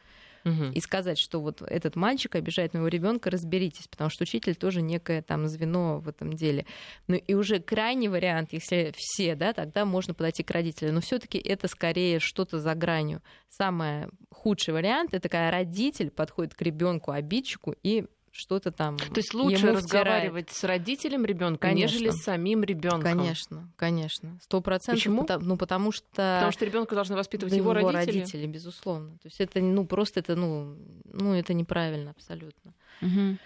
угу. 0.45 0.65
и 0.73 0.79
сказать, 0.79 1.17
что 1.17 1.39
вот 1.39 1.61
этот 1.61 1.95
мальчик 1.95 2.35
обижает 2.35 2.73
моего 2.73 2.87
ребенка, 2.87 3.29
разберитесь, 3.29 3.87
потому 3.87 4.09
что 4.09 4.23
учитель 4.23 4.55
тоже 4.55 4.81
некое 4.81 5.21
там 5.21 5.47
звено 5.47 5.99
в 5.99 6.07
этом 6.07 6.33
деле. 6.33 6.65
Ну 7.07 7.15
и 7.15 7.33
уже 7.33 7.59
крайний 7.59 8.07
вариант, 8.07 8.53
если 8.53 8.93
все, 8.95 9.35
да, 9.35 9.53
тогда 9.53 9.85
можно 9.85 10.13
подойти 10.13 10.43
к 10.43 10.51
родителю. 10.51 10.93
Но 10.93 11.01
все-таки 11.01 11.37
это 11.37 11.67
скорее 11.67 12.19
что-то 12.19 12.59
за 12.59 12.75
гранью. 12.75 13.21
Самый 13.49 14.07
худший 14.31 14.73
вариант 14.73 15.13
это 15.13 15.29
когда 15.29 15.51
родитель 15.51 16.11
подходит 16.11 16.53
к 16.55 16.61
ребенку 16.61 17.11
обидчику 17.11 17.75
и 17.83 18.05
что-то 18.31 18.71
там. 18.71 18.97
То 18.97 19.17
есть 19.17 19.33
лучше 19.33 19.71
разговаривать 19.71 20.49
с 20.51 20.63
родителем 20.63 21.25
ребенка, 21.25 21.71
нежели 21.73 22.09
с 22.09 22.23
самим 22.23 22.63
ребенком. 22.63 23.01
Конечно, 23.01 23.71
конечно, 23.75 24.39
сто 24.41 24.61
процентов. 24.61 25.01
Почему? 25.01 25.21
Потому, 25.21 25.45
ну 25.45 25.57
потому 25.57 25.91
что. 25.91 26.07
Потому 26.07 26.51
что 26.51 26.65
ребенка 26.65 26.95
должны 26.95 27.15
воспитывать 27.15 27.53
его, 27.53 27.71
его 27.71 27.91
родители. 27.91 28.19
родители, 28.19 28.47
безусловно. 28.47 29.11
То 29.17 29.27
есть 29.27 29.39
это 29.39 29.59
ну 29.59 29.85
просто 29.85 30.19
это 30.19 30.35
ну 30.35 30.77
ну 31.05 31.33
это 31.33 31.53
неправильно 31.53 32.11
абсолютно. 32.11 32.73
Угу. 33.01 33.37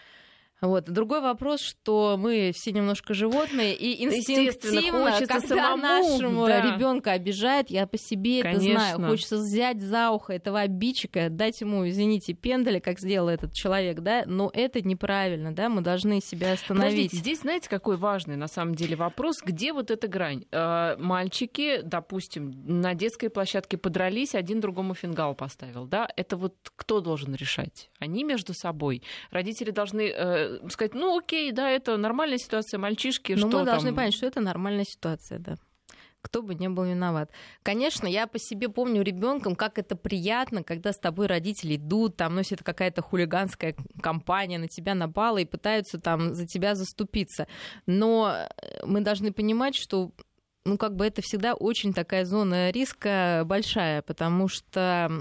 Вот. 0.64 0.86
Другой 0.86 1.20
вопрос, 1.20 1.60
что 1.60 2.16
мы 2.18 2.52
все 2.56 2.72
немножко 2.72 3.14
животные, 3.14 3.76
и 3.76 4.06
инстинктивно, 4.06 5.12
когда 5.20 5.42
самому, 5.42 5.82
нашему 5.82 6.46
да. 6.46 6.62
ребенка 6.62 7.12
обижает, 7.12 7.70
я 7.70 7.86
по 7.86 7.98
себе 7.98 8.42
Конечно. 8.42 8.64
это 8.64 8.72
знаю, 8.72 9.10
хочется 9.10 9.38
взять 9.38 9.82
за 9.82 10.12
ухо 10.12 10.32
этого 10.32 10.62
обидчика, 10.62 11.28
дать 11.30 11.60
ему, 11.60 11.86
извините, 11.90 12.32
пендаля, 12.32 12.80
как 12.80 13.02
сделал 13.02 13.28
этот 13.28 13.52
человек, 13.52 14.00
да, 14.00 14.24
но 14.26 14.50
это 14.54 14.82
неправильно, 14.82 15.54
да, 15.54 15.68
мы 15.68 15.82
должны 15.82 16.22
себя 16.22 16.54
остановить. 16.54 16.92
Подождите, 16.92 17.18
здесь 17.18 17.42
знаете, 17.42 17.68
какой 17.68 17.98
важный 17.98 18.38
на 18.38 18.48
самом 18.48 18.74
деле 18.74 18.96
вопрос, 18.96 19.42
где 19.44 19.74
вот 19.74 19.92
эта 19.92 20.08
грань? 20.08 20.46
Э, 20.52 20.96
мальчики, 20.98 21.82
допустим, 21.84 22.54
на 22.66 22.94
детской 22.94 23.28
площадке 23.28 23.78
подрались, 23.78 24.34
один 24.34 24.62
другому 24.62 24.94
фингал 24.94 25.36
поставил, 25.36 25.88
да, 25.88 26.08
это 26.16 26.38
вот 26.38 26.56
кто 26.78 27.02
должен 27.02 27.36
решать? 27.36 27.90
Они 28.00 28.24
между 28.24 28.54
собой. 28.54 29.04
Родители 29.30 29.72
должны 29.72 30.10
э, 30.10 30.53
сказать, 30.70 30.94
ну 30.94 31.18
окей, 31.18 31.52
да, 31.52 31.70
это 31.70 31.98
нормальная 31.98 32.38
ситуация, 32.38 32.78
мальчишки, 32.78 33.34
Но 33.34 33.50
что 33.50 33.60
мы 33.60 33.66
должны 33.66 33.90
там... 33.90 33.96
понять, 33.96 34.14
что 34.14 34.26
это 34.26 34.42
нормальная 34.42 34.86
ситуация, 34.86 35.40
да 35.40 35.56
кто 36.24 36.42
бы 36.42 36.56
не 36.56 36.70
был 36.70 36.86
виноват. 36.86 37.30
Конечно, 37.64 38.08
я 38.08 38.28
по 38.28 38.40
себе 38.40 38.70
помню 38.70 39.04
ребенком, 39.04 39.56
как 39.56 39.78
это 39.78 39.96
приятно, 39.96 40.64
когда 40.64 40.94
с 40.94 40.98
тобой 40.98 41.28
родители 41.28 41.76
идут, 41.76 42.16
там, 42.16 42.36
ну, 42.36 42.42
это 42.42 42.64
какая-то 42.64 43.02
хулиганская 43.02 43.76
компания 44.02 44.58
на 44.58 44.70
тебя 44.70 44.96
напала 44.96 45.40
и 45.40 45.46
пытаются 45.46 46.00
там 46.00 46.34
за 46.34 46.48
тебя 46.48 46.76
заступиться. 46.76 47.48
Но 47.86 48.34
э, 48.34 48.86
мы 48.86 49.02
должны 49.02 49.34
понимать, 49.34 49.76
что 49.76 50.12
ну, 50.66 50.78
как 50.78 50.96
бы 50.96 51.06
это 51.06 51.22
всегда 51.22 51.56
очень 51.56 51.94
такая 51.94 52.24
зона 52.24 52.72
риска 52.72 53.44
большая, 53.46 54.02
потому 54.02 54.48
что 54.48 55.12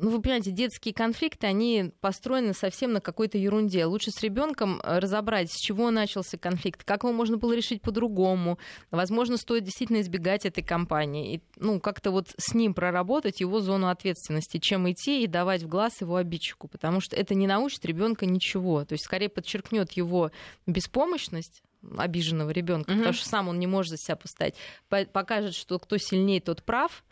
ну, 0.00 0.10
вы 0.10 0.20
понимаете, 0.20 0.50
детские 0.50 0.94
конфликты, 0.94 1.46
они 1.46 1.92
построены 2.00 2.54
совсем 2.54 2.92
на 2.92 3.00
какой-то 3.00 3.38
ерунде. 3.38 3.84
Лучше 3.84 4.10
с 4.10 4.22
ребенком 4.22 4.80
э, 4.82 4.98
разобрать, 4.98 5.50
с 5.50 5.56
чего 5.56 5.90
начался 5.90 6.38
конфликт, 6.38 6.84
как 6.84 7.02
его 7.02 7.12
можно 7.12 7.36
было 7.36 7.54
решить 7.54 7.82
по-другому. 7.82 8.58
Возможно, 8.90 9.36
стоит 9.36 9.64
действительно 9.64 10.00
избегать 10.00 10.46
этой 10.46 10.62
компании. 10.62 11.34
И, 11.34 11.40
ну, 11.56 11.80
как-то 11.80 12.10
вот 12.10 12.28
с 12.36 12.54
ним 12.54 12.74
проработать 12.74 13.40
его 13.40 13.60
зону 13.60 13.88
ответственности, 13.88 14.58
чем 14.58 14.90
идти 14.90 15.24
и 15.24 15.26
давать 15.26 15.62
в 15.62 15.68
глаз 15.68 16.00
его 16.00 16.16
обидчику. 16.16 16.68
Потому 16.68 17.00
что 17.00 17.16
это 17.16 17.34
не 17.34 17.46
научит 17.46 17.84
ребенка 17.84 18.26
ничего. 18.26 18.84
То 18.84 18.92
есть, 18.92 19.04
скорее 19.04 19.28
подчеркнет 19.28 19.92
его 19.92 20.30
беспомощность, 20.66 21.62
обиженного 21.96 22.50
ребенка, 22.50 22.90
угу. 22.90 22.98
потому 22.98 23.14
что 23.14 23.28
сам 23.28 23.48
он 23.48 23.58
не 23.58 23.66
может 23.66 23.90
за 23.90 23.96
себя 23.98 24.16
поставить, 24.16 24.54
покажет, 24.88 25.54
что 25.54 25.78
кто 25.78 25.96
сильнее, 25.96 26.40
тот 26.40 26.64
прав, 26.64 27.04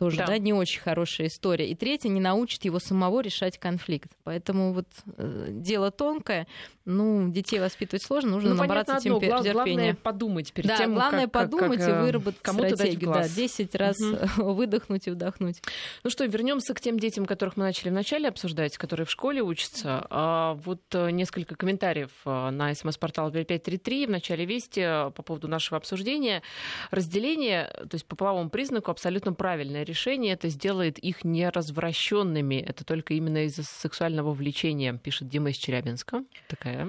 тоже, 0.00 0.16
да. 0.16 0.26
да, 0.28 0.38
не 0.38 0.54
очень 0.54 0.80
хорошая 0.80 1.26
история. 1.26 1.68
И 1.68 1.74
третье, 1.74 2.08
не 2.08 2.20
научит 2.20 2.64
его 2.64 2.78
самого 2.78 3.20
решать 3.20 3.58
конфликт. 3.58 4.10
Поэтому 4.24 4.72
вот 4.72 4.86
э, 5.18 5.48
дело 5.50 5.90
тонкое. 5.90 6.46
Ну, 6.86 7.30
детей 7.30 7.60
воспитывать 7.60 8.02
сложно, 8.02 8.30
нужно 8.30 8.54
ну, 8.54 8.62
набраться 8.62 8.96
одно, 8.96 9.20
терпения. 9.20 9.52
Главное 9.52 9.94
подумать 9.94 10.52
перед 10.54 10.68
да, 10.68 10.78
тем, 10.78 10.94
главное 10.94 11.28
как, 11.28 11.32
подумать 11.32 11.80
как, 11.80 11.88
и 11.88 11.92
выработать 12.06 12.40
кому-то 12.40 12.76
стратегию. 12.76 13.12
Дать 13.12 13.28
да, 13.28 13.42
10 13.42 13.74
раз 13.74 14.00
угу. 14.00 14.54
выдохнуть 14.54 15.06
и 15.06 15.10
вдохнуть. 15.10 15.62
Ну 16.02 16.08
что, 16.08 16.24
вернемся 16.24 16.72
к 16.72 16.80
тем 16.80 16.98
детям, 16.98 17.26
которых 17.26 17.58
мы 17.58 17.64
начали 17.64 17.90
вначале 17.90 18.28
обсуждать, 18.28 18.78
которые 18.78 19.04
в 19.04 19.10
школе 19.10 19.42
учатся. 19.42 20.06
А, 20.08 20.54
вот 20.64 20.80
э, 20.92 21.10
несколько 21.10 21.56
комментариев 21.56 22.10
э, 22.24 22.50
на 22.50 22.74
смс-портал 22.74 23.30
5533 23.30 24.06
в 24.06 24.10
начале 24.10 24.46
вести 24.46 24.80
по 25.14 25.22
поводу 25.22 25.46
нашего 25.46 25.76
обсуждения. 25.76 26.42
Разделение, 26.90 27.66
то 27.66 27.90
есть 27.92 28.06
по 28.06 28.16
половому 28.16 28.48
признаку, 28.48 28.90
абсолютно 28.90 29.34
правильное 29.34 29.84
решение. 29.90 30.32
Это 30.32 30.48
сделает 30.48 30.98
их 30.98 31.24
неразвращенными. 31.24 32.56
Это 32.56 32.84
только 32.84 33.14
именно 33.14 33.44
из-за 33.44 33.62
сексуального 33.62 34.32
влечения, 34.32 34.94
пишет 34.94 35.28
Дима 35.28 35.50
из 35.50 35.56
Челябинска. 35.56 36.24
Такая 36.48 36.88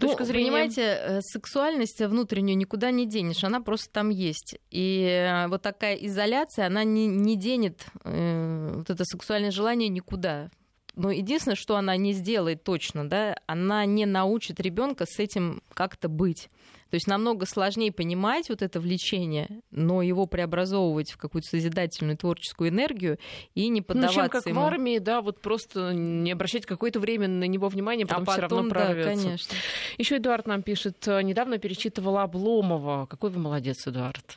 точка 0.00 0.20
ну, 0.20 0.26
зрения. 0.26 0.46
Понимаете, 0.46 0.82
э, 0.82 1.20
сексуальность 1.22 2.00
внутреннюю 2.00 2.56
никуда 2.56 2.90
не 2.90 3.06
денешь, 3.06 3.44
она 3.44 3.60
просто 3.60 3.90
там 3.92 4.10
есть. 4.10 4.56
И 4.70 5.02
э, 5.04 5.46
вот 5.48 5.62
такая 5.62 5.94
изоляция, 5.94 6.66
она 6.66 6.84
не, 6.84 7.06
не 7.06 7.36
денет 7.36 7.86
э, 8.04 8.72
вот 8.76 8.90
это 8.90 9.04
сексуальное 9.04 9.50
желание 9.50 9.88
никуда. 9.88 10.50
Но 10.96 11.10
единственное, 11.10 11.56
что 11.56 11.76
она 11.76 11.96
не 11.96 12.12
сделает 12.12 12.64
точно, 12.64 13.08
да, 13.08 13.36
она 13.46 13.84
не 13.84 14.06
научит 14.06 14.58
ребенка 14.60 15.04
с 15.06 15.18
этим 15.18 15.62
как-то 15.74 16.08
быть. 16.08 16.48
То 16.90 16.94
есть 16.94 17.08
намного 17.08 17.46
сложнее 17.46 17.90
понимать 17.92 18.48
вот 18.48 18.62
это 18.62 18.80
влечение, 18.80 19.60
но 19.70 20.02
его 20.02 20.26
преобразовывать 20.26 21.10
в 21.10 21.18
какую-то 21.18 21.48
созидательную 21.48 22.16
творческую 22.16 22.70
энергию 22.70 23.18
и 23.54 23.68
не 23.68 23.82
поддаваться 23.82 24.18
ну, 24.18 24.22
чем 24.22 24.30
как 24.30 24.46
ему. 24.46 24.60
в 24.60 24.64
армии, 24.64 24.98
да, 24.98 25.20
вот 25.20 25.42
просто 25.42 25.92
не 25.92 26.30
обращать 26.30 26.64
какое-то 26.64 27.00
время 27.00 27.26
на 27.28 27.44
него 27.44 27.68
внимания, 27.68 28.06
потом, 28.06 28.22
а 28.22 28.26
потом 28.26 28.34
все 28.34 28.56
равно 28.56 28.70
прорвется. 28.70 29.14
Да, 29.14 29.22
конечно. 29.22 29.56
Еще 29.98 30.16
Эдуард 30.16 30.46
нам 30.46 30.62
пишет, 30.62 31.04
недавно 31.06 31.58
перечитывала 31.58 32.22
Обломова. 32.22 33.06
Какой 33.06 33.30
вы 33.30 33.40
молодец, 33.40 33.86
Эдуард. 33.86 34.36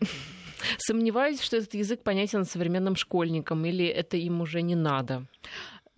Сомневаюсь, 0.79 1.41
что 1.41 1.57
этот 1.57 1.73
язык 1.75 2.01
понятен 2.03 2.43
современным 2.45 2.95
школьникам, 2.95 3.63
или 3.65 3.85
это 3.85 4.17
им 4.17 4.41
уже 4.41 4.61
не 4.61 4.75
надо? 4.75 5.25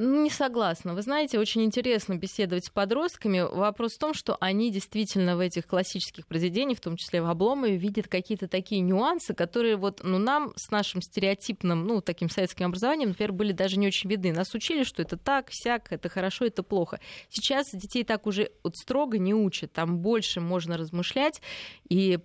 Не 0.03 0.31
согласна. 0.31 0.95
Вы 0.95 1.03
знаете, 1.03 1.37
очень 1.37 1.63
интересно 1.63 2.15
беседовать 2.15 2.65
с 2.65 2.71
подростками. 2.71 3.41
Вопрос 3.41 3.93
в 3.93 3.99
том, 3.99 4.15
что 4.15 4.35
они 4.39 4.71
действительно 4.71 5.37
в 5.37 5.39
этих 5.39 5.67
классических 5.67 6.25
произведениях, 6.25 6.79
в 6.79 6.81
том 6.81 6.97
числе 6.97 7.21
в 7.21 7.27
Обломове, 7.27 7.77
видят 7.77 8.07
какие-то 8.07 8.47
такие 8.47 8.81
нюансы, 8.81 9.35
которые 9.35 9.75
вот, 9.75 10.01
ну, 10.01 10.17
нам 10.17 10.53
с 10.55 10.71
нашим 10.71 11.03
стереотипным, 11.03 11.85
ну, 11.85 12.01
таким 12.01 12.31
советским 12.31 12.65
образованием, 12.65 13.09
например, 13.09 13.31
были 13.31 13.51
даже 13.51 13.77
не 13.77 13.85
очень 13.85 14.09
видны. 14.09 14.33
Нас 14.33 14.55
учили, 14.55 14.83
что 14.83 15.03
это 15.03 15.17
так, 15.17 15.51
всяк, 15.51 15.91
это 15.91 16.09
хорошо, 16.09 16.45
это 16.45 16.63
плохо. 16.63 16.99
Сейчас 17.29 17.69
детей 17.71 18.03
так 18.03 18.25
уже 18.25 18.49
вот 18.63 18.77
строго 18.77 19.19
не 19.19 19.35
учат. 19.35 19.71
Там 19.71 19.99
больше 19.99 20.41
можно 20.41 20.77
размышлять 20.77 21.43
и 21.89 22.17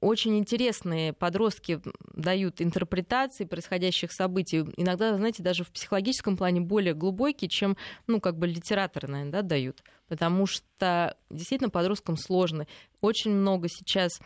очень 0.00 0.38
интересные 0.38 1.12
подростки 1.12 1.80
дают 2.14 2.60
интерпретации 2.60 3.44
происходящих 3.44 4.12
событий. 4.12 4.64
Иногда, 4.76 5.14
знаете, 5.16 5.42
даже 5.42 5.64
в 5.64 5.70
психологическом 5.70 6.36
плане 6.36 6.60
более 6.60 6.94
глубокие, 6.94 7.48
чем, 7.48 7.76
ну, 8.06 8.20
как 8.20 8.38
бы 8.38 8.46
литераторы, 8.46 9.08
наверное, 9.08 9.32
да, 9.32 9.42
дают 9.42 9.82
потому 10.10 10.46
что 10.46 11.16
действительно 11.30 11.70
подросткам 11.70 12.16
сложно. 12.16 12.66
Очень 13.00 13.30
много 13.30 13.68
сейчас 13.68 14.20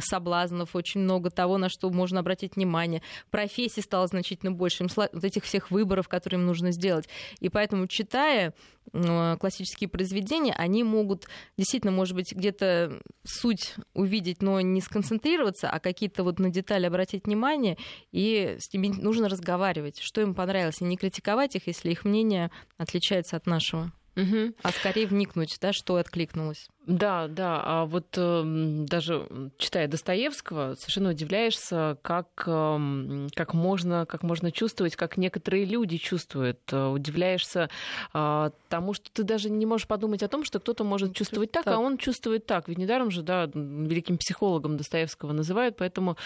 соблазнов, 0.00 0.74
очень 0.74 1.02
много 1.02 1.30
того, 1.30 1.58
на 1.58 1.68
что 1.68 1.90
можно 1.90 2.20
обратить 2.20 2.56
внимание. 2.56 3.02
Профессий 3.30 3.82
стало 3.82 4.06
значительно 4.06 4.50
больше, 4.50 4.84
им 4.84 4.88
вот 4.96 5.24
этих 5.24 5.44
всех 5.44 5.70
выборов, 5.70 6.08
которые 6.08 6.40
им 6.40 6.46
нужно 6.46 6.72
сделать. 6.72 7.08
И 7.38 7.50
поэтому, 7.50 7.86
читая 7.86 8.54
классические 8.92 9.88
произведения, 9.88 10.54
они 10.54 10.82
могут 10.82 11.28
действительно, 11.58 11.92
может 11.92 12.14
быть, 12.14 12.32
где-то 12.32 13.00
суть 13.24 13.74
увидеть, 13.92 14.40
но 14.40 14.60
не 14.62 14.80
сконцентрироваться, 14.80 15.68
а 15.68 15.80
какие-то 15.80 16.24
вот 16.24 16.38
на 16.38 16.48
детали 16.48 16.86
обратить 16.86 17.26
внимание, 17.26 17.76
и 18.10 18.56
с 18.58 18.72
ними 18.72 18.88
нужно 18.88 19.28
разговаривать, 19.28 19.98
что 20.00 20.22
им 20.22 20.34
понравилось, 20.34 20.80
и 20.80 20.84
не 20.84 20.96
критиковать 20.96 21.56
их, 21.56 21.66
если 21.66 21.90
их 21.90 22.06
мнение 22.06 22.50
отличается 22.78 23.36
от 23.36 23.46
нашего. 23.46 23.92
Угу. 24.16 24.54
А 24.62 24.72
скорее 24.72 25.06
вникнуть, 25.06 25.58
да, 25.60 25.72
что 25.72 25.96
откликнулось. 25.96 26.68
Да, 26.86 27.26
да. 27.26 27.60
А 27.64 27.84
вот 27.84 28.06
э, 28.16 28.42
даже 28.88 29.26
читая 29.58 29.88
Достоевского, 29.88 30.74
совершенно 30.74 31.10
удивляешься, 31.10 31.98
как, 32.02 32.28
э, 32.46 33.28
как, 33.34 33.54
можно, 33.54 34.06
как 34.06 34.22
можно 34.22 34.52
чувствовать, 34.52 34.94
как 34.94 35.16
некоторые 35.16 35.64
люди 35.64 35.96
чувствуют. 35.96 36.60
Э, 36.70 36.86
удивляешься 36.86 37.70
э, 38.14 38.50
тому, 38.68 38.94
что 38.94 39.10
ты 39.12 39.24
даже 39.24 39.50
не 39.50 39.66
можешь 39.66 39.88
подумать 39.88 40.22
о 40.22 40.28
том, 40.28 40.44
что 40.44 40.60
кто-то 40.60 40.84
может 40.84 41.12
чувствовать 41.12 41.50
так, 41.50 41.64
так, 41.64 41.74
а 41.74 41.78
он 41.80 41.98
чувствует 41.98 42.46
так. 42.46 42.68
Ведь 42.68 42.78
недаром 42.78 43.10
же, 43.10 43.22
да, 43.22 43.50
великим 43.52 44.16
психологом 44.16 44.76
Достоевского 44.76 45.32
называют, 45.32 45.76
поэтому 45.76 46.16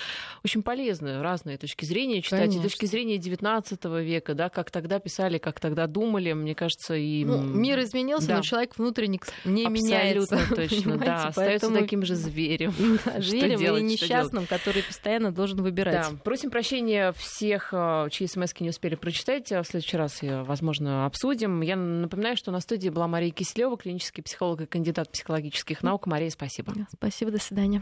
очень 0.45 0.63
полезно 0.63 1.23
разные 1.23 1.57
точки 1.57 1.87
зрения 1.87 2.21
читать. 2.21 2.41
Конечно. 2.41 2.61
И 2.61 2.63
точки 2.63 2.85
зрения 2.85 3.17
XIX 3.17 4.05
века, 4.05 4.35
да, 4.35 4.51
как 4.51 4.71
тогда 4.71 4.99
писали, 4.99 5.39
как 5.39 5.59
тогда 5.59 5.87
думали, 5.87 6.35
мне 6.35 6.55
кажется, 6.55 6.95
и... 6.97 7.25
Ну, 7.25 7.41
мир 7.41 7.81
изменился, 7.81 8.29
да. 8.29 8.37
но 8.37 8.43
человек 8.43 8.77
внутренне 8.77 9.21
не 9.47 9.65
Абсолютно. 9.65 9.69
меняется 9.69 10.50
точно, 10.57 10.97
да, 10.99 11.29
остается 11.29 11.73
таким 11.73 12.05
же 12.05 12.15
зверем. 12.15 12.73
Зверем 13.19 13.61
или 13.61 13.83
несчастным, 13.83 14.47
который 14.47 14.83
постоянно 14.83 15.33
должен 15.33 15.63
выбирать. 15.63 15.95
Да, 15.95 16.17
просим 16.25 16.51
прощения 16.51 17.13
всех, 17.13 17.71
э, 17.73 18.09
чьи 18.11 18.27
смс 18.27 18.53
не 18.61 18.71
успели 18.71 18.95
прочитать. 18.95 19.53
А 19.53 19.63
в 19.63 19.67
следующий 19.67 19.97
раз, 19.97 20.19
возможно, 20.23 21.07
обсудим. 21.07 21.61
Я 21.61 21.77
напоминаю, 21.77 22.37
что 22.37 22.51
на 22.51 22.61
студии 22.61 22.89
была 22.89 23.09
Мария 23.09 23.31
Киселева, 23.31 23.77
клинический 23.77 24.23
психолог 24.23 24.63
и 24.63 24.67
кандидат 24.67 25.11
психологических 25.11 25.83
наук. 25.83 26.07
Мария, 26.07 26.31
спасибо. 26.31 26.75
Спасибо, 26.93 27.31
до 27.31 27.39
свидания. 27.39 27.79